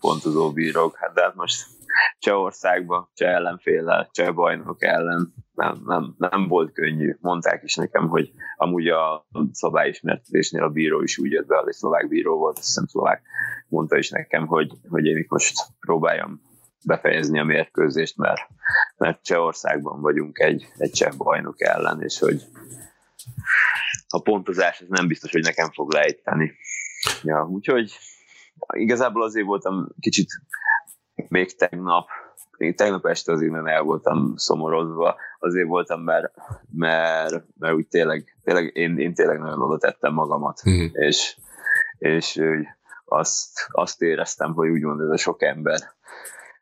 pontozó 0.00 0.52
bírók, 0.52 0.96
hát 0.96 1.12
de 1.14 1.22
hát 1.22 1.34
most 1.34 1.66
Csehországba, 2.18 3.10
cseh 3.14 3.34
ellenféllel, 3.34 4.08
cseh 4.12 4.34
bajnok 4.34 4.82
ellen 4.82 5.34
nem, 5.54 5.82
nem, 5.84 6.14
nem 6.18 6.48
volt 6.48 6.72
könnyű. 6.72 7.16
Mondták 7.20 7.62
is 7.62 7.74
nekem, 7.74 8.08
hogy 8.08 8.32
amúgy 8.56 8.88
a 8.88 9.26
szabályismertetésnél 9.52 10.62
a 10.62 10.68
bíró 10.68 11.02
is 11.02 11.18
úgy 11.18 11.30
jött 11.30 11.46
be, 11.46 11.58
az 11.58 11.76
szlovák 11.76 12.08
bíró 12.08 12.38
volt, 12.38 12.58
azt 12.58 12.66
hiszem 12.66 12.86
szlovák, 12.86 13.22
mondta 13.68 13.96
is 13.96 14.10
nekem, 14.10 14.46
hogy, 14.46 14.72
hogy 14.88 15.04
én 15.04 15.16
itt 15.16 15.28
most 15.28 15.54
próbáljam 15.80 16.42
befejezni 16.84 17.38
a 17.38 17.44
mérkőzést, 17.44 18.16
mert, 18.16 18.40
mert 18.96 19.22
Csehországban 19.22 20.00
vagyunk 20.00 20.38
egy, 20.38 20.66
egy 20.76 20.90
cseh 20.90 21.12
bajnok 21.16 21.62
ellen, 21.62 22.02
és 22.02 22.18
hogy 22.18 22.42
a 24.08 24.22
pontozás 24.22 24.80
ez 24.80 24.88
nem 24.88 25.08
biztos, 25.08 25.30
hogy 25.30 25.42
nekem 25.42 25.70
fog 25.70 25.92
lejteni. 25.92 26.52
Ja, 27.22 27.46
úgyhogy 27.50 27.98
igazából 28.72 29.22
azért 29.22 29.46
voltam 29.46 29.88
kicsit 30.00 30.28
még 31.28 31.56
tegnap, 31.56 32.08
még 32.58 32.76
tegnap 32.76 33.06
este 33.06 33.32
azért 33.32 33.52
nem 33.52 33.66
el 33.66 33.82
voltam 33.82 34.32
szomorodva, 34.36 35.16
azért 35.38 35.66
voltam, 35.66 36.00
mert, 36.00 36.32
mert, 36.70 37.44
mert 37.58 37.74
úgy 37.74 37.88
tényleg, 37.88 38.38
tényleg 38.42 38.70
én, 38.76 38.98
én 38.98 39.14
tényleg 39.14 39.38
nagyon 39.38 39.62
oda 39.62 39.78
tettem 39.78 40.12
magamat, 40.12 40.60
mm. 40.68 40.86
és, 40.92 41.36
és 41.98 42.42
azt, 43.04 43.66
azt 43.70 44.02
éreztem, 44.02 44.54
hogy 44.54 44.68
úgymond 44.68 45.00
ez 45.00 45.08
a 45.08 45.16
sok 45.16 45.42
ember 45.42 45.78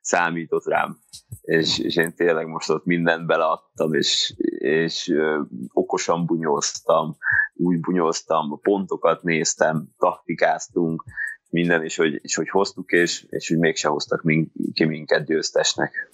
számított 0.01 0.67
rám, 0.67 0.99
és, 1.41 1.79
és 1.79 1.97
én 1.97 2.15
tényleg 2.15 2.47
most 2.47 2.71
ott 2.71 2.85
mindent 2.85 3.27
beleadtam, 3.27 3.95
és, 3.95 4.35
és 4.59 5.09
ö, 5.09 5.41
okosan 5.73 6.27
bunyóztam, 6.27 7.17
úgy 7.55 7.81
bunyóztam, 7.81 8.61
pontokat 8.63 9.23
néztem, 9.23 9.89
taktikáztunk, 9.99 11.05
minden, 11.53 11.85
és 11.85 11.97
hogy, 11.97 12.19
és 12.23 12.35
hogy 12.35 12.49
hoztuk, 12.49 12.93
és, 12.93 13.27
és 13.29 13.49
hogy 13.49 13.59
mégse 13.59 13.89
hoztak 13.89 14.23
mink, 14.23 14.51
ki 14.73 14.85
minket 14.85 15.27
győztesnek. 15.27 16.11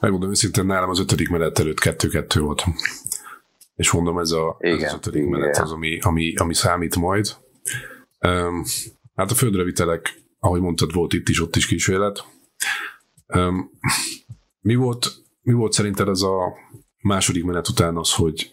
Megmondom 0.00 0.30
őszintén, 0.30 0.66
nálam 0.66 0.90
az 0.90 0.98
ötödik 0.98 1.28
menet 1.28 1.58
előtt 1.58 1.80
kettő-kettő 1.80 2.40
volt. 2.40 2.64
És 3.76 3.90
mondom, 3.90 4.18
ez, 4.18 4.30
a, 4.30 4.56
igen, 4.60 4.76
ez 4.76 4.92
az 4.92 4.94
ötödik 4.94 5.22
igen. 5.22 5.38
menet 5.38 5.58
az, 5.58 5.72
ami, 5.72 5.98
ami, 5.98 6.34
ami 6.34 6.54
számít 6.54 6.96
majd. 6.96 7.36
Um, 8.20 8.64
hát 9.14 9.30
a 9.30 9.34
földrevitelek, 9.34 10.14
ahogy 10.38 10.60
mondtad, 10.60 10.92
volt 10.92 11.12
itt 11.12 11.28
is, 11.28 11.42
ott 11.42 11.56
is 11.56 11.66
kísérlet. 11.66 12.24
Um, 13.26 13.70
mi, 14.60 14.74
volt, 14.74 15.12
mi 15.42 15.52
volt 15.52 15.72
szerinted 15.72 16.08
az 16.08 16.22
a 16.22 16.54
második 17.00 17.44
menet 17.44 17.68
után 17.68 17.96
az, 17.96 18.12
hogy 18.14 18.50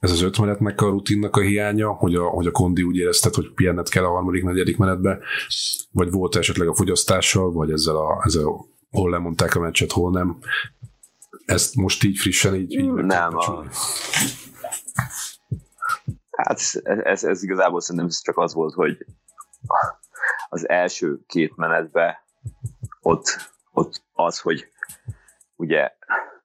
ez 0.00 0.10
az 0.10 0.22
öt 0.22 0.38
menetnek 0.38 0.80
a 0.80 0.88
rutinnak 0.88 1.36
a 1.36 1.40
hiánya, 1.40 1.92
hogy 1.92 2.14
a, 2.14 2.28
hogy 2.28 2.46
a 2.46 2.50
kondi 2.50 2.82
úgy 2.82 2.96
érezted, 2.96 3.34
hogy 3.34 3.52
pihennet 3.54 3.88
kell 3.88 4.04
a 4.04 4.10
harmadik, 4.10 4.44
negyedik 4.44 4.76
menetbe, 4.76 5.18
vagy 5.92 6.10
volt 6.10 6.36
esetleg 6.36 6.68
a 6.68 6.74
fogyasztással, 6.74 7.52
vagy 7.52 7.70
ezzel 7.70 7.96
a, 7.96 8.22
ezzel 8.24 8.46
a 8.46 8.64
hol 8.90 9.10
lemondták 9.10 9.54
a 9.54 9.60
meccset, 9.60 9.92
hol 9.92 10.10
nem. 10.10 10.38
Ezt 11.44 11.74
most 11.74 12.04
így 12.04 12.18
frissen 12.18 12.54
így, 12.54 12.72
így 12.72 12.92
Nem. 12.92 13.36
A... 13.36 13.64
Hát 16.30 16.60
ez, 16.84 17.24
ez 17.24 17.42
igazából 17.42 17.80
szerintem 17.80 18.10
csak 18.22 18.38
az 18.38 18.54
volt, 18.54 18.74
hogy 18.74 19.06
az 20.48 20.68
első 20.68 21.20
két 21.26 21.56
menetbe 21.56 22.24
ott, 23.00 23.50
ott 23.72 24.04
az, 24.12 24.38
hogy 24.38 24.68
ugye 25.56 25.90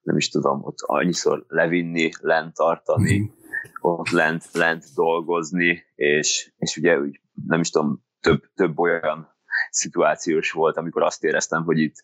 nem 0.02 0.16
is 0.16 0.28
tudom, 0.28 0.64
ott 0.64 0.78
annyiszor 0.80 1.44
levinni, 1.48 2.10
lent 2.20 2.54
tartani, 2.54 3.18
mm 3.18 3.42
ott 3.80 4.10
lent, 4.10 4.44
lent 4.52 4.84
dolgozni, 4.94 5.84
és, 5.94 6.52
és 6.56 6.76
ugye 6.76 6.98
úgy, 6.98 7.20
nem 7.46 7.60
is 7.60 7.70
tudom, 7.70 8.04
több, 8.20 8.42
több 8.54 8.78
olyan 8.78 9.36
szituációs 9.70 10.50
volt, 10.50 10.76
amikor 10.76 11.02
azt 11.02 11.24
éreztem, 11.24 11.64
hogy 11.64 11.78
itt, 11.78 11.94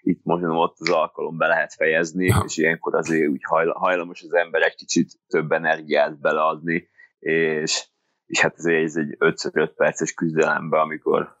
itt 0.00 0.20
most 0.24 0.44
ott 0.44 0.76
az 0.78 0.90
alkalom 0.90 1.36
be 1.36 1.46
lehet 1.46 1.74
fejezni, 1.74 2.30
ha. 2.30 2.44
és 2.46 2.56
ilyenkor 2.56 2.94
azért 2.94 3.28
úgy 3.28 3.42
hajlamos 3.72 4.22
az 4.22 4.34
ember 4.34 4.62
egy 4.62 4.74
kicsit 4.74 5.12
több 5.28 5.52
energiát 5.52 6.20
beleadni, 6.20 6.88
és, 7.18 7.86
és 8.26 8.40
hát 8.40 8.54
ez 8.56 8.64
egy, 8.64 8.84
ez 8.84 8.96
egy 8.96 9.16
5 9.18 9.74
perces 9.74 10.12
küzdelembe, 10.12 10.80
amikor 10.80 11.36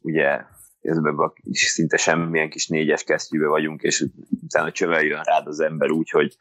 ugye 0.00 0.44
ezben 0.86 1.18
a 1.18 1.32
szinte 1.50 1.96
semmilyen 1.96 2.50
kis 2.50 2.66
négyes 2.66 3.04
kesztyűbe 3.04 3.46
vagyunk, 3.46 3.82
és 3.82 4.04
utána 4.42 4.72
csövel 4.72 5.02
jön 5.02 5.22
rád 5.22 5.46
az 5.46 5.60
ember 5.60 5.90
úgy, 5.90 6.10
hogy 6.10 6.36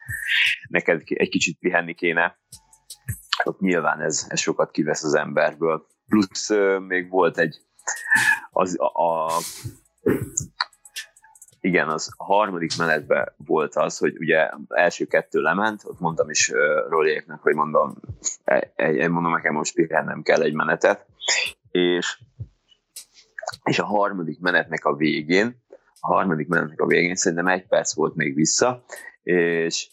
neked 0.68 1.02
egy 1.06 1.30
kicsit 1.30 1.60
pihenni 1.60 1.94
kéne, 1.94 2.40
ott 3.44 3.60
nyilván 3.60 4.02
ez, 4.02 4.26
ez 4.30 4.40
sokat 4.40 4.72
kivesz 4.72 5.04
az 5.04 5.14
emberből. 5.14 5.86
Plusz 6.08 6.50
még 6.88 7.10
volt 7.10 7.38
egy 7.38 7.62
az 8.52 8.80
a, 8.80 8.86
a 8.86 9.32
igen, 11.66 11.90
az 11.90 12.14
harmadik 12.18 12.78
menetben 12.78 13.34
volt 13.38 13.76
az, 13.76 13.98
hogy 13.98 14.18
ugye 14.18 14.50
első 14.68 15.06
kettő 15.06 15.42
lement, 15.42 15.82
ott 15.86 16.00
mondtam 16.00 16.30
is 16.30 16.50
uh, 16.50 16.58
Roléknek, 16.90 17.40
hogy 17.40 17.54
mondom, 17.54 17.96
egy, 18.44 18.72
egy, 18.76 19.10
mondom, 19.10 19.32
nekem 19.32 19.54
most 19.54 19.76
pihennem 19.76 20.22
kell 20.22 20.42
egy 20.42 20.54
menetet, 20.54 21.06
és, 21.72 22.20
és 23.64 23.80
a 23.80 23.86
harmadik 23.86 24.40
menetnek 24.40 24.86
a 24.86 24.96
végén, 24.96 25.64
a 26.00 26.14
harmadik 26.14 26.48
menetnek 26.48 26.82
a 26.82 26.86
végén 26.86 27.16
szerintem 27.16 27.48
egy 27.48 27.68
perc 27.68 27.96
volt 27.96 28.16
még 28.16 28.36
vissza, 28.36 28.84
és 29.24 29.90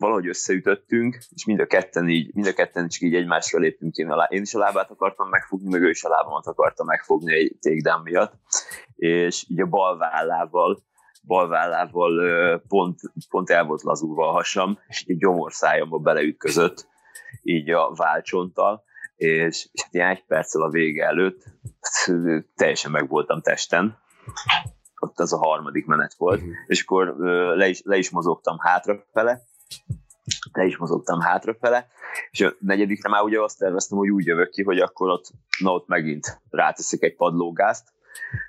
valahogy 0.00 0.28
összeütöttünk, 0.28 1.18
és 1.30 1.44
mind 1.44 1.60
a 1.60 1.66
ketten 1.66 2.08
így, 2.08 2.34
mind 2.34 2.46
a 2.46 2.52
ketten 2.52 2.88
csak 2.88 3.02
így 3.02 3.14
egymásra 3.14 3.58
léptünk 3.58 3.94
én, 3.94 4.10
alá. 4.10 4.24
én 4.24 4.42
is 4.42 4.54
a 4.54 4.58
lábát 4.58 4.90
akartam 4.90 5.28
megfogni, 5.28 5.70
meg 5.70 5.82
ő 5.82 5.88
is 5.88 6.04
a 6.04 6.08
lábamat 6.08 6.46
akarta 6.46 6.84
megfogni 6.84 7.34
egy 7.34 7.56
takedown 7.60 8.02
miatt, 8.02 8.32
és 8.96 9.44
így 9.48 9.60
a 9.60 9.66
bal 9.66 9.98
vállával, 9.98 10.82
bal 11.22 11.48
vállával 11.48 12.12
pont, 12.68 13.00
pont 13.28 13.50
el 13.50 13.64
volt 13.64 13.82
lazulva 13.82 14.28
a 14.28 14.32
hasam, 14.32 14.78
és 14.88 15.04
így 15.06 15.16
a 15.16 15.18
gyomorszájamba 15.18 15.98
beleütközött, 15.98 16.86
így 17.42 17.70
a 17.70 17.92
válcsonttal, 17.94 18.84
és, 19.20 19.68
és 19.72 19.82
hát 19.82 19.94
ilyen 19.94 20.08
egy 20.08 20.24
perccel 20.26 20.62
a 20.62 20.70
vége 20.70 21.04
előtt 21.04 21.44
teljesen 22.54 22.90
meg 22.90 23.08
voltam 23.08 23.40
testen, 23.40 23.98
ott 25.00 25.18
az 25.18 25.32
a 25.32 25.38
harmadik 25.38 25.86
menet 25.86 26.14
volt, 26.14 26.40
uh-huh. 26.40 26.54
és 26.66 26.82
akkor 26.82 27.16
le 27.56 27.68
is, 27.68 27.80
le 27.84 27.96
is 27.96 28.10
mozogtam 28.10 28.58
hátrafele, 28.58 29.40
le 30.52 30.64
is 30.64 30.76
mozogtam 30.76 31.20
hátrafele, 31.20 31.88
és 32.30 32.40
a 32.40 32.54
negyedikre 32.58 33.08
már 33.08 33.22
ugye 33.22 33.40
azt 33.40 33.58
terveztem, 33.58 33.98
hogy 33.98 34.10
úgy 34.10 34.26
jövök 34.26 34.50
ki, 34.50 34.62
hogy 34.62 34.78
akkor 34.78 35.08
ott, 35.08 35.24
na 35.58 35.72
ott 35.72 35.88
megint 35.88 36.40
ráteszik 36.50 37.02
egy 37.02 37.16
padlógázt, 37.16 37.88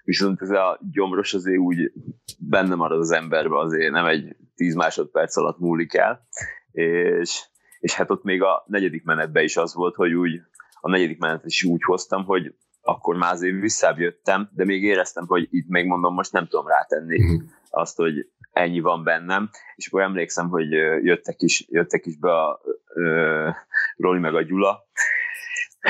viszont 0.03 0.41
ez 0.41 0.49
a 0.49 0.79
gyomros 0.91 1.33
azért 1.33 1.59
úgy 1.59 1.91
benne 2.39 2.75
marad 2.75 2.99
az 2.99 3.11
emberbe, 3.11 3.59
azért 3.59 3.91
nem 3.91 4.05
egy 4.05 4.35
10 4.55 4.75
másodperc 4.75 5.37
alatt 5.37 5.59
múlik 5.59 5.93
el, 5.93 6.27
és, 6.71 7.43
és 7.79 7.93
hát 7.93 8.11
ott 8.11 8.23
még 8.23 8.43
a 8.43 8.63
negyedik 8.67 9.03
menetben 9.03 9.43
is 9.43 9.57
az 9.57 9.73
volt, 9.73 9.95
hogy 9.95 10.13
úgy 10.13 10.41
a 10.81 10.89
negyedik 10.89 11.19
menetet 11.19 11.45
is 11.45 11.63
úgy 11.63 11.83
hoztam, 11.83 12.25
hogy 12.25 12.55
akkor 12.81 13.15
már 13.15 13.33
azért 13.33 13.59
visszább 13.59 13.99
jöttem, 13.99 14.49
de 14.53 14.65
még 14.65 14.83
éreztem, 14.83 15.25
hogy 15.27 15.47
itt 15.49 15.67
még 15.67 15.85
mondom, 15.85 16.13
most 16.13 16.31
nem 16.31 16.47
tudom 16.47 16.67
rátenni 16.67 17.23
mhm. 17.23 17.43
azt, 17.69 17.95
hogy 17.95 18.13
ennyi 18.51 18.79
van 18.79 19.03
bennem, 19.03 19.49
és 19.75 19.87
akkor 19.87 20.01
emlékszem, 20.01 20.49
hogy 20.49 20.71
jöttek 21.03 21.41
is, 21.41 21.65
jöttek 21.69 22.05
is 22.05 22.17
be 22.17 22.31
a 22.31 22.61
ö, 22.93 23.49
Roli 23.97 24.19
meg 24.19 24.35
a 24.35 24.41
Gyula, 24.41 24.87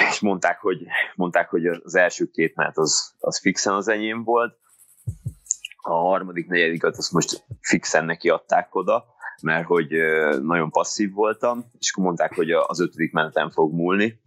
és 0.10 0.20
mondták, 0.20 0.60
hogy, 0.60 0.86
mondták, 1.16 1.50
hogy 1.50 1.66
az 1.66 1.96
első 1.96 2.26
két 2.26 2.56
menet 2.56 2.78
az, 2.78 3.16
az 3.20 3.40
fixen 3.40 3.74
az 3.74 3.88
enyém 3.88 4.24
volt, 4.24 4.60
a 5.82 5.94
harmadik, 5.94 6.48
negyediket 6.48 6.98
azt 6.98 7.12
most 7.12 7.46
fixen 7.62 8.06
neki 8.06 8.30
adták 8.30 8.76
oda, 8.76 9.06
mert 9.42 9.66
hogy 9.66 9.90
nagyon 10.42 10.70
passzív 10.70 11.14
voltam, 11.14 11.66
és 11.80 11.92
akkor 11.92 12.04
mondták, 12.04 12.36
hogy 12.36 12.52
az 12.52 12.80
ötödik 12.80 13.12
menetem 13.12 13.50
fog 13.50 13.74
múlni, 13.74 14.22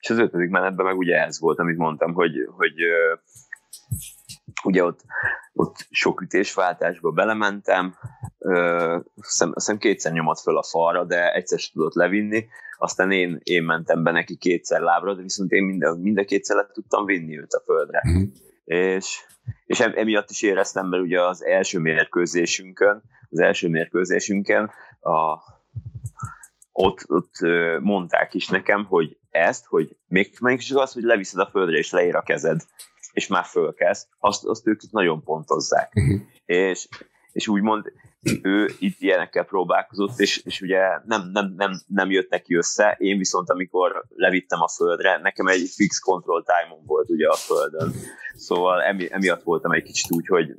és 0.00 0.10
az 0.10 0.18
ötödik 0.18 0.50
menetben 0.50 0.86
meg 0.86 0.96
ugye 0.96 1.24
ez 1.24 1.40
volt, 1.40 1.58
amit 1.58 1.76
mondtam, 1.76 2.12
hogy, 2.12 2.32
hogy 2.56 2.74
ugye 4.64 4.84
ott, 4.84 5.00
ott 5.52 5.86
sok 5.90 6.20
ütésváltásba 6.20 7.10
belementem, 7.10 7.94
hiszem, 9.14 9.48
azt 9.48 9.52
hiszem 9.54 9.78
kétszer 9.78 10.12
nyomott 10.12 10.38
föl 10.38 10.58
a 10.58 10.62
falra, 10.62 11.04
de 11.04 11.32
egyszer 11.32 11.58
sem 11.58 11.70
tudott 11.72 11.94
levinni, 11.94 12.46
aztán 12.78 13.10
én, 13.10 13.40
én 13.42 13.62
mentem 13.62 14.02
be 14.02 14.10
neki 14.10 14.36
kétszer 14.36 14.80
lábra, 14.80 15.14
de 15.14 15.22
viszont 15.22 15.50
én 15.50 15.64
mind, 15.64 16.00
mind 16.00 16.18
a 16.18 16.24
kétszer 16.24 16.56
le 16.56 16.66
tudtam 16.72 17.04
vinni 17.04 17.38
őt 17.38 17.52
a 17.52 17.62
földre. 17.64 18.02
Mm. 18.08 18.22
És, 18.64 19.24
és 19.66 19.80
emiatt 19.80 20.30
is 20.30 20.42
éreztem, 20.42 20.86
mert 20.88 21.02
ugye 21.02 21.22
az 21.22 21.44
első 21.44 21.78
mérkőzésünkön, 21.78 23.02
az 23.30 23.38
első 23.38 23.68
mérkőzésünken 23.68 24.70
a, 25.00 25.38
ott, 26.80 27.04
ott 27.06 27.34
mondták 27.80 28.34
is 28.34 28.48
nekem, 28.48 28.84
hogy 28.84 29.18
ezt, 29.30 29.64
hogy 29.66 29.96
még, 30.06 30.36
még 30.40 30.60
csak 30.60 30.78
az, 30.78 30.92
hogy 30.92 31.02
leviszed 31.02 31.40
a 31.40 31.48
földre 31.50 31.76
és 31.76 31.90
leér 31.90 32.16
a 32.16 32.22
kezed, 32.22 32.60
és 33.12 33.26
már 33.26 33.44
fölkezd, 33.44 34.06
azt, 34.18 34.44
azt 34.44 34.66
ők 34.66 34.90
nagyon 34.90 35.22
pontozzák. 35.22 35.92
Uh-huh. 35.94 36.20
És, 36.44 36.88
és 37.32 37.48
úgymond 37.48 37.92
ő 38.42 38.70
itt 38.78 39.00
ilyenekkel 39.00 39.44
próbálkozott, 39.44 40.18
és, 40.18 40.42
és 40.44 40.60
ugye 40.60 40.80
nem, 41.04 41.30
nem, 41.32 41.54
nem, 41.56 41.80
nem 41.86 42.10
jött 42.10 42.30
neki 42.30 42.54
össze. 42.54 42.96
Én 42.98 43.18
viszont, 43.18 43.50
amikor 43.50 44.04
levittem 44.08 44.60
a 44.60 44.68
földre, 44.68 45.18
nekem 45.22 45.46
egy 45.46 45.68
fix 45.74 45.98
control 45.98 46.44
time 46.44 46.80
volt 46.86 47.10
ugye 47.10 47.28
a 47.28 47.34
földön. 47.34 47.92
Szóval 48.34 48.82
emi, 48.82 49.06
emiatt 49.10 49.42
voltam 49.42 49.72
egy 49.72 49.82
kicsit 49.82 50.12
úgy, 50.12 50.26
hogy 50.26 50.56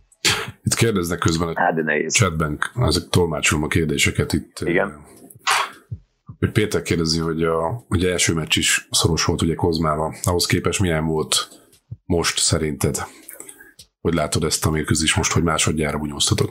Itt 0.64 0.74
kérdeznek 0.74 1.20
közben 1.20 1.47
a 1.47 1.59
hát, 1.59 2.11
chatben, 2.11 2.59
ezek 2.76 3.03
tolmácsolom 3.09 3.64
a 3.64 3.68
kérdéseket 3.68 4.34
itt. 4.34 4.59
Igen 4.59 5.11
hogy 6.43 6.51
Péter 6.51 6.81
kérdezi, 6.81 7.19
hogy 7.19 7.43
a 7.43 7.85
ugye 7.89 8.11
első 8.11 8.33
meccs 8.33 8.57
is 8.57 8.87
szoros 8.91 9.25
volt 9.25 9.41
ugye 9.41 9.55
Kozmával. 9.55 10.15
Ahhoz 10.23 10.45
képest 10.45 10.79
milyen 10.79 11.05
volt 11.05 11.47
most 12.05 12.39
szerinted? 12.39 12.97
Hogy 14.01 14.13
látod 14.13 14.43
ezt 14.43 14.65
a 14.65 14.69
mérkőzést 14.69 15.15
most, 15.15 15.31
hogy 15.31 15.43
másodjára 15.43 15.97
bunyóztatod? 15.97 16.49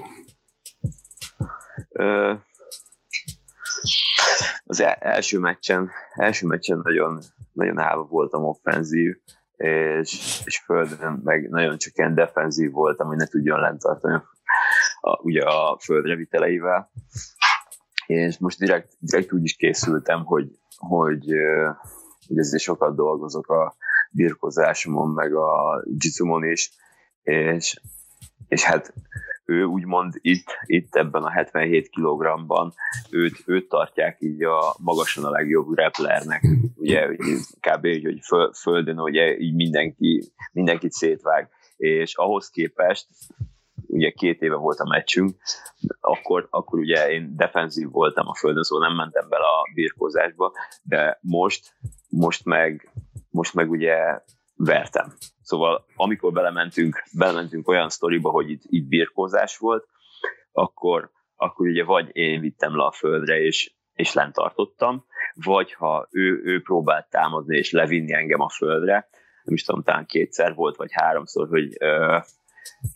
Az 4.64 4.80
e- 4.80 4.98
első 5.00 5.38
meccsen, 5.38 5.90
első 6.14 6.46
meccsen 6.46 6.80
nagyon, 6.82 7.22
nagyon 7.52 7.78
állva 7.78 8.04
voltam 8.04 8.44
offenzív, 8.44 9.16
és, 9.56 10.40
és 10.44 10.62
földön 10.64 11.20
meg 11.24 11.48
nagyon 11.48 11.78
csak 11.78 11.96
ilyen 11.96 12.14
defenzív 12.14 12.70
voltam, 12.70 13.06
hogy 13.06 13.16
ne 13.16 13.26
tudjon 13.26 13.60
lent 13.60 13.80
tartani 13.80 14.22
a, 15.00 15.20
ugye 15.22 15.42
a 15.42 15.78
földre 15.80 16.16
viteleivel 16.16 16.90
és 18.06 18.38
most 18.38 18.58
direkt, 18.58 18.92
direkt 18.98 19.32
úgy 19.32 19.44
is 19.44 19.56
készültem, 19.56 20.24
hogy, 20.24 20.58
hogy, 20.76 21.24
hogy 22.26 22.38
ezért 22.38 22.62
sokat 22.62 22.96
dolgozok 22.96 23.48
a 23.48 23.76
birkozásomon, 24.10 25.08
meg 25.08 25.34
a 25.34 25.82
jitsumon 25.98 26.44
is, 26.44 26.70
és, 27.22 27.80
és 28.48 28.62
hát 28.62 28.94
ő 29.44 29.64
úgymond 29.64 30.14
itt, 30.20 30.46
itt 30.66 30.94
ebben 30.94 31.22
a 31.22 31.30
77 31.30 31.90
kg-ban 31.90 32.72
őt, 33.10 33.42
őt 33.46 33.68
tartják 33.68 34.16
így 34.20 34.42
a 34.42 34.74
magasan 34.78 35.24
a 35.24 35.30
legjobb 35.30 35.76
replernek, 35.76 36.42
ugye 36.76 37.08
kb. 37.60 37.82
hogy 37.82 38.18
föl, 38.22 38.52
földön 38.52 39.00
ugye 39.00 39.38
így 39.38 39.54
mindenki, 39.54 40.32
mindenkit 40.52 40.92
szétvág, 40.92 41.48
és 41.76 42.14
ahhoz 42.16 42.50
képest 42.50 43.06
ugye 43.92 44.10
két 44.10 44.42
éve 44.42 44.54
volt 44.54 44.78
a 44.78 44.88
meccsünk, 44.88 45.36
akkor, 46.00 46.46
akkor 46.50 46.78
ugye 46.78 47.10
én 47.10 47.36
defenzív 47.36 47.90
voltam 47.90 48.28
a 48.28 48.34
földön, 48.34 48.62
szóval 48.62 48.88
nem 48.88 48.96
mentem 48.96 49.28
bele 49.28 49.44
a 49.44 49.70
birkózásba, 49.74 50.52
de 50.82 51.18
most, 51.20 51.74
most 52.08 52.44
meg, 52.44 52.92
most 53.30 53.54
meg 53.54 53.70
ugye 53.70 54.20
vertem. 54.56 55.12
Szóval 55.42 55.84
amikor 55.96 56.32
belementünk, 56.32 57.02
belementünk 57.18 57.68
olyan 57.68 57.88
sztoriba, 57.88 58.30
hogy 58.30 58.50
itt, 58.50 58.62
itt 58.64 58.88
birkózás 58.88 59.58
volt, 59.58 59.86
akkor, 60.52 61.10
akkor 61.36 61.66
ugye 61.66 61.84
vagy 61.84 62.16
én 62.16 62.40
vittem 62.40 62.76
le 62.76 62.84
a 62.84 62.92
földre, 62.92 63.40
és, 63.40 63.72
és 63.94 64.12
lent 64.12 64.34
tartottam, 64.34 65.04
vagy 65.34 65.72
ha 65.72 66.08
ő, 66.10 66.40
ő 66.44 66.60
próbált 66.62 67.10
támadni 67.10 67.56
és 67.56 67.70
levinni 67.70 68.12
engem 68.12 68.40
a 68.40 68.48
földre, 68.48 69.08
nem 69.42 69.54
is 69.54 69.64
tudom, 69.64 69.82
talán 69.82 70.06
kétszer 70.06 70.54
volt, 70.54 70.76
vagy 70.76 70.90
háromszor, 70.92 71.48
hogy 71.48 71.76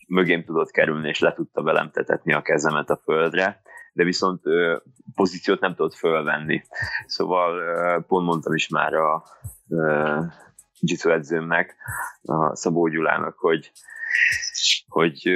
mögém 0.09 0.45
tudott 0.45 0.71
kerülni, 0.71 1.09
és 1.09 1.21
le 1.21 1.33
tudta 1.33 1.63
velem 1.63 1.91
tetetni 1.91 2.33
a 2.33 2.43
kezemet 2.43 2.91
a 2.91 3.01
földre, 3.05 3.61
de 3.93 4.05
viszont 4.05 4.43
pozíciót 5.15 5.61
nem 5.61 5.75
tudott 5.75 5.95
fölvenni. 5.95 6.63
Szóval 7.07 8.03
pont 8.03 8.27
mondtam 8.27 8.55
is 8.55 8.69
már 8.69 8.95
a 8.95 9.25
jiu 10.81 11.11
edzőmnek, 11.11 11.77
a 12.23 12.57
Szabó 12.57 12.89
Gyulának, 12.89 13.39
hogy, 13.39 13.73
hogy, 14.89 15.31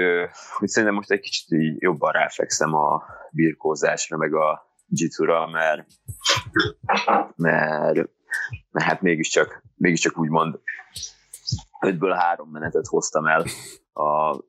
hogy 0.57 0.69
szerintem 0.69 0.97
most 0.97 1.11
egy 1.11 1.21
kicsit 1.21 1.51
így 1.51 1.83
jobban 1.83 2.13
ráfekszem 2.13 2.75
a 2.75 3.03
birkózásra, 3.31 4.17
meg 4.17 4.35
a 4.35 4.69
jitsu 4.89 5.25
mert, 5.25 5.87
mert, 7.37 8.09
mert 8.71 8.87
hát 8.87 9.03
mégiscsak, 9.03 9.63
mégiscsak 9.77 10.19
úgymond 10.19 10.59
ötből 11.81 12.13
három 12.13 12.51
menetet 12.51 12.87
hoztam 12.87 13.27
el 13.27 13.45
a 13.93 14.43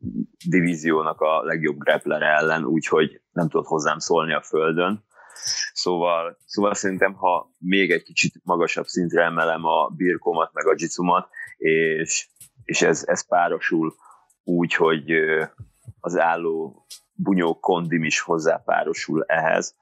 divíziónak 0.49 1.21
a 1.21 1.43
legjobb 1.43 1.77
grappler 1.77 2.21
ellen, 2.21 2.65
úgyhogy 2.65 3.21
nem 3.31 3.49
tudott 3.49 3.67
hozzám 3.67 3.99
szólni 3.99 4.33
a 4.33 4.41
földön. 4.41 5.03
Szóval, 5.73 6.37
szóval 6.45 6.73
szerintem, 6.73 7.13
ha 7.13 7.51
még 7.57 7.91
egy 7.91 8.03
kicsit 8.03 8.33
magasabb 8.43 8.85
szintre 8.85 9.23
emelem 9.23 9.65
a 9.65 9.87
birkomat, 9.87 10.53
meg 10.53 10.67
a 10.67 10.75
jitsumat, 10.77 11.29
és, 11.57 12.29
és 12.63 12.81
ez, 12.81 13.03
ez 13.05 13.27
párosul 13.27 13.95
úgy, 14.43 14.73
hogy 14.73 15.11
az 15.99 16.17
álló 16.17 16.85
bunyó 17.13 17.59
kondim 17.59 18.03
is 18.03 18.19
hozzá 18.19 18.57
párosul 18.57 19.23
ehhez, 19.27 19.75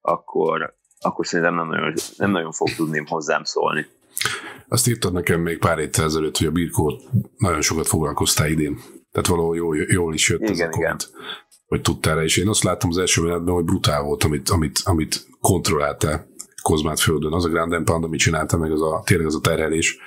akkor, 0.00 0.76
akkor 1.00 1.26
szerintem 1.26 1.54
nem 1.54 1.68
nagyon, 1.68 1.92
nem 2.16 2.30
nagyon 2.30 2.52
fog 2.52 2.68
tudni 2.76 3.04
hozzám 3.06 3.44
szólni. 3.44 3.86
Azt 4.68 4.88
írtad 4.88 5.12
nekem 5.12 5.40
még 5.40 5.58
pár 5.58 5.78
héttel 5.78 6.04
ezelőtt, 6.04 6.36
hogy 6.36 6.46
a 6.46 6.50
birkó 6.50 7.00
nagyon 7.36 7.60
sokat 7.60 7.86
foglalkoztál 7.86 8.48
idén. 8.48 8.78
Tehát 9.10 9.28
valahol 9.28 9.56
jól, 9.56 9.76
jól 9.76 10.14
is 10.14 10.28
jött 10.28 10.40
igen, 10.40 10.52
ez 10.52 10.60
a 10.60 10.68
komment, 10.68 11.10
hogy 11.66 11.80
tudtál 11.80 12.14
rá. 12.14 12.22
És 12.22 12.36
én 12.36 12.48
azt 12.48 12.62
láttam 12.62 12.90
az 12.90 12.98
első 12.98 13.22
menetben, 13.22 13.54
hogy 13.54 13.64
brutál 13.64 14.02
volt, 14.02 14.24
amit, 14.24 14.48
amit, 14.48 14.80
amit 14.84 15.26
kontrolláltál 15.40 16.30
Kozmát 16.62 17.00
földön. 17.00 17.32
Az 17.32 17.44
a 17.44 17.48
Grand 17.48 17.84
Pound, 17.84 18.04
amit 18.04 18.20
csinálta, 18.20 18.56
meg 18.56 18.72
az 18.72 18.82
a, 18.82 19.02
tényleg 19.04 19.26
az 19.26 19.36
a 19.36 19.40
terhelés. 19.40 19.98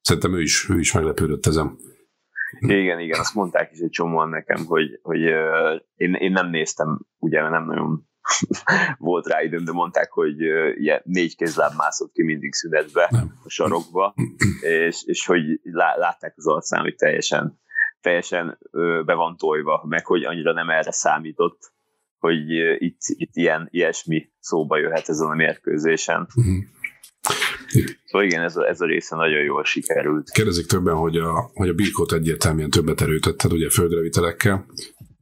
Szerintem 0.00 0.34
ő 0.34 0.40
is, 0.40 0.68
ő 0.68 0.78
is 0.78 0.92
meglepődött 0.92 1.46
ezen. 1.46 1.78
Igen, 2.60 3.00
igen, 3.00 3.20
azt 3.20 3.34
mondták 3.34 3.72
is 3.72 3.78
egy 3.78 3.90
csomóan 3.90 4.28
nekem, 4.28 4.64
hogy, 4.64 4.98
hogy 5.02 5.20
én, 5.94 6.14
én 6.14 6.32
nem 6.32 6.50
néztem, 6.50 7.06
ugye 7.18 7.48
nem 7.48 7.64
nagyon 7.64 8.08
volt 8.98 9.26
rá 9.26 9.42
időm, 9.42 9.64
de 9.64 9.72
mondták, 9.72 10.12
hogy 10.12 10.42
uh, 10.42 11.00
négy 11.04 11.36
kézláb 11.36 11.72
mászott 11.76 12.12
ki 12.12 12.22
mindig 12.22 12.52
szünetbe 12.52 13.08
nem. 13.10 13.34
a 13.44 13.48
sarokba, 13.48 14.14
és, 14.60 15.02
és 15.04 15.26
hogy 15.26 15.60
lá, 15.62 15.96
látták 15.96 16.34
az 16.36 16.46
arcán, 16.46 16.80
hogy 16.80 16.94
teljesen, 16.94 17.60
teljesen 18.00 18.58
be 19.04 19.14
van 19.14 19.36
tojva, 19.36 19.84
meg 19.88 20.06
hogy 20.06 20.24
annyira 20.24 20.52
nem 20.52 20.70
erre 20.70 20.92
számított, 20.92 21.72
hogy 22.18 22.50
itt, 22.78 22.98
itt 23.06 23.30
ilyen, 23.32 23.68
ilyesmi 23.70 24.30
szóba 24.40 24.78
jöhet 24.78 25.08
ezen 25.08 25.30
a 25.30 25.34
mérkőzésen. 25.34 26.28
Uh-huh. 26.34 26.54
Szóval 28.04 28.26
igen, 28.26 28.42
ez 28.42 28.56
a, 28.56 28.68
ez 28.68 28.80
a 28.80 28.86
része 28.86 29.16
nagyon 29.16 29.42
jól 29.42 29.64
sikerült. 29.64 30.30
Kérdezik 30.30 30.66
többen, 30.66 30.94
hogy 30.94 31.16
a, 31.16 31.50
hogy 31.54 31.68
a 31.68 31.72
birkót 31.72 32.12
egyértelműen 32.12 32.70
többet 32.70 33.00
erőítetted, 33.00 33.52
ugye 33.52 33.70
földrevitelekkel, 33.70 34.66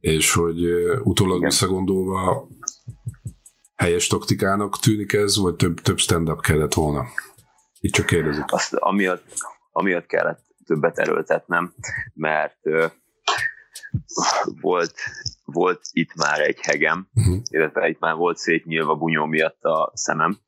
és 0.01 0.33
hogy 0.33 0.65
utólag 1.03 1.37
igen. 1.37 1.49
visszagondolva 1.49 2.49
helyes 3.77 4.07
taktikának 4.07 4.79
tűnik 4.79 5.13
ez, 5.13 5.39
vagy 5.39 5.55
több, 5.55 5.81
több 5.81 5.99
stand-up 5.99 6.41
kellett 6.41 6.75
volna? 6.75 7.05
Itt 7.81 7.93
csak 7.93 8.07
kérdezik. 8.07 8.45
Azt, 8.47 8.75
amiatt, 8.75 9.25
amiatt 9.73 10.07
kellett 10.07 10.45
többet 10.65 10.99
erőltetnem, 10.99 11.75
mert 12.15 12.59
ö, 12.63 12.87
volt, 14.61 14.95
volt 15.45 15.81
itt 15.93 16.15
már 16.15 16.41
egy 16.41 16.61
hegem, 16.61 17.09
uh-huh. 17.15 17.37
illetve 17.51 17.89
itt 17.89 18.01
már 18.01 18.15
volt 18.15 18.37
szétnyílva 18.37 18.95
bunyó 18.95 19.25
miatt 19.25 19.63
a 19.63 19.93
szemem, 19.95 20.39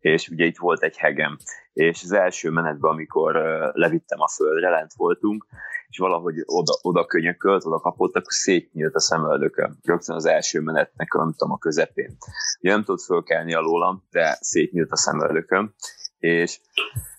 és 0.00 0.28
ugye 0.28 0.44
itt 0.44 0.58
volt 0.58 0.82
egy 0.82 0.96
hegem, 0.96 1.38
és 1.72 2.02
az 2.02 2.12
első 2.12 2.50
menetben, 2.50 2.90
amikor 2.90 3.34
levittem 3.72 4.20
a 4.20 4.28
földre, 4.28 4.70
lent 4.70 4.92
voltunk, 4.96 5.46
és 5.94 6.00
valahogy 6.00 6.42
oda, 6.44 6.78
oda 6.82 7.06
könyökölt, 7.06 7.64
oda 7.64 7.78
kapott, 7.78 8.14
akkor 8.14 8.32
szétnyílt 8.32 8.94
a 8.94 9.00
szemöldököm. 9.00 9.78
Rögtön 9.82 10.16
az 10.16 10.26
első 10.26 10.60
menetnek, 10.60 11.12
nem 11.12 11.32
tudom, 11.36 11.52
a 11.52 11.58
közepén. 11.58 12.16
Ugye 12.60 12.70
nem 12.70 12.84
tudott 12.84 13.02
fölkelni 13.02 13.54
alólam, 13.54 14.04
de 14.10 14.38
szétnyílt 14.40 14.90
a 14.90 14.96
szemöldököm, 14.96 15.74
és 16.18 16.60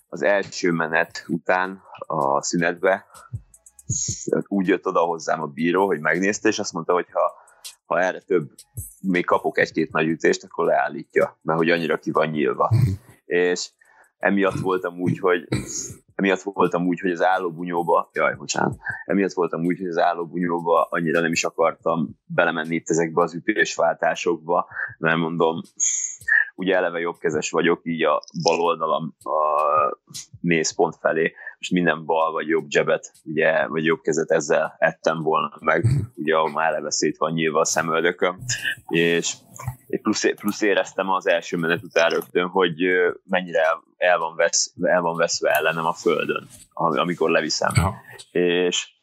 az 0.07 0.21
első 0.21 0.71
menet 0.71 1.25
után 1.27 1.81
a 1.97 2.41
szünetbe 2.41 3.05
úgy 4.47 4.67
jött 4.67 4.85
oda 4.85 4.99
hozzám 4.99 5.41
a 5.41 5.47
bíró, 5.47 5.85
hogy 5.85 5.99
megnézte, 5.99 6.49
és 6.49 6.59
azt 6.59 6.73
mondta, 6.73 6.93
hogy 6.93 7.07
ha, 7.11 7.33
ha 7.85 7.99
erre 7.99 8.19
több, 8.19 8.51
még 9.01 9.25
kapok 9.25 9.57
egy-két 9.57 9.91
nagy 9.91 10.07
ütést, 10.07 10.43
akkor 10.43 10.65
leállítja, 10.65 11.39
mert 11.41 11.59
hogy 11.59 11.69
annyira 11.69 11.97
ki 11.97 12.11
van 12.11 12.27
nyílva. 12.27 12.71
És 13.25 13.69
emiatt 14.25 14.59
voltam 14.59 14.99
úgy, 14.99 15.19
hogy 15.19 15.47
emiatt 16.15 16.41
voltam 16.41 16.87
úgy, 16.87 16.99
hogy 16.99 17.11
az 17.11 17.23
állóbunyóba, 17.23 18.09
jaj, 18.13 18.35
bocsánat, 18.35 18.77
emiatt 19.05 19.33
voltam 19.33 19.65
úgy, 19.65 19.77
hogy 19.77 19.87
az 19.87 19.97
állóbunyóba 19.97 20.87
annyira 20.89 21.19
nem 21.21 21.31
is 21.31 21.43
akartam 21.43 22.19
belemenni 22.25 22.75
itt 22.75 22.89
ezekbe 22.89 23.21
az 23.21 23.33
ütésváltásokba, 23.33 24.67
mert 24.97 25.17
mondom, 25.17 25.61
ugye 26.55 26.75
eleve 26.75 26.99
jobbkezes 26.99 27.49
vagyok, 27.49 27.79
így 27.83 28.03
a 28.03 28.21
bal 28.43 28.59
oldalam 28.59 29.15
a 29.23 29.61
mészpont 30.41 30.95
felé, 30.99 31.33
most 31.57 31.71
minden 31.71 32.05
bal 32.05 32.31
vagy 32.31 32.47
jobb 32.47 32.69
zsebet, 32.69 33.11
ugye, 33.23 33.67
vagy 33.67 33.85
jobb 33.85 34.01
kezet 34.01 34.31
ezzel 34.31 34.75
ettem 34.77 35.21
volna 35.21 35.57
meg, 35.59 35.85
ugye 36.15 36.35
ahol 36.35 36.51
már 36.51 36.67
eleve 36.67 36.91
szét 36.91 37.17
van 37.17 37.33
nyilva 37.33 37.59
a 37.59 37.65
szemöldököm, 37.65 38.39
és 38.87 39.33
plusz, 40.01 40.33
plusz 40.35 40.61
éreztem 40.61 41.09
az 41.09 41.27
első 41.27 41.57
menet 41.57 41.83
után 41.83 42.09
rögtön, 42.09 42.47
hogy 42.47 42.75
mennyire 43.23 43.63
el 43.97 44.17
van, 44.17 44.35
vesz, 44.35 44.73
el 44.81 45.01
van 45.01 45.15
veszve 45.15 45.49
ellenem 45.49 45.85
a 45.85 45.93
földön, 45.93 46.47
amikor 46.73 47.29
leviszem. 47.29 47.71
Ja. 47.75 47.93
És 48.41 48.94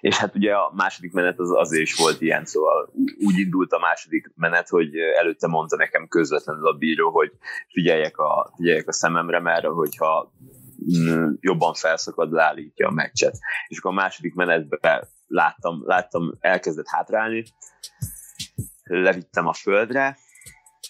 és 0.00 0.16
hát 0.16 0.34
ugye 0.34 0.52
a 0.52 0.72
második 0.74 1.12
menet 1.12 1.38
az 1.38 1.50
azért 1.50 1.82
is 1.82 1.94
volt 1.94 2.20
ilyen, 2.20 2.44
szóval 2.44 2.92
úgy 3.26 3.38
indult 3.38 3.72
a 3.72 3.78
második 3.78 4.32
menet, 4.34 4.68
hogy 4.68 4.96
előtte 4.96 5.46
mondta 5.46 5.76
nekem 5.76 6.08
közvetlenül 6.08 6.66
a 6.66 6.72
bíró, 6.72 7.10
hogy 7.10 7.32
figyeljek 7.68 8.18
a, 8.18 8.52
figyeljek 8.56 8.88
a 8.88 8.92
szememre, 8.92 9.40
mert 9.40 9.66
hogyha 9.66 10.32
mm, 10.98 11.32
jobban 11.40 11.74
felszakad, 11.74 12.32
leállítja 12.32 12.88
a 12.88 12.92
meccset. 12.92 13.38
És 13.68 13.78
akkor 13.78 13.90
a 13.90 13.94
második 13.94 14.34
menetben 14.34 15.08
láttam, 15.26 15.82
láttam 15.86 16.34
elkezdett 16.40 16.88
hátrálni, 16.88 17.44
levittem 18.82 19.46
a 19.46 19.52
földre, 19.52 20.18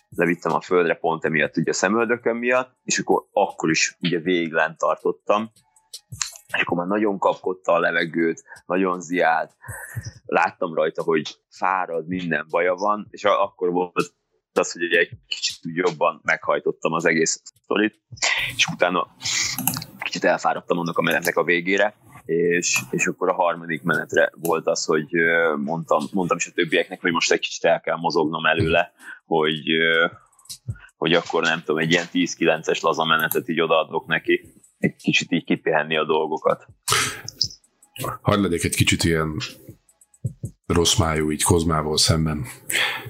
levittem 0.08 0.52
a 0.52 0.60
földre 0.60 0.94
pont 0.94 1.24
emiatt 1.24 1.56
ugye 1.56 1.70
a 1.70 1.74
szemöldökön 1.74 2.36
miatt, 2.36 2.78
és 2.84 2.98
akkor, 2.98 3.26
akkor 3.32 3.70
is 3.70 3.96
ugye 4.00 4.18
végig 4.18 4.52
lent 4.52 4.78
tartottam, 4.78 5.52
és 6.56 6.62
akkor 6.62 6.76
már 6.76 6.86
nagyon 6.86 7.18
kapkodta 7.18 7.72
a 7.72 7.78
levegőt, 7.78 8.42
nagyon 8.66 9.00
ziált, 9.00 9.56
láttam 10.26 10.74
rajta, 10.74 11.02
hogy 11.02 11.36
fárad, 11.48 12.06
minden 12.06 12.46
baja 12.50 12.74
van, 12.74 13.06
és 13.10 13.24
akkor 13.24 13.70
volt 13.70 14.14
az, 14.52 14.72
hogy 14.72 14.82
egy 14.82 15.10
kicsit 15.26 15.58
jobban 15.62 16.20
meghajtottam 16.22 16.92
az 16.92 17.04
egész 17.04 17.42
sztorit, 17.44 18.00
és 18.56 18.66
utána 18.66 19.06
kicsit 19.98 20.24
elfáradtam 20.24 20.78
annak 20.78 20.98
a 20.98 21.02
menetnek 21.02 21.36
a 21.36 21.44
végére, 21.44 21.94
és, 22.24 22.80
és 22.90 23.06
akkor 23.06 23.28
a 23.28 23.34
harmadik 23.34 23.82
menetre 23.82 24.30
volt 24.34 24.66
az, 24.66 24.84
hogy 24.84 25.08
mondtam, 25.56 26.04
mondtam 26.12 26.36
is 26.36 26.46
a 26.46 26.52
többieknek, 26.54 27.00
hogy 27.00 27.12
most 27.12 27.32
egy 27.32 27.40
kicsit 27.40 27.64
el 27.64 27.80
kell 27.80 27.96
mozognom 27.96 28.46
előle, 28.46 28.92
hogy, 29.26 29.62
hogy 30.96 31.12
akkor 31.12 31.42
nem 31.42 31.62
tudom, 31.64 31.80
egy 31.80 31.90
ilyen 31.90 32.06
10-9-es 32.12 32.82
laza 32.82 33.04
menetet 33.04 33.48
így 33.48 33.60
odaadok 33.60 34.06
neki, 34.06 34.52
egy 34.80 34.96
kicsit 34.96 35.32
így 35.32 35.44
kipihenni 35.44 35.96
a 35.96 36.04
dolgokat. 36.04 36.66
Hadd 38.20 38.40
legyek 38.40 38.64
egy 38.64 38.74
kicsit 38.74 39.04
ilyen 39.04 39.36
rossz 40.66 40.96
májú 40.98 41.30
így 41.30 41.42
Kozmával 41.42 41.96
szemben. 41.96 42.46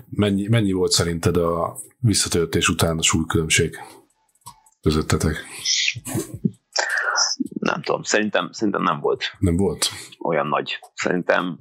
Mennyi, 0.09 0.49
mennyi 0.49 0.73
volt 0.73 0.91
szerinted 0.91 1.37
a 1.37 1.77
visszatöltés 1.99 2.69
után 2.69 2.99
a 2.99 3.03
súlykülönbség 3.03 3.77
közöttetek? 4.81 5.45
Nem 7.61 7.83
tudom, 7.83 8.03
szerintem, 8.03 8.53
szerintem 8.53 8.83
nem 8.83 9.01
volt. 9.01 9.25
Nem 9.39 9.57
volt? 9.57 9.91
Olyan 10.19 10.47
nagy. 10.47 10.79
Szerintem, 10.95 11.59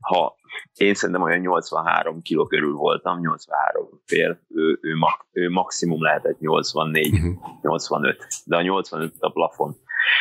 ha 0.00 0.36
én 0.76 0.94
szerintem 0.94 1.24
olyan 1.24 1.38
83 1.38 2.22
kiló 2.22 2.46
körül 2.46 2.72
voltam, 2.72 3.20
83 3.20 4.02
fél, 4.04 4.40
ő, 4.48 4.78
ő, 4.82 4.98
ő 5.32 5.50
maximum 5.50 6.02
lehetett 6.02 6.38
84, 6.38 7.12
uh-huh. 7.12 7.60
85, 7.62 8.26
de 8.44 8.56
a 8.56 8.62
85 8.62 9.12
a 9.18 9.30
plafon. 9.30 9.76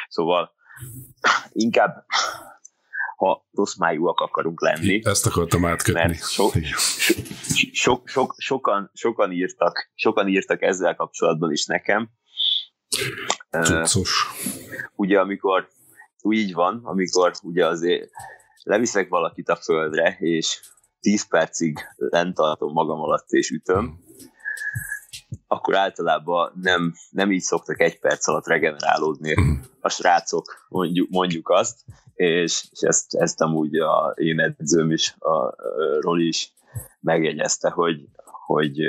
Szóval 0.07 0.53
inkább 1.51 2.05
ha 3.15 3.45
rossz 3.51 3.75
májúak 3.75 4.19
akarunk 4.19 4.61
lenni. 4.61 5.01
Ezt 5.03 5.25
akartam 5.25 5.65
átkötni. 5.65 6.01
Mert 6.01 6.29
so, 6.29 6.49
so, 6.49 7.13
so, 7.73 8.01
so, 8.05 8.27
sokan, 8.37 8.89
sokan, 8.93 9.31
írtak, 9.31 9.91
sokan 9.95 10.27
írtak 10.27 10.61
ezzel 10.61 10.95
kapcsolatban 10.95 11.51
is 11.51 11.65
nekem. 11.65 12.09
Cuccos. 13.49 14.25
Uh, 14.35 14.81
ugye 14.95 15.19
amikor 15.19 15.67
úgy 16.21 16.37
így 16.37 16.53
van, 16.53 16.81
amikor 16.83 17.31
ugye 17.41 17.67
azért 17.67 18.09
leviszek 18.65 19.09
valakit 19.09 19.49
a 19.49 19.55
földre, 19.55 20.17
és 20.19 20.59
10 20.99 21.27
percig 21.27 21.79
lent 21.95 22.35
tartom 22.35 22.71
magam 22.71 22.99
alatt 22.99 23.29
és 23.29 23.49
ütöm, 23.49 24.03
akkor 25.47 25.75
általában 25.75 26.51
nem, 26.61 26.93
nem 27.09 27.31
így 27.31 27.41
szoktak 27.41 27.81
egy 27.81 27.99
perc 27.99 28.27
alatt 28.27 28.47
regenerálódni 28.47 29.33
a 29.79 29.89
srácok, 29.89 30.65
mondjuk, 30.69 31.09
mondjuk 31.09 31.49
azt, 31.49 31.79
és, 32.13 32.67
és 32.71 32.79
ezt, 32.79 33.15
ezt 33.15 33.41
amúgy 33.41 33.75
a 33.75 34.13
én 34.15 34.39
edzőm 34.39 34.91
is, 34.91 35.15
a, 35.19 35.29
a 35.29 35.55
Roli 35.99 36.27
is 36.27 36.53
megjegyezte, 36.99 37.69
hogy, 37.69 38.09
hogy 38.45 38.79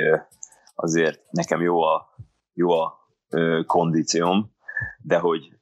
azért 0.75 1.21
nekem 1.31 1.61
jó 1.61 1.81
a, 1.81 2.15
jó 2.53 2.71
a 2.71 2.97
kondícióm, 3.65 4.55
de 5.01 5.17
hogy 5.17 5.56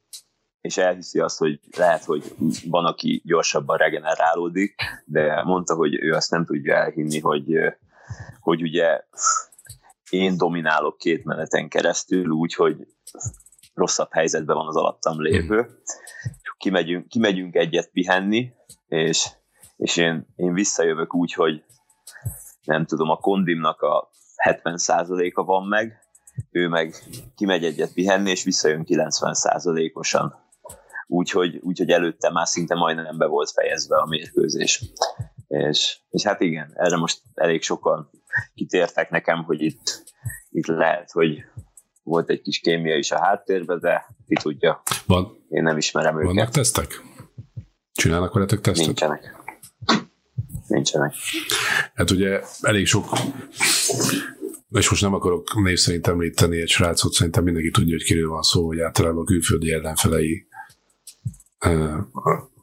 és 0.66 0.78
elhiszi 0.78 1.20
azt, 1.20 1.38
hogy 1.38 1.60
lehet, 1.78 2.04
hogy 2.04 2.36
van, 2.70 2.86
aki 2.86 3.22
gyorsabban 3.26 3.78
regenerálódik, 3.78 4.76
de 5.06 5.44
mondta, 5.44 5.76
hogy 5.76 6.04
ő 6.04 6.14
azt 6.14 6.32
nem 6.32 6.46
tudja 6.46 6.76
elhinni, 6.76 7.20
hogy, 7.20 7.58
hogy 8.40 8.62
ugye 8.62 9.04
én 10.10 10.38
dominálok 10.38 10.98
két 10.98 11.24
meneten 11.24 11.70
keresztül, 11.70 12.30
úgyhogy 12.30 12.88
rosszabb 13.74 14.12
helyzetben 14.12 14.56
van 14.56 14.68
az 14.68 14.76
alattam 14.76 15.22
lévő. 15.22 15.68
Kimegyünk, 16.58 17.08
kimegyünk 17.08 17.56
egyet 17.56 17.90
pihenni, 17.92 18.54
és, 18.88 19.28
és 19.78 19.98
én, 19.98 20.28
én 20.36 20.54
visszajövök 20.54 21.14
úgy, 21.14 21.34
hogy 21.34 21.64
nem 22.64 22.86
tudom, 22.86 23.10
a 23.10 23.18
kondimnak 23.18 23.82
a 23.82 24.10
70%-a 24.50 25.44
van 25.44 25.68
meg, 25.68 26.00
ő 26.52 26.68
meg 26.68 26.96
kimegy 27.36 27.66
egyet 27.66 27.94
pihenni, 27.94 28.30
és 28.30 28.44
visszajön 28.44 28.84
90%-osan. 28.88 30.45
Úgyhogy, 31.08 31.60
úgyhogy 31.62 31.90
előtte 31.90 32.32
már 32.32 32.48
szinte 32.48 32.76
majdnem 32.76 33.18
be 33.18 33.26
volt 33.26 33.52
fejezve 33.52 33.98
a 33.98 34.06
mérkőzés. 34.06 34.84
És, 35.48 35.98
és 36.10 36.24
hát 36.24 36.42
igen, 36.42 36.72
erre 36.74 36.98
most 36.98 37.22
elég 37.34 37.62
sokan 37.62 38.10
kitértek 38.54 39.10
nekem, 39.10 39.44
hogy 39.44 39.62
itt, 39.62 40.04
itt 40.50 40.66
lehet, 40.66 41.12
hogy 41.12 41.44
volt 42.04 42.30
egy 42.30 42.42
kis 42.42 42.60
kémia 42.60 42.96
is 42.96 43.12
a 43.12 43.20
háttérben, 43.20 43.80
de 43.80 44.06
ki 44.28 44.36
tudja. 44.42 44.82
Van, 45.06 45.46
Én 45.50 45.64
nem 45.64 45.78
ismerem 45.78 46.16
őket. 46.16 46.34
Vannak 46.34 46.50
tesztek? 46.50 47.02
Csinálnak 47.92 48.34
veletek 48.34 48.62
tesztet? 48.62 48.86
Nincsenek. 48.86 49.36
Nincsenek. 50.68 51.14
Hát 51.94 52.12
ugye 52.12 52.42
elég 52.62 52.86
sok 52.88 53.06
és 54.72 54.90
most 54.90 55.02
nem 55.02 55.14
akarok 55.14 55.64
név 55.64 55.78
szerint 55.78 56.08
említeni 56.08 56.62
egy 56.62 56.70
srácot, 56.70 57.14
szerintem 57.14 57.44
mindenki 57.44 57.72
tudja, 57.72 57.96
hogy 57.96 58.04
kiről 58.04 58.30
van 58.30 58.42
szó, 58.42 58.66
hogy 58.66 58.80
általában 58.80 59.22
a 59.22 59.26
külföldi 59.26 59.72
ellenfelei 59.72 60.48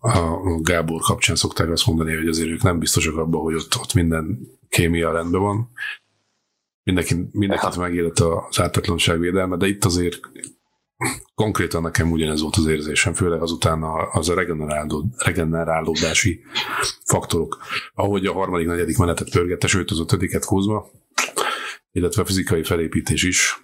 a 0.00 0.60
Gábor 0.60 1.00
kapcsán 1.00 1.36
szokták 1.36 1.70
azt 1.70 1.86
mondani, 1.86 2.14
hogy 2.14 2.28
azért 2.28 2.48
ők 2.48 2.62
nem 2.62 2.78
biztosak 2.78 3.16
abban, 3.16 3.40
hogy 3.40 3.54
ott, 3.54 3.76
ott 3.78 3.94
minden 3.94 4.38
kémia 4.68 5.12
rendben 5.12 5.40
van. 5.40 5.70
Mindenki, 6.82 7.28
mindenkit 7.32 7.76
megélet 7.76 8.18
az 8.18 8.60
ártatlanság 8.60 9.18
védelme, 9.18 9.56
de 9.56 9.66
itt 9.66 9.84
azért 9.84 10.20
konkrétan 11.34 11.82
nekem 11.82 12.10
ugyanez 12.10 12.40
volt 12.40 12.56
az 12.56 12.66
érzésem, 12.66 13.14
főleg 13.14 13.42
azután 13.42 13.82
az 14.12 14.28
a 14.28 14.34
regenerálód, 14.34 15.04
regenerálódási 15.16 16.40
faktorok. 17.04 17.58
Ahogy 17.94 18.26
a 18.26 18.32
harmadik, 18.32 18.66
negyedik 18.66 18.98
menetet 18.98 19.30
pörgette, 19.30 19.66
sőt 19.66 19.90
az 19.90 20.00
ötödiket 20.00 20.44
húzva, 20.44 20.90
illetve 21.92 22.22
a 22.22 22.24
fizikai 22.24 22.62
felépítés 22.62 23.22
is. 23.22 23.62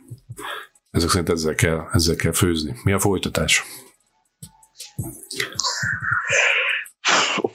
Ezek 0.90 1.08
szerint 1.08 1.28
ezzel 1.28 1.54
kell, 1.54 1.88
ezzel 1.92 2.16
kell 2.16 2.32
főzni. 2.32 2.76
Mi 2.84 2.92
a 2.92 2.98
folytatás? 2.98 3.64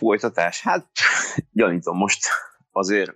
Folytatás? 0.03 0.61
Hát, 0.61 0.87
gyanítom 1.51 1.97
most 1.97 2.27
azért 2.71 3.15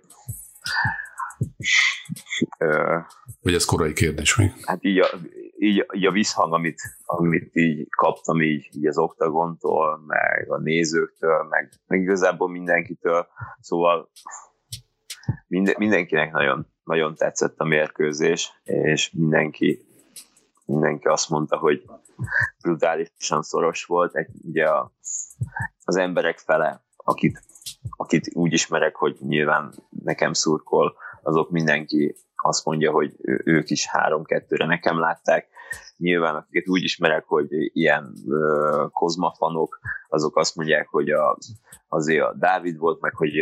vagy 3.42 3.54
ez 3.54 3.64
korai 3.64 3.92
kérdés 3.92 4.36
még? 4.36 4.52
Hát 4.62 4.84
így 4.84 4.98
a, 4.98 5.06
így, 5.58 5.86
így 5.92 6.06
a 6.06 6.10
visszhang, 6.10 6.52
amit, 6.52 6.80
amit 7.04 7.56
így 7.56 7.88
kaptam 7.96 8.42
így, 8.42 8.68
így 8.72 8.86
az 8.86 8.98
oktagontól, 8.98 10.02
meg 10.06 10.50
a 10.50 10.58
nézőktől, 10.58 11.46
meg, 11.50 11.72
meg 11.86 12.00
igazából 12.00 12.48
mindenkitől, 12.48 13.26
szóval 13.60 14.10
minden, 15.46 15.74
mindenkinek 15.78 16.32
nagyon, 16.32 16.66
nagyon 16.84 17.14
tetszett 17.14 17.58
a 17.58 17.64
mérkőzés, 17.64 18.52
és 18.64 19.10
mindenki, 19.12 19.82
mindenki 20.64 21.06
azt 21.06 21.28
mondta, 21.28 21.56
hogy 21.56 21.84
brutálisan 22.62 23.42
szoros 23.42 23.84
volt. 23.84 24.16
Egy, 24.16 24.28
ugye 24.42 24.64
a, 24.64 24.92
az 25.84 25.96
emberek 25.96 26.38
fele, 26.38 26.84
akit, 26.96 27.42
akit 27.96 28.30
úgy 28.34 28.52
ismerek, 28.52 28.96
hogy 28.96 29.16
nyilván 29.20 29.74
nekem 30.04 30.32
szurkol, 30.32 30.96
azok 31.22 31.50
mindenki 31.50 32.16
azt 32.42 32.64
mondja, 32.64 32.90
hogy 32.90 33.14
ők 33.44 33.70
is 33.70 33.86
három-kettőre 33.86 34.66
nekem 34.66 34.98
látták. 34.98 35.48
Nyilván 35.96 36.34
akiket 36.34 36.68
úgy 36.68 36.82
ismerek, 36.82 37.24
hogy 37.24 37.46
ilyen 37.50 38.12
uh, 38.24 38.90
kozmafanok, 38.90 39.78
azok 40.08 40.36
azt 40.36 40.56
mondják, 40.56 40.88
hogy 40.88 41.10
a, 41.10 41.38
azért 41.88 42.24
a 42.24 42.34
Dávid 42.34 42.78
volt, 42.78 43.00
meg 43.00 43.14
hogy 43.14 43.32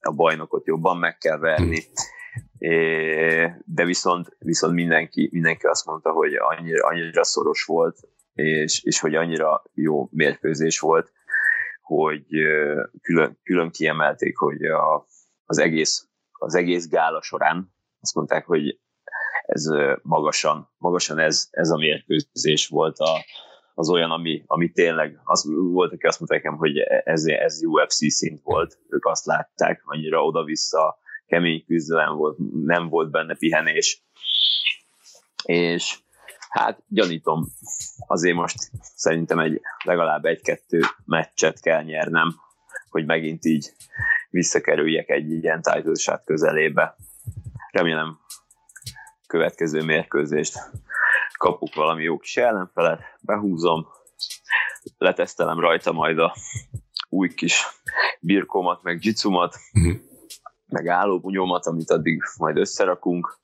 a 0.00 0.12
bajnokot 0.12 0.66
jobban 0.66 0.96
meg 0.96 1.18
kell 1.18 1.38
verni. 1.38 1.82
De 3.64 3.84
viszont, 3.84 4.36
viszont 4.38 4.74
mindenki, 4.74 5.28
mindenki 5.32 5.66
azt 5.66 5.86
mondta, 5.86 6.10
hogy 6.10 6.34
annyira, 6.34 6.86
annyira 6.86 7.24
szoros 7.24 7.64
volt, 7.64 7.98
és, 8.34 8.82
és 8.82 9.00
hogy 9.00 9.14
annyira 9.14 9.62
jó 9.74 10.08
mérkőzés 10.10 10.78
volt, 10.78 11.12
hogy 11.82 12.24
külön, 13.02 13.38
külön 13.42 13.70
kiemelték, 13.70 14.36
hogy 14.36 14.64
a, 14.64 15.06
az 15.44 15.58
egész 15.58 16.06
az 16.42 16.54
egész 16.54 16.88
gála 16.88 17.22
során 17.22 17.74
azt 18.00 18.14
mondták, 18.14 18.46
hogy 18.46 18.80
ez 19.42 19.64
magasan, 20.02 20.72
magasan 20.76 21.18
ez, 21.18 21.48
ez 21.50 21.70
a 21.70 21.76
mérkőzés 21.76 22.66
volt 22.66 22.98
a, 22.98 23.24
az 23.74 23.90
olyan, 23.90 24.10
ami, 24.10 24.42
ami 24.46 24.70
tényleg, 24.70 25.20
az 25.24 25.44
volt, 25.54 25.92
aki 25.92 26.06
azt 26.06 26.18
mondták 26.18 26.42
nekem, 26.42 26.58
hogy 26.58 26.78
ez, 27.04 27.24
ez 27.26 27.64
UFC 27.64 28.12
szint 28.12 28.40
volt, 28.42 28.78
ők 28.88 29.06
azt 29.06 29.26
látták, 29.26 29.82
annyira 29.84 30.24
oda-vissza 30.24 30.98
kemény 31.26 31.64
küzdelem 31.64 32.16
volt, 32.16 32.36
nem 32.64 32.88
volt 32.88 33.10
benne 33.10 33.34
pihenés. 33.34 34.04
És 35.44 35.98
hát 36.52 36.82
gyanítom, 36.88 37.46
azért 38.06 38.36
most 38.36 38.70
szerintem 38.94 39.38
egy 39.38 39.60
legalább 39.84 40.24
egy-kettő 40.24 40.80
meccset 41.04 41.60
kell 41.60 41.82
nyernem, 41.82 42.34
hogy 42.88 43.06
megint 43.06 43.44
így 43.44 43.72
visszakerüljek 44.30 45.08
egy 45.08 45.30
ilyen 45.30 45.62
title 45.62 46.22
közelébe. 46.24 46.96
Remélem 47.70 48.18
következő 49.26 49.82
mérkőzést 49.82 50.58
kapok 51.38 51.74
valami 51.74 52.02
jó 52.02 52.18
kis 52.18 52.36
ellenfelet, 52.36 53.00
behúzom, 53.20 53.86
letesztelem 54.98 55.60
rajta 55.60 55.92
majd 55.92 56.18
a 56.18 56.34
új 57.08 57.34
kis 57.34 57.66
birkomat, 58.20 58.82
meg 58.82 59.04
jitsumat, 59.04 59.56
uh-huh. 59.72 60.00
meg 60.66 60.88
állóbunyómat, 60.88 61.66
amit 61.66 61.90
addig 61.90 62.22
majd 62.38 62.56
összerakunk, 62.56 63.40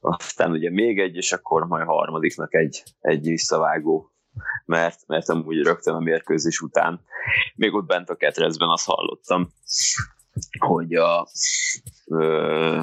aztán 0.00 0.50
ugye 0.50 0.70
még 0.70 0.98
egy, 0.98 1.16
és 1.16 1.32
akkor 1.32 1.66
majd 1.66 1.86
harmadiknak 1.86 2.54
egy, 2.54 2.82
egy 3.00 3.22
visszavágó 3.22 4.12
mert, 4.64 5.06
mert 5.06 5.28
amúgy 5.28 5.62
rögtön 5.62 5.94
a 5.94 6.00
mérkőzés 6.00 6.60
után, 6.60 7.00
még 7.54 7.74
ott 7.74 7.86
bent 7.86 8.10
a 8.10 8.14
ketrezben 8.14 8.68
azt 8.68 8.86
hallottam, 8.86 9.52
hogy 10.58 10.94
a, 10.94 11.28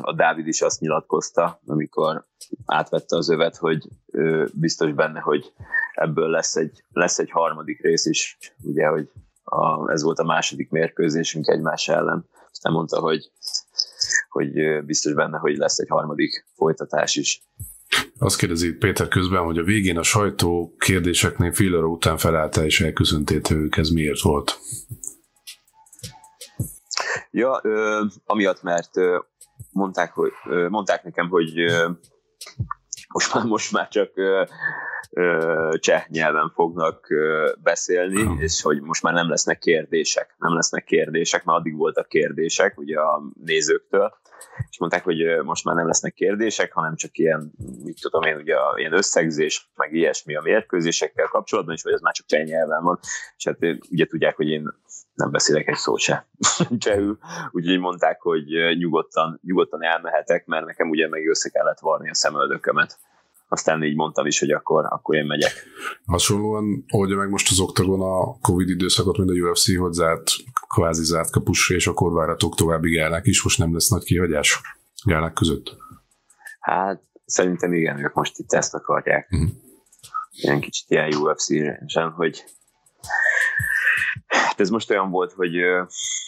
a 0.01 0.13
Dávid 0.15 0.47
is 0.47 0.61
azt 0.61 0.79
nyilatkozta, 0.79 1.59
amikor 1.65 2.27
átvette 2.65 3.15
az 3.15 3.29
övet, 3.29 3.55
hogy 3.55 3.87
biztos 4.53 4.93
benne, 4.93 5.19
hogy 5.19 5.53
ebből 5.93 6.29
lesz 6.29 6.55
egy, 6.55 6.83
lesz 6.91 7.19
egy 7.19 7.31
harmadik 7.31 7.81
rész 7.81 8.05
is, 8.05 8.37
ugye, 8.63 8.87
hogy 8.87 9.11
a, 9.43 9.91
ez 9.91 10.03
volt 10.03 10.19
a 10.19 10.23
második 10.23 10.69
mérkőzésünk 10.69 11.47
egymás 11.47 11.87
ellen. 11.87 12.29
Aztán 12.51 12.73
mondta, 12.73 12.99
hogy, 12.99 13.31
hogy 14.29 14.85
biztos 14.85 15.13
benne, 15.13 15.37
hogy 15.37 15.57
lesz 15.57 15.77
egy 15.77 15.89
harmadik 15.89 16.45
folytatás 16.55 17.15
is. 17.15 17.41
Azt 18.17 18.37
kérdezi 18.37 18.73
Péter 18.73 19.07
közben, 19.07 19.43
hogy 19.43 19.57
a 19.57 19.63
végén 19.63 19.97
a 19.97 20.03
sajtó 20.03 20.75
kérdéseknél 20.77 21.53
fél 21.53 21.73
után 21.73 22.17
felállta 22.17 22.65
és 22.65 22.81
elköszöntéte 22.81 23.55
ők, 23.55 23.77
ez 23.77 23.89
miért 23.89 24.21
volt? 24.21 24.59
Ja, 27.31 27.59
ö, 27.63 28.05
amiatt, 28.25 28.61
mert 28.61 28.97
ö, 28.97 29.19
mondták, 29.71 30.13
hogy, 30.13 30.31
ö, 30.49 30.69
mondták 30.69 31.03
nekem, 31.03 31.29
hogy 31.29 31.59
ö, 31.59 31.89
most, 33.13 33.33
már, 33.33 33.43
most 33.43 33.71
már 33.71 33.87
csak 33.87 34.17
ö, 34.17 34.43
cseh 35.79 36.03
nyelven 36.07 36.51
fognak 36.53 37.07
beszélni, 37.63 38.35
és 38.43 38.61
hogy 38.61 38.81
most 38.81 39.03
már 39.03 39.13
nem 39.13 39.29
lesznek 39.29 39.59
kérdések, 39.59 40.35
nem 40.37 40.53
lesznek 40.53 40.83
kérdések, 40.83 41.43
mert 41.43 41.59
addig 41.59 41.75
voltak 41.75 42.07
kérdések 42.07 42.77
ugye 42.77 42.99
a 42.99 43.21
nézőktől, 43.43 44.13
és 44.69 44.79
mondták, 44.79 45.03
hogy 45.03 45.41
most 45.43 45.65
már 45.65 45.75
nem 45.75 45.87
lesznek 45.87 46.13
kérdések, 46.13 46.73
hanem 46.73 46.95
csak 46.95 47.17
ilyen, 47.17 47.51
mit 47.83 48.01
tudom 48.01 48.23
én, 48.23 48.35
ugye 48.35 48.55
ilyen 48.75 48.93
összegzés, 48.93 49.69
meg 49.75 49.93
ilyesmi 49.93 50.35
a 50.35 50.41
mérkőzésekkel 50.41 51.27
kapcsolatban, 51.27 51.75
és 51.75 51.83
hogy 51.83 51.93
ez 51.93 52.01
már 52.01 52.13
csak 52.13 52.25
cseh 52.25 52.43
nyelven 52.43 52.83
van, 52.83 52.99
és 53.37 53.45
hát 53.45 53.57
ugye 53.89 54.05
tudják, 54.05 54.35
hogy 54.35 54.47
én 54.47 54.73
nem 55.19 55.31
beszélek 55.31 55.67
egy 55.67 55.75
szót 55.75 55.99
se 55.99 56.27
csehül, 56.77 57.17
úgyhogy 57.51 57.79
mondták, 57.79 58.21
hogy 58.21 58.45
nyugodtan, 58.77 59.39
nyugodtan 59.43 59.83
elmehetek, 59.83 60.45
mert 60.45 60.65
nekem 60.65 60.89
ugye 60.89 61.07
meg 61.09 61.27
össze 61.27 61.49
kellett 61.49 61.79
varni 61.79 62.09
a 62.09 62.13
szemöldökömet 62.15 62.99
aztán 63.51 63.83
így 63.83 63.95
mondtam 63.95 64.25
is, 64.25 64.39
hogy 64.39 64.51
akkor, 64.51 64.85
akkor 64.89 65.15
én 65.15 65.25
megyek. 65.25 65.51
Hasonlóan 66.05 66.85
oldja 66.91 67.17
meg 67.17 67.29
most 67.29 67.51
az 67.51 67.59
Octagon 67.59 68.01
a 68.01 68.39
Covid 68.41 68.69
időszakot, 68.69 69.17
mint 69.17 69.29
a 69.29 69.33
UFC, 69.33 69.77
hogy 69.77 69.93
zárt, 69.93 70.31
kvázi 70.75 71.03
zárt 71.03 71.31
kapus, 71.31 71.69
és 71.69 71.87
akkor 71.87 72.13
várhatók 72.13 72.55
további 72.55 72.95
gálák 72.95 73.25
is, 73.25 73.43
most 73.43 73.57
nem 73.57 73.73
lesz 73.73 73.89
nagy 73.89 74.03
kihagyás 74.03 74.61
gálák 75.05 75.33
között? 75.33 75.77
Hát 76.59 77.01
szerintem 77.25 77.73
igen, 77.73 78.03
ők 78.03 78.13
most 78.13 78.37
itt 78.37 78.53
ezt 78.53 78.73
akarják. 78.73 79.29
Uh-huh. 79.31 79.49
Ilyen 80.31 80.59
kicsit 80.59 80.89
ilyen 80.89 81.13
UFC-sen, 81.13 82.09
hogy 82.09 82.43
hát 84.27 84.59
ez 84.59 84.69
most 84.69 84.89
olyan 84.89 85.09
volt, 85.09 85.33
hogy 85.33 85.55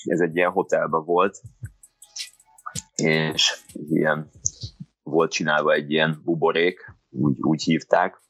ez 0.04 0.20
egy 0.20 0.36
ilyen 0.36 0.52
hotelben 0.52 1.04
volt, 1.04 1.42
és 2.96 3.64
ilyen 3.74 4.30
volt 5.04 5.32
csinálva 5.32 5.74
egy 5.74 5.92
ilyen 5.92 6.22
buborék, 6.24 6.96
úgy, 7.10 7.36
úgy 7.40 7.64
hívták, 7.64 8.22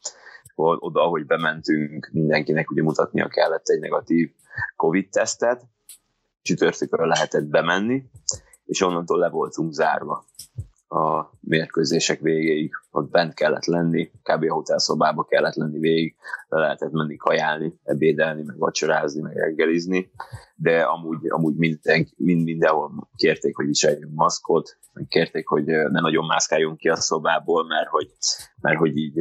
oda, 0.55 1.03
ahogy 1.03 1.25
bementünk, 1.25 2.09
mindenkinek 2.11 2.71
ugye 2.71 2.81
mutatnia 2.81 3.27
kellett 3.27 3.67
egy 3.67 3.79
negatív 3.79 4.31
Covid-tesztet, 4.75 5.67
csütörtökön 6.41 7.07
lehetett 7.07 7.45
bemenni, 7.45 8.03
és 8.65 8.81
onnantól 8.81 9.19
le 9.19 9.29
voltunk 9.29 9.71
zárva 9.71 10.25
a 10.91 11.31
mérkőzések 11.39 12.19
végéig. 12.19 12.71
Ott 12.91 13.09
bent 13.09 13.33
kellett 13.33 13.65
lenni, 13.65 14.11
kb. 14.23 14.43
a 14.43 14.53
hotelszobába 14.53 15.23
kellett 15.23 15.55
lenni 15.55 15.79
végig, 15.79 16.15
le 16.49 16.59
lehetett 16.59 16.91
menni 16.91 17.15
kajálni, 17.15 17.79
ebédelni, 17.83 18.43
meg 18.43 18.57
vacsorázni, 18.57 19.21
meg 19.21 19.35
reggelizni, 19.35 20.11
de 20.55 20.81
amúgy, 20.81 21.29
amúgy 21.29 21.55
minden, 21.55 22.07
mind, 22.15 22.43
mindenhol 22.43 23.09
kérték, 23.15 23.55
hogy 23.55 23.65
viseljünk 23.65 24.13
maszkot, 24.13 24.77
kérték, 25.07 25.47
hogy 25.47 25.65
ne 25.65 25.99
nagyon 25.99 26.25
mászkáljunk 26.25 26.77
ki 26.77 26.89
a 26.89 26.95
szobából, 26.95 27.65
mert 27.67 27.87
hogy, 27.87 28.09
mert 28.61 28.77
hogy 28.77 28.97
így 28.97 29.19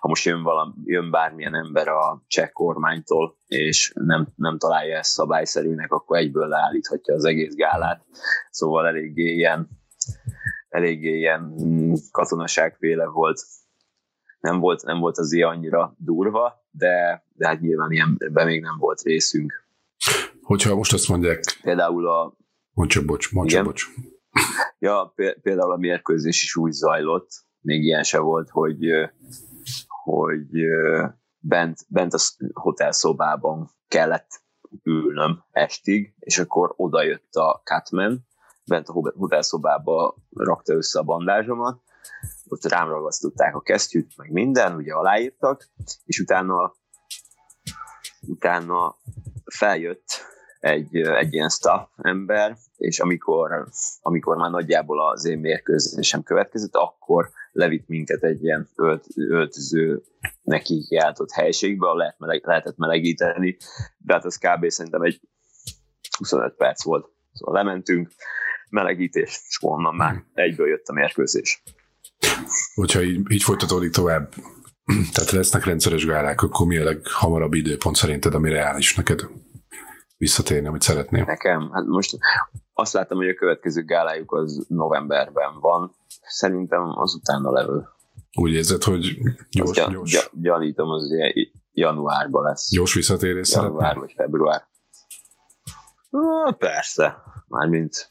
ha 0.00 0.10
most 0.10 0.24
jön, 0.24 0.42
valami, 0.42 0.72
jön 0.84 1.10
bármilyen 1.10 1.54
ember 1.54 1.88
a 1.88 2.22
cseh 2.26 2.48
kormánytól, 2.48 3.36
és 3.46 3.92
nem, 3.94 4.28
nem 4.36 4.58
találja 4.58 4.98
ezt 4.98 5.10
szabályszerűnek, 5.10 5.92
akkor 5.92 6.16
egyből 6.16 6.48
leállíthatja 6.48 7.14
az 7.14 7.24
egész 7.24 7.54
gálát. 7.54 8.04
Szóval 8.50 8.86
eléggé 8.86 9.32
ilyen, 9.32 9.68
eléggé 10.68 11.16
ilyen 11.16 11.54
katonaságféle 12.10 13.06
volt. 13.06 13.40
Nem 14.40 14.60
volt, 14.60 14.82
nem 14.82 14.98
volt 14.98 15.18
az 15.18 15.32
ilyen 15.32 15.48
annyira 15.48 15.94
durva, 15.98 16.64
de, 16.70 17.24
de 17.32 17.46
hát 17.46 17.60
nyilván 17.60 17.92
ilyenben 17.92 18.46
még 18.46 18.60
nem 18.60 18.78
volt 18.78 19.02
részünk. 19.02 19.66
Hogyha 20.42 20.74
most 20.74 20.92
azt 20.92 21.08
mondják... 21.08 21.40
Például 21.62 22.08
a... 22.08 22.36
Mondj 22.72 22.94
csak 22.94 23.04
bocs, 23.04 23.28
csak 23.46 23.64
bocs. 23.64 23.86
Ja, 24.78 25.14
például 25.42 25.72
a 25.72 25.76
mérkőzés 25.76 26.42
is 26.42 26.56
úgy 26.56 26.72
zajlott, 26.72 27.30
még 27.60 27.82
ilyen 27.82 28.02
se 28.02 28.18
volt, 28.18 28.48
hogy, 28.50 28.86
hogy 30.04 30.50
bent, 31.38 31.78
bent 31.88 32.14
a 32.14 32.18
hotelszobában 32.52 33.70
kellett 33.88 34.42
ülnöm 34.82 35.44
estig, 35.50 36.14
és 36.18 36.38
akkor 36.38 36.74
oda 36.76 37.02
jött 37.02 37.34
a 37.34 37.60
Catman, 37.64 38.26
bent 38.66 38.88
a 38.88 39.12
hotelszobába 39.16 40.16
rakta 40.30 40.72
össze 40.74 40.98
a 40.98 41.02
bandázsomat, 41.02 41.80
ott 42.48 42.64
rám 42.64 42.88
ragasztották 42.88 43.54
a 43.54 43.60
kesztyűt, 43.60 44.16
meg 44.16 44.30
minden, 44.30 44.74
ugye 44.74 44.92
aláírtak, 44.92 45.68
és 46.04 46.18
utána 46.18 46.74
utána 48.26 48.96
feljött 49.44 50.04
egy, 50.60 50.96
egy 50.96 51.34
ilyen 51.34 51.48
staff 51.48 51.88
ember, 51.96 52.56
és 52.76 53.00
amikor, 53.00 53.68
amikor 54.00 54.36
már 54.36 54.50
nagyjából 54.50 55.08
az 55.10 55.24
én 55.24 55.38
mérkőzésem 55.38 56.22
következett, 56.22 56.74
akkor 56.74 57.30
levitt 57.52 57.88
minket 57.88 58.22
egy 58.22 58.42
ilyen 58.42 58.68
ölt, 58.76 59.06
öltöző 59.16 60.02
neki 60.42 60.84
kiáltott 60.88 61.30
helységbe, 61.30 61.86
lehet 61.92 62.18
meleg, 62.18 62.46
lehetett 62.46 62.76
melegíteni, 62.76 63.56
de 63.98 64.12
hát 64.12 64.24
az 64.24 64.36
kb. 64.36 64.68
szerintem 64.68 65.02
egy 65.02 65.20
25 66.18 66.54
perc 66.54 66.84
volt. 66.84 67.08
Szóval 67.32 67.54
lementünk, 67.54 68.10
melegítés, 68.74 69.40
és 69.48 69.58
onnan 69.60 69.94
már 69.94 70.24
egyből 70.34 70.68
jött 70.68 70.86
a 70.86 70.92
mérkőzés. 70.92 71.62
Hogyha 72.74 73.02
így, 73.02 73.32
így 73.32 73.42
folytatódik 73.42 73.90
tovább, 73.90 74.28
tehát 75.14 75.30
lesznek 75.30 75.64
rendszeres 75.64 76.06
gálák, 76.06 76.42
akkor 76.42 76.66
mi 76.66 76.76
a 76.76 76.84
leghamarabb 76.84 77.54
időpont 77.54 77.96
szerinted, 77.96 78.34
ami 78.34 78.50
reális 78.50 78.96
neked 78.96 79.20
visszatérni, 80.16 80.66
amit 80.66 80.82
szeretnél? 80.82 81.24
Nekem? 81.24 81.70
Hát 81.72 81.84
most 81.84 82.16
azt 82.72 82.92
láttam, 82.92 83.16
hogy 83.16 83.28
a 83.28 83.34
következő 83.34 83.84
gálájuk 83.84 84.32
az 84.32 84.66
novemberben 84.68 85.60
van. 85.60 85.94
Szerintem 86.22 86.82
az 86.98 87.14
utána 87.14 87.50
levő. 87.50 87.88
Úgy 88.32 88.52
érzed, 88.52 88.82
hogy 88.82 89.18
gyors, 89.50 89.76
gyan, 89.76 89.92
gyors. 89.92 90.10
Gyan, 90.10 90.24
gyanítom, 90.32 90.88
az 90.88 91.02
januárban 91.72 92.42
lesz. 92.42 92.70
Gyors 92.70 92.94
visszatérés 92.94 93.52
Január 93.52 93.72
szeretnél? 93.72 94.00
vagy 94.00 94.12
február. 94.16 94.66
Na, 96.10 96.52
persze. 96.52 97.22
Mármint 97.48 98.06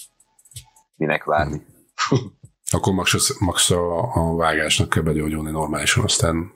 minek 1.04 1.24
várni. 1.24 1.66
Akkor 2.72 2.94
max, 2.94 3.40
max 3.40 3.70
a, 3.70 4.14
a 4.14 4.36
vágásnak 4.36 4.90
kell 4.90 5.04
begyógyulni 5.04 5.52
normálisan, 5.52 6.04
aztán... 6.04 6.52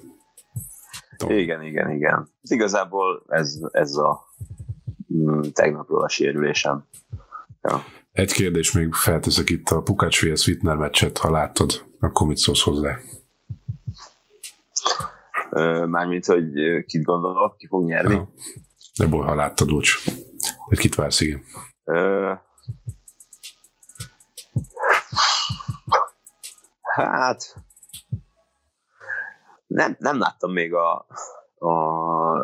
Tudom. 1.18 1.38
Igen, 1.38 1.62
igen, 1.62 1.92
igen. 1.92 2.30
Igazából 2.42 3.26
ez, 3.28 3.60
ez 3.72 3.96
a 3.96 4.20
mm, 5.14 5.42
tegnapról 5.54 6.04
a 6.04 6.10
sérülésem. 6.10 6.86
Ja. 7.62 7.84
Egy 8.12 8.32
kérdés 8.32 8.72
még 8.72 8.94
felteszek 8.94 9.50
itt 9.50 9.70
a 9.70 9.82
Pukács 9.82 10.26
vs. 10.26 10.48
Wittner 10.48 10.76
meccset, 10.76 11.18
ha 11.18 11.32
láttad, 11.32 11.86
akkor 12.00 12.28
mit 12.28 12.38
szólsz 12.38 12.62
hozzá? 12.62 12.98
Mármint, 15.86 16.26
hogy 16.26 16.52
kit 16.86 17.04
gondolok, 17.04 17.58
ki 17.58 17.68
fog 17.68 17.86
nyerni? 17.86 18.14
Ja. 18.14 18.30
De 18.98 19.08
baj, 19.08 19.26
ha 19.28 19.36
láttad, 19.36 19.72
úgy. 19.72 19.88
Egy 20.70 20.78
kit 20.78 20.96
vársz, 20.96 21.22
igen. 21.22 21.44
Hát 26.98 27.56
nem, 29.68 29.96
nem 30.00 30.20
láttam 30.20 30.52
még 30.52 30.74
a, 30.74 31.06
a 31.58 31.74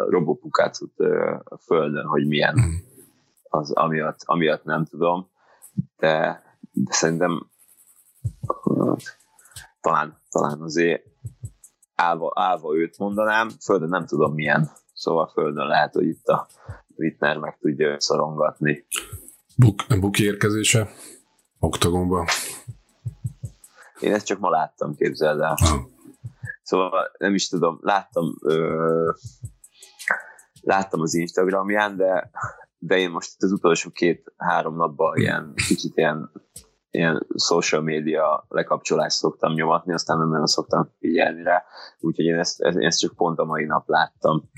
robopukácot 0.10 1.00
a 1.44 1.58
földön, 1.58 2.06
hogy 2.06 2.28
milyen 2.28 2.54
hmm. 2.54 2.82
az, 3.44 3.72
amiatt, 3.72 4.20
amiatt 4.26 4.64
nem 4.64 4.86
tudom, 4.86 5.30
de, 5.98 6.44
de 6.72 6.94
szerintem 6.94 7.50
talán, 9.82 10.22
talán 10.30 10.62
azért 10.62 11.04
állva, 11.96 12.32
állva 12.36 12.76
őt 12.76 12.98
mondanám, 12.98 13.50
földön 13.66 13.90
nem 13.90 14.06
tudom 14.06 14.34
milyen, 14.34 14.72
szóval 14.94 15.28
földön 15.28 15.68
lehet, 15.68 15.94
hogy 15.94 16.08
itt 16.08 16.28
a 16.28 16.48
Wittner 16.96 17.38
meg 17.38 17.58
tudja 17.58 18.00
szorongatni. 18.00 18.86
Buk, 19.58 20.00
buk 20.00 20.20
érkezése 20.20 20.90
oktagonban 21.60 22.26
én 24.04 24.14
ezt 24.14 24.26
csak 24.26 24.40
ma 24.40 24.50
láttam, 24.50 24.96
képzeld 24.96 25.40
el. 25.40 25.58
Szóval 26.64 27.12
nem 27.18 27.34
is 27.34 27.48
tudom, 27.48 27.80
láttam 27.82 28.36
ö, 28.42 29.12
láttam 30.62 31.02
az 31.02 31.14
Instagramján, 31.14 31.98
de, 31.98 32.32
de 32.78 32.98
én 32.98 33.10
most 33.10 33.44
az 33.44 33.52
utolsó 33.52 33.90
két-három 33.90 34.76
napban 34.76 35.18
ilyen 35.18 35.54
kicsit 35.68 35.98
ilyen, 35.98 36.32
ilyen 36.90 37.28
social 37.36 37.82
media 37.82 38.46
lekapcsolást 38.50 39.18
szoktam 39.18 39.54
nyomatni, 39.54 39.94
aztán 39.94 40.18
nem 40.18 40.30
nagyon 40.30 40.46
szoktam 40.46 40.90
figyelni 41.00 41.44
rá, 41.44 41.64
úgyhogy 42.00 42.26
én 42.26 42.40
ezt, 42.40 42.60
én 42.60 42.86
ezt 42.86 43.00
csak 43.00 43.16
pont 43.16 43.40
a 43.40 43.46
mai 43.46 43.66
nap 43.66 43.88
láttam. 43.88 44.52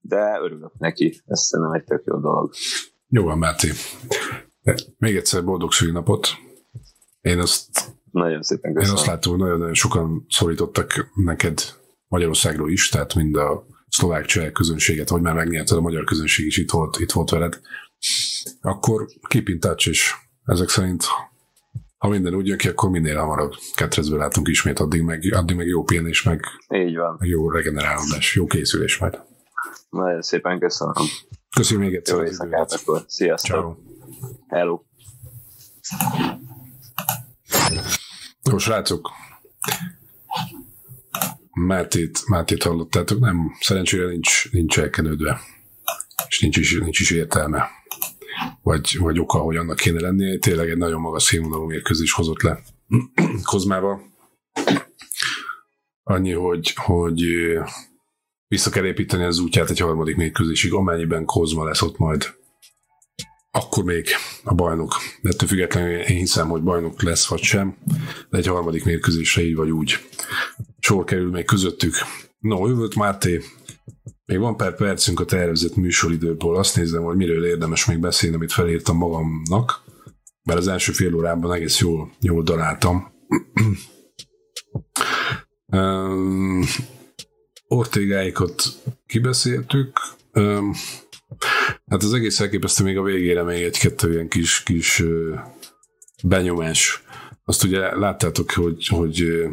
De 0.00 0.38
örülök 0.40 0.78
neki, 0.78 1.22
ez 1.26 1.40
szerintem 1.40 1.74
egy 1.74 1.84
tök 1.84 2.02
jó 2.04 2.18
dolog. 2.18 2.52
Jó 3.08 3.24
van, 3.24 3.38
Máté. 3.38 3.70
Még 4.98 5.16
egyszer 5.16 5.44
boldog 5.44 5.72
szülinapot. 5.72 6.28
Én 7.20 7.38
azt 7.38 7.94
nagyon 8.16 8.42
szépen 8.42 8.74
köszönöm. 8.74 8.96
Én 8.96 9.00
azt 9.00 9.10
látom, 9.10 9.32
hogy 9.32 9.42
nagyon-nagyon 9.42 9.74
sokan 9.74 10.26
szólítottak 10.28 11.10
neked 11.14 11.60
Magyarországról 12.08 12.70
is, 12.70 12.88
tehát 12.88 13.14
mind 13.14 13.36
a 13.36 13.66
szlovák 13.88 14.24
cseh 14.24 14.50
közönséget, 14.50 15.08
vagy 15.08 15.22
már 15.22 15.34
megnyerted 15.34 15.76
a 15.76 15.80
magyar 15.80 16.04
közönség 16.04 16.46
is 16.46 16.56
itt 16.56 16.70
volt, 16.70 16.98
itt 16.98 17.12
volt 17.12 17.30
veled. 17.30 17.60
Akkor 18.60 19.06
keep 19.28 19.48
in 19.48 19.60
touch, 19.60 19.88
és 19.88 20.14
ezek 20.44 20.68
szerint 20.68 21.04
ha 21.98 22.08
minden 22.08 22.34
úgy 22.34 22.46
jön 22.46 22.58
ki, 22.58 22.68
akkor 22.68 22.90
minél 22.90 23.18
hamarabb 23.18 23.52
ketrezbe 23.74 24.16
látunk 24.16 24.48
ismét, 24.48 24.78
addig 24.78 25.02
meg, 25.02 25.32
addig 25.32 25.56
meg 25.56 25.66
jó 25.66 25.82
pihenés, 25.82 26.22
meg, 26.22 26.44
Így 26.74 26.96
van. 26.96 27.16
meg 27.18 27.28
jó 27.28 27.50
regenerálódás, 27.50 28.34
jó 28.34 28.46
készülés 28.46 28.98
majd. 28.98 29.20
Nagyon 29.90 30.22
szépen 30.22 30.58
köszönöm. 30.58 30.94
Köszönöm 31.56 31.82
még 31.82 31.94
egyszer 31.94 32.16
Jó 32.16 32.24
éjszakát 32.24 32.72
akkor. 32.72 33.04
Sziasztok. 33.06 33.56
Ciao. 33.56 33.74
Hello. 34.48 34.80
Jó, 38.50 38.58
srácok, 38.58 39.10
Mátét, 41.52 42.26
Mátét 42.26 42.62
hallottátok, 42.62 43.18
nem, 43.18 43.56
szerencsére 43.60 44.06
nincs, 44.06 44.50
nincs 44.50 44.78
elkenődve, 44.78 45.40
és 46.28 46.40
nincs 46.40 46.56
is, 46.56 46.78
nincs 46.78 47.00
is 47.00 47.10
értelme, 47.10 47.68
vagy, 48.62 48.96
vagy 48.98 49.18
oka, 49.18 49.38
hogy 49.38 49.56
annak 49.56 49.76
kéne 49.76 50.00
lennie. 50.00 50.38
Tényleg 50.38 50.68
egy 50.68 50.76
nagyon 50.76 51.00
magas 51.00 51.22
színvonalú 51.22 51.64
mérkőzés 51.64 52.12
hozott 52.12 52.42
le 52.42 52.62
Kozmába. 53.50 54.00
Annyi, 56.02 56.32
hogy, 56.32 56.72
hogy 56.74 57.22
vissza 58.48 58.70
kell 58.70 58.84
építeni 58.84 59.24
az 59.24 59.38
útját 59.38 59.70
egy 59.70 59.78
harmadik 59.78 60.16
mérkőzésig, 60.16 60.72
amennyiben 60.72 61.24
Kozma 61.24 61.64
lesz 61.64 61.82
ott 61.82 61.98
majd 61.98 62.34
akkor 63.56 63.84
még 63.84 64.08
a 64.42 64.54
bajnok. 64.54 64.94
De 65.22 65.28
ettől 65.28 65.48
függetlenül 65.48 65.98
én 65.98 66.16
hiszem, 66.16 66.48
hogy 66.48 66.62
bajnok 66.62 67.02
lesz 67.02 67.26
vagy 67.26 67.42
sem, 67.42 67.76
de 68.30 68.38
egy 68.38 68.46
harmadik 68.46 68.84
mérkőzésre 68.84 69.42
így 69.42 69.54
vagy 69.54 69.70
úgy. 69.70 69.98
Sor 70.78 71.04
kerül 71.04 71.30
még 71.30 71.44
közöttük. 71.44 71.94
No, 72.38 72.68
jövőt 72.68 72.94
Máté, 72.94 73.42
még 74.24 74.38
van 74.38 74.56
pár 74.56 74.74
percünk 74.74 75.20
a 75.20 75.24
tervezett 75.24 75.76
műsoridőből. 75.76 76.56
Azt 76.56 76.76
nézem, 76.76 77.02
hogy 77.02 77.16
miről 77.16 77.46
érdemes 77.46 77.84
még 77.84 77.98
beszélni, 77.98 78.36
amit 78.36 78.52
felírtam 78.52 78.96
magamnak. 78.96 79.84
Bár 80.42 80.56
az 80.56 80.68
első 80.68 80.92
fél 80.92 81.14
órában 81.14 81.52
egész 81.52 81.78
jól, 81.78 82.12
jól 82.20 82.42
daráltam. 82.42 83.12
Ortégáikat 87.68 88.62
kibeszéltük. 89.06 89.98
Um, 90.32 90.74
Hát 91.86 92.02
az 92.02 92.12
egész 92.12 92.40
elképesztő 92.40 92.84
még 92.84 92.98
a 92.98 93.02
végére 93.02 93.42
még 93.42 93.62
egy-kettő 93.62 94.12
ilyen 94.12 94.28
kis, 94.28 94.62
kis 94.62 95.02
benyomás. 96.22 97.02
Azt 97.44 97.64
ugye 97.64 97.96
láttátok, 97.96 98.50
hogy, 98.50 98.86
hogy 98.86 99.46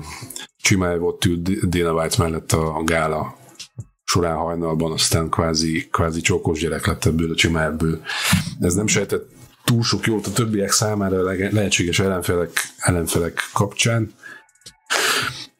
Csimájev 0.57 1.03
ott 1.03 1.25
ült 1.25 1.69
Dana 1.69 1.93
White 1.93 2.15
mellett 2.17 2.51
a, 2.51 2.83
gála 2.83 3.37
során 4.03 4.35
hajnalban, 4.35 4.91
aztán 4.91 5.29
kvázi, 5.29 5.87
kvázi 5.91 6.21
csókos 6.21 6.59
gyerek 6.59 6.85
lett 6.85 7.05
ebből 7.05 7.31
a 7.31 7.35
Csimájevből. 7.35 8.01
Ez 8.59 8.73
nem 8.73 8.87
sejtett 8.87 9.31
túl 9.63 9.83
sok 9.83 10.05
jót 10.05 10.27
a 10.27 10.31
többiek 10.31 10.71
számára 10.71 11.21
lehetséges 11.51 11.99
ellenfelek, 11.99 12.49
ellenfelek 12.77 13.39
kapcsán. 13.53 14.13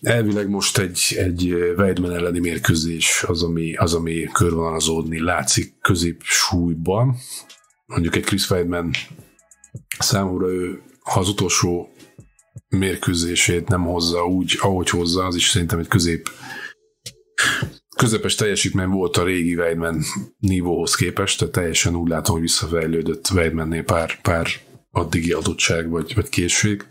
Elvileg 0.03 0.49
most 0.49 0.77
egy, 0.77 1.15
egy 1.17 1.53
Weidman 1.53 2.11
elleni 2.11 2.39
mérkőzés 2.39 3.23
az, 3.27 3.43
ami, 3.43 3.75
az, 3.75 3.93
ami 3.93 4.29
körvonalazódni 4.33 5.19
látszik 5.19 5.77
középsúlyban. 5.81 7.15
Mondjuk 7.85 8.15
egy 8.15 8.23
Chris 8.23 8.49
Weidman 8.49 8.91
számomra 9.99 10.47
ő, 10.47 10.81
ha 10.99 11.19
az 11.19 11.29
utolsó 11.29 11.89
mérkőzését 12.67 13.67
nem 13.67 13.83
hozza 13.83 14.25
úgy, 14.25 14.57
ahogy 14.59 14.89
hozza, 14.89 15.25
az 15.25 15.35
is 15.35 15.49
szerintem 15.49 15.79
egy 15.79 15.87
közép 15.87 16.29
közepes 17.95 18.35
teljesítmény 18.35 18.87
volt 18.87 19.17
a 19.17 19.23
régi 19.23 19.55
Weidman 19.55 20.03
nívóhoz 20.37 20.95
képest, 20.95 21.39
tehát 21.39 21.53
teljesen 21.53 21.95
úgy 21.95 22.09
látom, 22.09 22.33
hogy 22.33 22.43
visszafejlődött 22.43 23.29
Weidmannél 23.29 23.83
pár, 23.83 24.21
pár 24.21 24.47
addigi 24.91 25.31
adottság 25.31 25.89
vagy, 25.89 26.15
vagy 26.15 26.29
készség 26.29 26.85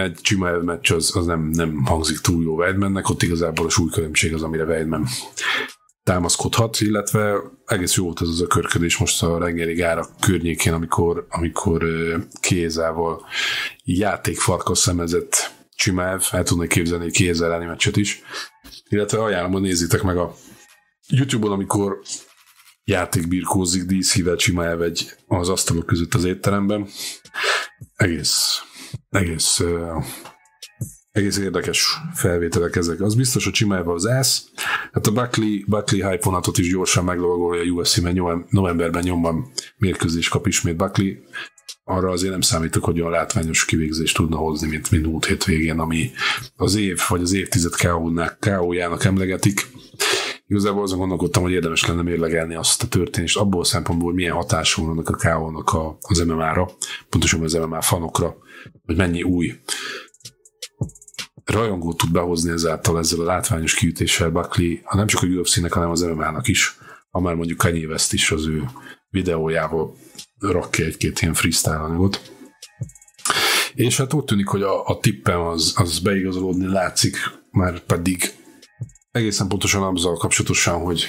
egy 0.00 0.18
Csimaev 0.20 0.62
meccs 0.62 0.92
az, 0.92 1.16
az 1.16 1.26
nem, 1.26 1.40
nem 1.40 1.84
hangzik 1.84 2.18
túl 2.18 2.42
jó 2.42 2.54
Weidmannek, 2.54 3.08
ott 3.08 3.22
igazából 3.22 3.66
a 3.66 3.70
súlykülönbség 3.70 4.34
az, 4.34 4.42
amire 4.42 4.64
Weidman 4.64 5.06
támaszkodhat, 6.02 6.80
illetve 6.80 7.34
egész 7.66 7.94
jó 7.94 8.04
volt 8.04 8.20
ez 8.20 8.28
az 8.28 8.40
a 8.40 8.46
körködés 8.46 8.96
most 8.96 9.22
a 9.22 9.38
reggeli 9.38 9.74
gárak 9.74 10.10
környékén, 10.20 10.72
amikor, 10.72 11.26
amikor 11.28 11.84
Kézával 12.40 13.26
játékfarkas 13.84 14.78
szemezett 14.78 15.54
Csimáev, 15.74 16.22
el 16.30 16.42
tudnék 16.42 16.68
képzelni 16.68 17.04
egy 17.04 17.12
Kéz 17.12 17.40
elleni 17.40 17.64
meccset 17.64 17.96
is, 17.96 18.22
illetve 18.88 19.22
ajánlom, 19.22 19.52
hogy 19.52 19.60
nézzétek 19.60 20.02
meg 20.02 20.16
a 20.16 20.34
YouTube-on, 21.08 21.52
amikor 21.52 22.00
játékbirkózik 22.84 23.82
DC-vel 23.82 24.36
Csimáev 24.36 24.82
egy 24.82 25.10
az 25.26 25.48
asztalok 25.48 25.86
között 25.86 26.14
az 26.14 26.24
étteremben. 26.24 26.88
Egész 27.96 28.62
egész, 29.12 29.60
uh, 29.60 30.04
egész 31.12 31.38
érdekes 31.38 31.96
felvételek 32.14 32.76
ezek. 32.76 33.00
Az 33.00 33.14
biztos, 33.14 33.44
hogy 33.44 33.52
Csimájával 33.52 33.94
az 33.94 34.06
ász. 34.06 34.44
Hát 34.92 35.06
a 35.06 35.12
Buckley, 35.12 35.64
Buckley 35.66 36.08
hype 36.08 36.24
vonatot 36.24 36.58
is 36.58 36.70
gyorsan 36.70 37.04
meglovagolja 37.04 37.62
a 37.62 37.74
UFC, 37.74 37.98
mert 37.98 38.50
novemberben 38.50 39.02
nyomban 39.02 39.52
mérkőzés 39.76 40.28
kap 40.28 40.46
ismét 40.46 40.76
Buckley. 40.76 41.14
Arra 41.84 42.10
azért 42.10 42.32
nem 42.32 42.40
számítok, 42.40 42.84
hogy 42.84 43.00
olyan 43.00 43.12
látványos 43.12 43.64
kivégzést 43.64 44.16
tudna 44.16 44.36
hozni, 44.36 44.68
mint, 44.68 44.90
mint 44.90 45.06
múlt 45.06 45.26
hét 45.26 45.44
végén, 45.44 45.78
ami 45.78 46.10
az 46.56 46.74
év 46.74 47.00
vagy 47.08 47.22
az 47.22 47.32
évtized 47.32 47.72
KO-jának 48.40 49.04
emlegetik. 49.04 49.66
Igazából 50.46 50.82
azon 50.82 50.98
gondolkodtam, 50.98 51.42
hogy 51.42 51.52
érdemes 51.52 51.86
lenne 51.86 52.02
mérlegelni 52.02 52.54
azt 52.54 52.82
a 52.82 52.88
történést 52.88 53.36
abból 53.36 53.60
a 53.60 53.64
szempontból, 53.64 54.06
hogy 54.06 54.16
milyen 54.16 54.34
hatású 54.34 54.86
vannak 54.86 55.08
a 55.08 55.16
KO-nak 55.16 55.72
a, 55.72 55.98
az 56.00 56.18
MMA-ra, 56.18 56.70
pontosan 57.08 57.42
az 57.42 57.52
MMA 57.52 57.80
fanokra, 57.80 58.36
hogy 58.84 58.96
mennyi 58.96 59.22
új 59.22 59.54
rajongót 61.44 61.96
tud 61.96 62.12
behozni 62.12 62.50
ezáltal 62.50 62.98
ezzel 62.98 63.20
a 63.20 63.24
látványos 63.24 63.74
kiütéssel 63.74 64.30
Buckley, 64.30 64.76
ha 64.82 64.96
nem 64.96 65.06
csak 65.06 65.22
a 65.22 65.26
UFC-nek, 65.26 65.72
hanem 65.72 65.90
az 65.90 66.00
MMA-nak 66.00 66.48
is, 66.48 66.78
ha 67.10 67.20
már 67.20 67.34
mondjuk 67.34 67.58
Kanye 67.58 67.86
West 67.86 68.12
is 68.12 68.30
az 68.30 68.46
ő 68.46 68.64
videójával 69.10 69.94
rak 70.38 70.70
ki 70.70 70.82
egy-két 70.82 71.20
ilyen 71.20 71.34
freestyle 71.34 71.76
anyagot. 71.76 72.32
És 73.74 73.96
hát 73.96 74.12
úgy 74.12 74.24
tűnik, 74.24 74.46
hogy 74.46 74.62
a, 74.62 74.86
a 74.86 74.98
tippem 74.98 75.40
az, 75.40 75.74
az 75.76 75.98
beigazolódni 75.98 76.66
látszik, 76.66 77.16
már 77.50 77.80
pedig 77.80 78.34
egészen 79.12 79.48
pontosan 79.48 79.82
azzal 79.82 80.16
kapcsolatosan, 80.16 80.80
hogy, 80.80 81.06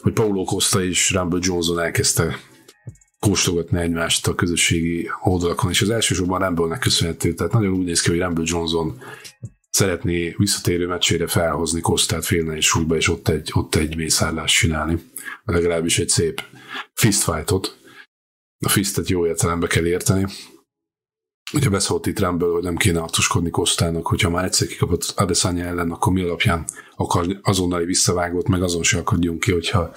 hogy 0.00 0.12
Paulo 0.12 0.44
Costa 0.44 0.84
és 0.84 1.10
Rumble 1.10 1.38
Johnson 1.42 1.78
elkezdte 1.78 2.38
kóstolgatni 3.18 3.80
egymást 3.80 4.26
a 4.26 4.34
közösségi 4.34 5.10
oldalakon, 5.22 5.70
és 5.70 5.82
az 5.82 5.90
elsősorban 5.90 6.40
Rumble-nek 6.40 6.78
köszönhető, 6.78 7.34
tehát 7.34 7.52
nagyon 7.52 7.72
úgy 7.72 7.84
néz 7.84 8.00
ki, 8.00 8.10
hogy 8.10 8.18
Rumble 8.18 8.44
Johnson 8.46 9.00
szeretné 9.70 10.34
visszatérő 10.36 10.86
meccsére 10.86 11.26
felhozni 11.26 11.80
Kostát 11.80 12.24
félne 12.24 12.56
és 12.56 12.66
súlyba, 12.66 12.96
és 12.96 13.08
ott 13.08 13.28
egy, 13.28 13.50
ott 13.54 13.74
egy 13.74 13.96
mészárlást 13.96 14.56
csinálni. 14.56 14.98
Legalábbis 15.44 15.98
egy 15.98 16.08
szép 16.08 16.42
fistfightot. 16.94 17.76
A 18.66 18.68
fistet 18.68 19.08
jó 19.08 19.26
értelembe 19.26 19.66
kell 19.66 19.86
érteni. 19.86 20.26
Ugye 21.52 21.68
beszólt 21.68 22.06
itt 22.06 22.20
Rumble, 22.20 22.48
hogy 22.48 22.62
nem 22.62 22.76
kéne 22.76 23.00
arcoskodni 23.00 23.50
Kostának, 23.50 24.06
hogyha 24.06 24.30
már 24.30 24.44
egyszer 24.44 24.66
kikapott 24.66 25.12
Adesanya 25.16 25.64
ellen, 25.64 25.90
akkor 25.90 26.12
mi 26.12 26.22
alapján 26.22 26.64
akar 26.96 27.38
azonnali 27.42 27.84
visszavágót, 27.84 28.48
meg 28.48 28.62
azon 28.62 28.82
se 28.82 28.98
akadjunk 28.98 29.40
ki, 29.40 29.52
hogyha 29.52 29.92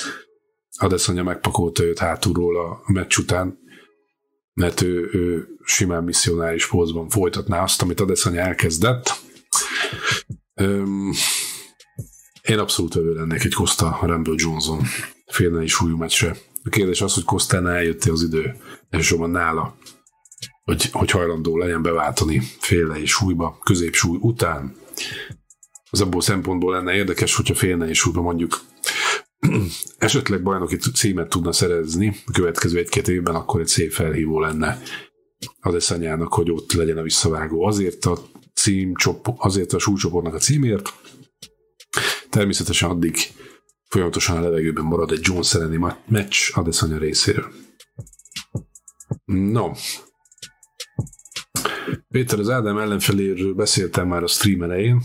Adesanya 0.77 1.23
megpakolta 1.23 1.83
őt 1.83 1.99
hátulról 1.99 2.59
a 2.65 2.81
meccs 2.85 3.17
után, 3.17 3.59
mert 4.53 4.81
ő, 4.81 5.09
ő 5.13 5.47
simán 5.63 6.03
misszionáris 6.03 6.67
pózban 6.67 7.09
folytatná 7.09 7.63
azt, 7.63 7.81
amit 7.81 7.99
Adesanya 7.99 8.39
elkezdett. 8.39 9.21
Öm, 10.53 11.11
én 12.41 12.59
abszolút 12.59 12.95
övő 12.95 13.13
lennék 13.13 13.43
egy 13.43 13.53
Costa 13.53 13.99
Rumble 14.01 14.33
Johnson 14.37 14.81
félne 15.25 15.63
is 15.63 15.71
súlyú 15.71 15.97
meccsre. 15.97 16.35
A 16.63 16.69
kérdés 16.69 17.01
az, 17.01 17.13
hogy 17.13 17.23
Costánál 17.23 17.75
eljött 17.75 18.03
az 18.03 18.23
idő, 18.23 18.55
elsősorban 18.89 19.29
nála, 19.29 19.75
hogy, 20.71 20.89
hogy 20.91 21.11
hajlandó 21.11 21.57
legyen 21.57 21.81
beváltani 21.81 22.41
félne 22.59 22.99
és 22.99 23.11
súlyba, 23.11 23.59
középsúly 23.63 24.17
után. 24.21 24.75
Az 25.89 26.01
abból 26.01 26.21
szempontból 26.21 26.73
lenne 26.73 26.93
érdekes, 26.93 27.35
hogyha 27.35 27.55
félne 27.55 27.87
és 27.87 27.97
súlyba 27.97 28.21
mondjuk 28.21 28.61
esetleg 29.97 30.43
bajnoki 30.43 30.77
címet 30.77 31.29
tudna 31.29 31.51
szerezni 31.51 32.15
a 32.25 32.31
következő 32.31 32.77
egy-két 32.77 33.07
évben, 33.07 33.35
akkor 33.35 33.61
egy 33.61 33.67
szép 33.67 33.91
felhívó 33.91 34.39
lenne 34.39 34.81
az 35.59 35.75
eszanyának, 35.75 36.33
hogy 36.33 36.51
ott 36.51 36.73
legyen 36.73 36.97
a 36.97 37.01
visszavágó. 37.01 37.65
Azért 37.65 38.05
a 38.05 38.17
cím, 38.53 38.93
azért 39.37 39.73
a 39.73 39.79
súlycsoportnak 39.79 40.33
a 40.33 40.37
címért, 40.37 40.93
természetesen 42.29 42.89
addig 42.89 43.17
folyamatosan 43.87 44.37
a 44.37 44.41
levegőben 44.41 44.83
marad 44.83 45.11
egy 45.11 45.19
Jones 45.21 45.53
elleni 45.53 45.79
meccs 46.07 46.35
Adesanya 46.53 46.97
részéről. 46.97 47.51
No. 49.25 49.71
Péter, 52.11 52.39
az 52.39 52.49
Ádám 52.49 52.77
ellenfeléről 52.77 53.53
beszéltem 53.53 54.07
már 54.07 54.23
a 54.23 54.27
stream 54.27 54.61
elején, 54.61 55.01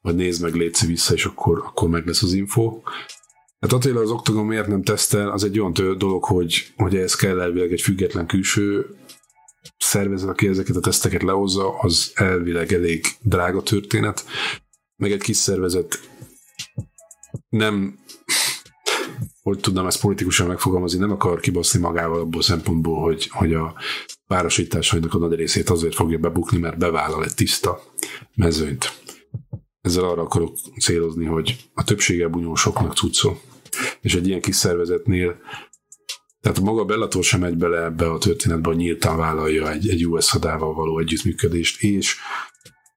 vagy 0.00 0.14
nézd 0.14 0.42
meg, 0.42 0.54
létszi 0.54 0.86
vissza, 0.86 1.14
és 1.14 1.24
akkor, 1.24 1.58
akkor 1.58 1.88
meg 1.88 2.06
lesz 2.06 2.22
az 2.22 2.32
info. 2.32 2.80
Hát 3.60 3.72
Attila 3.72 4.00
az 4.00 4.10
Octagon 4.10 4.46
miért 4.46 4.66
nem 4.66 4.82
tesztel, 4.82 5.30
az 5.30 5.44
egy 5.44 5.58
olyan 5.58 5.72
dolog, 5.72 6.24
hogy, 6.24 6.72
hogy 6.76 6.96
ez 6.96 7.14
kell 7.14 7.40
elvileg 7.40 7.72
egy 7.72 7.80
független 7.80 8.26
külső 8.26 8.96
szervezet, 9.78 10.28
aki 10.28 10.46
ezeket 10.46 10.76
a 10.76 10.80
teszteket 10.80 11.22
lehozza, 11.22 11.78
az 11.78 12.12
elvileg 12.14 12.72
elég 12.72 13.04
drága 13.20 13.62
történet, 13.62 14.24
meg 14.96 15.12
egy 15.12 15.22
kis 15.22 15.36
szervezet. 15.36 16.00
Nem 17.48 17.98
hogy 19.42 19.58
tudnám 19.58 19.86
ezt 19.86 20.00
politikusan 20.00 20.46
megfogalmazni, 20.46 20.98
nem 20.98 21.10
akar 21.10 21.40
kibaszni 21.40 21.80
magával 21.80 22.20
abból 22.20 22.40
a 22.40 22.44
szempontból, 22.44 23.02
hogy, 23.02 23.28
hogy 23.28 23.54
a 23.54 23.74
párosításainak 24.26 25.14
a 25.14 25.18
nagy 25.18 25.34
részét 25.34 25.70
azért 25.70 25.94
fogja 25.94 26.18
bebukni, 26.18 26.58
mert 26.58 26.78
bevállal 26.78 27.24
egy 27.24 27.34
tiszta 27.34 27.82
mezőnyt. 28.34 29.02
Ezzel 29.80 30.04
arra 30.04 30.22
akarok 30.22 30.56
célozni, 30.80 31.24
hogy 31.24 31.56
a 31.74 31.84
többsége 31.84 32.28
bunyósoknak 32.28 32.96
cuccol. 32.96 33.40
És 34.00 34.14
egy 34.14 34.26
ilyen 34.26 34.40
kis 34.40 34.56
szervezetnél 34.56 35.40
tehát 36.44 36.60
maga 36.60 36.84
Bellator 36.84 37.24
sem 37.24 37.40
megy 37.40 37.56
bele 37.56 37.84
ebbe 37.84 38.10
a 38.10 38.18
történetbe, 38.18 38.68
hogy 38.68 38.76
nyíltan 38.76 39.16
vállalja 39.16 39.70
egy, 39.72 39.88
egy 39.88 40.06
US 40.06 40.30
hadával 40.30 40.74
való 40.74 40.98
együttműködést, 40.98 41.82
és 41.82 42.16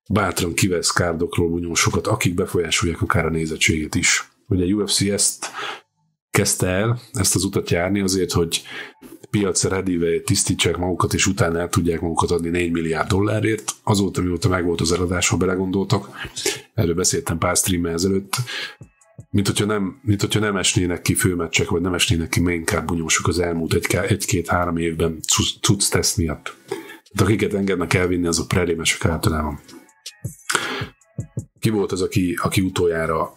bátran 0.09 0.53
kivesz 0.53 0.91
kárdokról 0.91 1.49
bunyósokat, 1.49 2.07
akik 2.07 2.33
befolyásolják 2.33 3.01
akár 3.01 3.25
a 3.25 3.29
nézettséget 3.29 3.95
is. 3.95 4.31
Ugye 4.47 4.63
a 4.63 4.67
UFC 4.67 5.01
ezt 5.01 5.45
kezdte 6.29 6.67
el, 6.67 6.99
ezt 7.11 7.35
az 7.35 7.43
utat 7.43 7.69
járni 7.69 7.99
azért, 7.99 8.31
hogy 8.31 8.61
piacra 9.29 9.69
redíve 9.69 10.19
tisztítsák 10.19 10.77
magukat, 10.77 11.13
és 11.13 11.27
utána 11.27 11.59
el 11.59 11.69
tudják 11.69 12.01
magukat 12.01 12.31
adni 12.31 12.49
4 12.49 12.71
milliárd 12.71 13.07
dollárért. 13.07 13.71
Azóta, 13.83 14.21
mióta 14.21 14.49
megvolt 14.49 14.81
az 14.81 14.91
eladás, 14.91 15.29
ha 15.29 15.37
belegondoltak, 15.37 16.09
erről 16.73 16.95
beszéltem 16.95 17.37
pár 17.37 17.55
streammel 17.55 17.93
ezelőtt, 17.93 18.35
mint 19.29 19.47
hogyha, 19.47 19.65
nem, 19.65 19.99
mint 20.01 20.21
hogyha 20.21 20.39
nem 20.39 20.57
esnének 20.57 21.01
ki 21.01 21.13
főmeccsek, 21.13 21.69
vagy 21.69 21.81
nem 21.81 21.93
esnének 21.93 22.29
ki 22.29 22.39
main 22.39 22.65
card 22.65 22.85
bunyósok 22.85 23.27
az 23.27 23.39
elmúlt 23.39 23.73
egy-két-három 24.07 24.77
egy 24.77 24.83
évben 24.83 25.19
cucc 25.61 25.89
teszt 25.89 26.17
miatt. 26.17 26.55
De 27.13 27.23
akiket 27.23 27.53
engednek 27.53 27.93
elvinni, 27.93 28.27
azok 28.27 28.47
prelémesek 28.47 29.05
általában. 29.05 29.59
Ki 31.59 31.69
volt 31.69 31.91
az, 31.91 32.01
aki, 32.01 32.37
aki 32.41 32.61
utoljára 32.61 33.33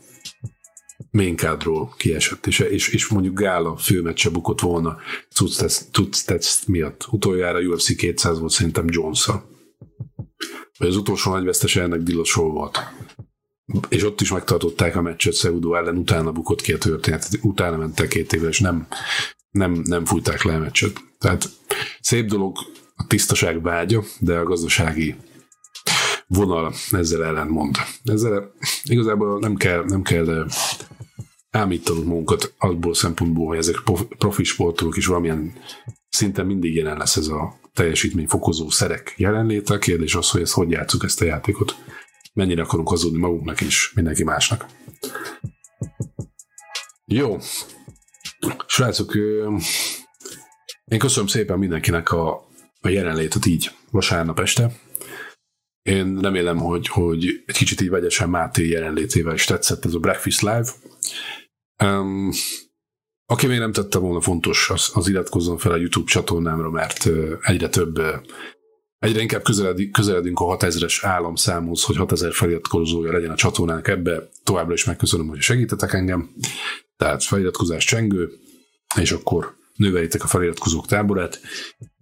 maincardról 1.11 1.95
kiesett, 1.97 2.47
és, 2.47 2.59
és, 2.59 2.89
és 2.89 3.09
mondjuk 3.09 3.39
Gála 3.39 3.77
főmeccse 3.77 4.31
bukott 4.31 4.61
volna 4.61 4.97
test 6.27 6.67
miatt. 6.67 7.07
Utoljára 7.11 7.61
UFC 7.61 7.97
200 7.97 8.39
volt 8.39 8.53
szerintem 8.53 8.85
jones 8.89 9.27
Vagy 10.79 10.89
az 10.89 10.97
utolsó 10.97 11.31
nagy 11.31 11.45
vesztese 11.45 11.83
ennek 11.83 12.01
Dillasol 12.01 12.51
volt. 12.51 12.79
És 13.89 14.05
ott 14.05 14.21
is 14.21 14.33
megtartották 14.33 14.97
a 14.97 15.03
meccset 15.03 15.35
Seudo 15.35 15.75
ellen, 15.75 15.97
utána 15.97 16.33
bukott 16.33 16.61
ki 16.61 16.73
a 16.73 16.79
történet, 16.79 17.29
utána 17.43 17.77
mentek 17.77 18.09
két 18.09 18.33
évvel, 18.33 18.49
és 18.49 18.61
nem, 18.61 18.87
nem, 19.51 19.73
nem 19.85 20.05
fújták 20.05 20.43
le 20.43 20.55
a 20.55 20.59
meccset. 20.59 21.01
Tehát 21.19 21.49
szép 22.01 22.27
dolog 22.27 22.57
a 22.97 23.07
tisztaság 23.07 23.63
vágya, 23.63 24.03
de 24.19 24.39
a 24.39 24.45
gazdasági 24.45 25.15
vonal 26.27 26.75
ezzel 26.91 27.25
ellentmond. 27.25 27.77
Ezzel 28.05 28.53
igazából 28.85 29.39
nem 29.39 29.55
kell, 29.55 29.85
nem 29.85 30.03
kell 30.03 30.47
ámítanunk 31.51 32.07
magunkat 32.07 32.55
abból 32.59 32.95
szempontból, 32.95 33.47
hogy 33.47 33.59
ezek 33.59 33.77
profi 34.19 34.45
sportolók 34.45 34.97
is 34.97 35.07
valamilyen 35.07 35.53
szinten 36.09 36.47
mindig 36.47 36.75
jelen 36.75 36.97
lesz 36.97 37.17
ez 37.17 37.27
a 37.27 37.61
teljesítményfokozó 37.75 38.71
szerek 38.71 39.15
jelenléte. 39.17 39.75
A 39.75 39.79
kérdés 39.79 40.15
az, 40.15 40.31
hogy 40.31 40.41
ezt 40.41 40.53
hogy 40.53 40.71
játszuk 40.71 41.05
ezt 41.05 41.21
a 41.21 41.25
játékot. 41.25 41.77
Mennyire 42.33 42.63
akarunk 42.63 42.89
hazudni 42.89 43.19
magunknak 43.19 43.61
és 43.61 43.93
mindenki 43.95 44.25
másnak. 44.25 44.67
Jó. 47.05 47.39
Srácok, 48.67 49.15
én 50.85 50.99
köszönöm 50.99 51.29
szépen 51.29 51.59
mindenkinek 51.59 52.13
a, 52.13 52.49
a 52.81 52.89
jelenlétet 52.89 53.47
így 53.47 53.71
vasárnap 53.91 54.41
este. 54.41 54.71
Én 55.83 56.19
remélem, 56.21 56.59
hogy, 56.59 56.89
hogy 56.89 57.43
egy 57.47 57.57
kicsit 57.57 57.81
így 57.81 57.91
vegyesen 57.91 58.29
Máté 58.29 58.69
jelenlétével 58.69 59.35
is 59.35 59.45
tetszett 59.45 59.85
ez 59.85 59.95
a 59.95 59.99
Breakfast 59.99 60.41
Live. 60.41 60.71
Um, 61.85 62.31
aki 63.27 63.47
még 63.47 63.59
nem 63.59 63.73
tette 63.73 63.99
volna 63.99 64.21
fontos, 64.21 64.71
az, 64.71 64.91
az 64.95 65.09
iratkozzon 65.09 65.59
fel 65.59 65.73
a 65.73 65.77
YouTube 65.77 66.11
csatornámra, 66.11 66.71
mert 66.71 67.09
egyre 67.41 67.69
több, 67.69 68.01
egyre 68.99 69.21
inkább 69.21 69.43
közeledünk, 69.43 69.93
közeledünk 69.93 70.41
a 70.41 70.57
6000-es 70.57 70.99
államszámhoz, 71.03 71.85
hogy 71.85 71.97
6000 71.97 72.33
feliratkozója 72.33 73.13
legyen 73.13 73.31
a 73.31 73.35
csatornának 73.35 73.89
ebbe. 73.89 74.29
Továbbra 74.45 74.73
is 74.73 74.85
megköszönöm, 74.85 75.29
hogy 75.29 75.41
segítetek 75.41 75.93
engem. 75.93 76.31
Tehát 76.97 77.25
feliratkozás 77.25 77.85
csengő, 77.85 78.31
és 79.01 79.13
akkor 79.13 79.57
növeljétek 79.75 80.25
a 80.25 80.27
feliratkozók 80.27 80.87
táborát. 80.87 81.41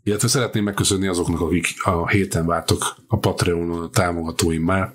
Illetve 0.03 0.29
szeretném 0.29 0.65
megköszönni 0.65 1.07
azoknak, 1.07 1.41
akik 1.41 1.67
a 1.85 2.09
héten 2.09 2.47
vártok 2.47 2.97
a 3.09 3.19
Patreonon 3.19 3.83
a 3.83 3.91
támogatóim 3.91 4.63
már 4.63 4.95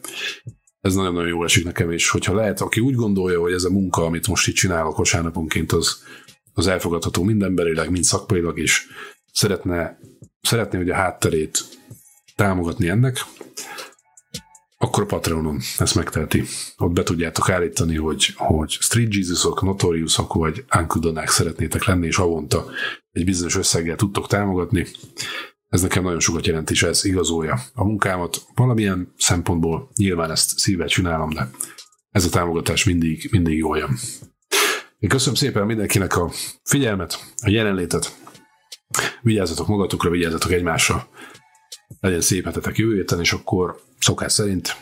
ez 0.83 0.93
nagyon-nagyon 0.93 1.29
jól 1.29 1.45
esik 1.45 1.65
nekem, 1.65 1.91
és 1.91 2.09
hogyha 2.09 2.33
lehet, 2.33 2.61
aki 2.61 2.79
úgy 2.79 2.95
gondolja, 2.95 3.39
hogy 3.39 3.53
ez 3.53 3.63
a 3.63 3.69
munka, 3.69 4.05
amit 4.05 4.27
most 4.27 4.47
itt 4.47 4.55
csinálok 4.55 4.97
vasárnaponként, 4.97 5.71
az, 5.71 6.03
az 6.53 6.67
elfogadható 6.67 7.23
mindenberileg, 7.23 7.89
mind 7.89 8.03
szakmailag, 8.03 8.59
és 8.59 8.85
szeretne, 9.33 9.99
szeretné, 10.41 10.77
hogy 10.77 10.89
a 10.89 10.95
hátterét 10.95 11.63
támogatni 12.35 12.89
ennek, 12.89 13.17
akkor 14.77 15.03
a 15.03 15.05
Patreonon 15.05 15.59
ezt 15.77 15.95
megteheti. 15.95 16.43
Ott 16.77 16.91
be 16.91 17.03
tudjátok 17.03 17.49
állítani, 17.49 17.95
hogy, 17.95 18.33
hogy 18.35 18.69
Street 18.69 19.15
Jesusok, 19.15 19.61
Notoriusok 19.61 20.33
vagy 20.33 20.65
Ankudonák 20.69 21.29
szeretnétek 21.29 21.83
lenni, 21.83 22.07
és 22.07 22.15
havonta 22.15 22.65
egy 23.11 23.25
bizonyos 23.25 23.55
összeggel 23.55 23.95
tudtok 23.95 24.27
támogatni. 24.27 24.87
Ez 25.73 25.81
nekem 25.81 26.03
nagyon 26.03 26.19
sokat 26.19 26.45
jelent, 26.45 26.71
és 26.71 26.83
ez 26.83 27.05
igazolja 27.05 27.59
a 27.73 27.83
munkámat. 27.83 28.45
Valamilyen 28.55 29.13
szempontból 29.17 29.89
nyilván 29.95 30.31
ezt 30.31 30.59
szívvel 30.59 30.87
csinálom, 30.87 31.29
de 31.29 31.49
ez 32.11 32.25
a 32.25 32.29
támogatás 32.29 32.83
mindig, 32.83 33.27
mindig 33.31 33.57
jól 33.57 33.77
jön. 33.77 33.97
Én 34.99 35.09
köszönöm 35.09 35.35
szépen 35.35 35.65
mindenkinek 35.65 36.17
a 36.17 36.31
figyelmet, 36.63 37.33
a 37.41 37.49
jelenlétet. 37.49 38.17
Vigyázzatok 39.21 39.67
magatokra, 39.67 40.09
vigyázzatok 40.09 40.51
egymásra. 40.51 41.07
Legyen 41.99 42.21
szép 42.21 42.45
hetetek 42.45 42.77
jövő 42.77 42.95
héten, 42.95 43.19
és 43.19 43.31
akkor 43.31 43.79
szokás 43.99 44.31
szerint 44.31 44.75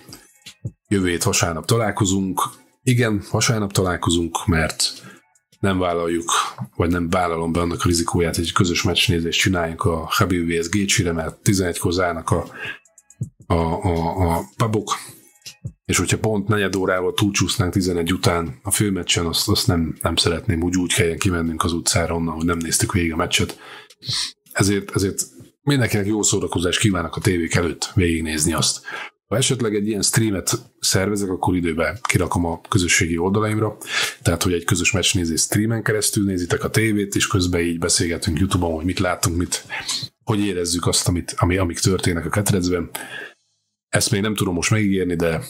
jövő 0.87 1.07
hét 1.07 1.23
vasárnap 1.23 1.65
találkozunk. 1.65 2.41
Igen, 2.83 3.23
vasárnap 3.31 3.71
találkozunk, 3.71 4.45
mert 4.45 4.93
nem 5.61 5.79
vállaljuk, 5.79 6.31
vagy 6.75 6.89
nem 6.89 7.09
vállalom 7.09 7.51
be 7.51 7.59
annak 7.59 7.81
a 7.83 7.87
rizikóját, 7.87 8.35
hogy 8.35 8.43
egy 8.43 8.51
közös 8.51 8.83
meccsnézést 8.83 9.39
csináljunk 9.39 9.83
a 9.83 10.07
Habib 10.09 10.49
vs. 10.49 10.69
Gécsire, 10.69 11.11
mert 11.11 11.37
11-kor 11.43 11.91
zárnak 11.91 12.29
a, 12.29 12.45
a, 13.45 13.53
a, 13.53 14.37
a 14.37 14.43
pubok, 14.57 14.95
és 15.85 15.97
hogyha 15.97 16.19
pont 16.19 16.47
negyed 16.47 16.75
órával 16.75 17.13
túlcsúsznánk 17.13 17.73
11 17.73 18.13
után 18.13 18.59
a 18.63 18.71
főmeccsen, 18.71 19.25
azt, 19.25 19.49
azt 19.49 19.67
nem, 19.67 19.95
nem 20.01 20.15
szeretném 20.15 20.63
úgy, 20.63 20.77
úgy 20.77 20.93
kelljen 20.93 21.17
kimennünk 21.17 21.63
az 21.63 21.73
utcára 21.73 22.15
onnan, 22.15 22.33
hogy 22.33 22.45
nem 22.45 22.57
néztük 22.57 22.93
végig 22.93 23.13
a 23.13 23.15
meccset. 23.15 23.59
Ezért, 24.51 24.95
ezért 24.95 25.21
mindenkinek 25.61 26.05
jó 26.05 26.21
szórakozást 26.21 26.79
kívánok 26.79 27.15
a 27.15 27.21
tévék 27.21 27.55
előtt 27.55 27.91
végignézni 27.95 28.53
azt. 28.53 28.81
Ha 29.31 29.37
esetleg 29.37 29.75
egy 29.75 29.87
ilyen 29.87 30.01
streamet 30.01 30.51
szervezek, 30.79 31.29
akkor 31.29 31.55
időben 31.55 31.99
kirakom 32.01 32.45
a 32.45 32.61
közösségi 32.69 33.17
oldalaimra, 33.17 33.77
tehát 34.21 34.43
hogy 34.43 34.53
egy 34.53 34.63
közös 34.63 34.91
meccsnézés 34.91 35.41
streamen 35.41 35.83
keresztül 35.83 36.25
nézitek 36.25 36.63
a 36.63 36.69
tévét, 36.69 37.15
és 37.15 37.27
közben 37.27 37.61
így 37.61 37.79
beszélgetünk 37.79 38.39
YouTube-on, 38.39 38.75
hogy 38.75 38.85
mit 38.85 38.99
látunk, 38.99 39.37
mit, 39.37 39.65
hogy 40.23 40.45
érezzük 40.45 40.87
azt, 40.87 41.07
amit, 41.07 41.33
ami, 41.37 41.57
amik 41.57 41.79
történnek 41.79 42.25
a 42.25 42.29
ketrecben. 42.29 42.89
Ezt 43.89 44.11
még 44.11 44.21
nem 44.21 44.35
tudom 44.35 44.53
most 44.53 44.71
megígérni, 44.71 45.15
de 45.15 45.43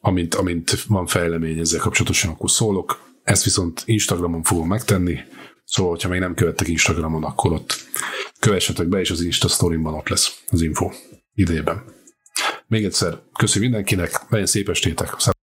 amint, 0.00 0.34
amint 0.34 0.70
van 0.82 1.06
fejlemény 1.06 1.58
ezzel 1.58 1.80
kapcsolatosan, 1.80 2.30
akkor 2.30 2.50
szólok. 2.50 3.12
Ezt 3.22 3.44
viszont 3.44 3.82
Instagramon 3.84 4.42
fogom 4.42 4.68
megtenni, 4.68 5.18
szóval, 5.64 5.98
ha 6.02 6.08
még 6.08 6.20
nem 6.20 6.34
követtek 6.34 6.68
Instagramon, 6.68 7.24
akkor 7.24 7.52
ott 7.52 7.76
kövessetek 8.40 8.88
be, 8.88 9.00
és 9.00 9.10
az 9.10 9.20
Insta 9.20 9.48
story 9.48 9.76
ott 9.82 10.08
lesz 10.08 10.42
az 10.50 10.62
info 10.62 10.90
idejében. 11.34 11.96
Még 12.68 12.84
egyszer 12.84 13.18
köszi 13.32 13.58
mindenkinek, 13.58 14.20
legyen 14.28 14.46
szép 14.46 14.68
estétek, 14.68 15.14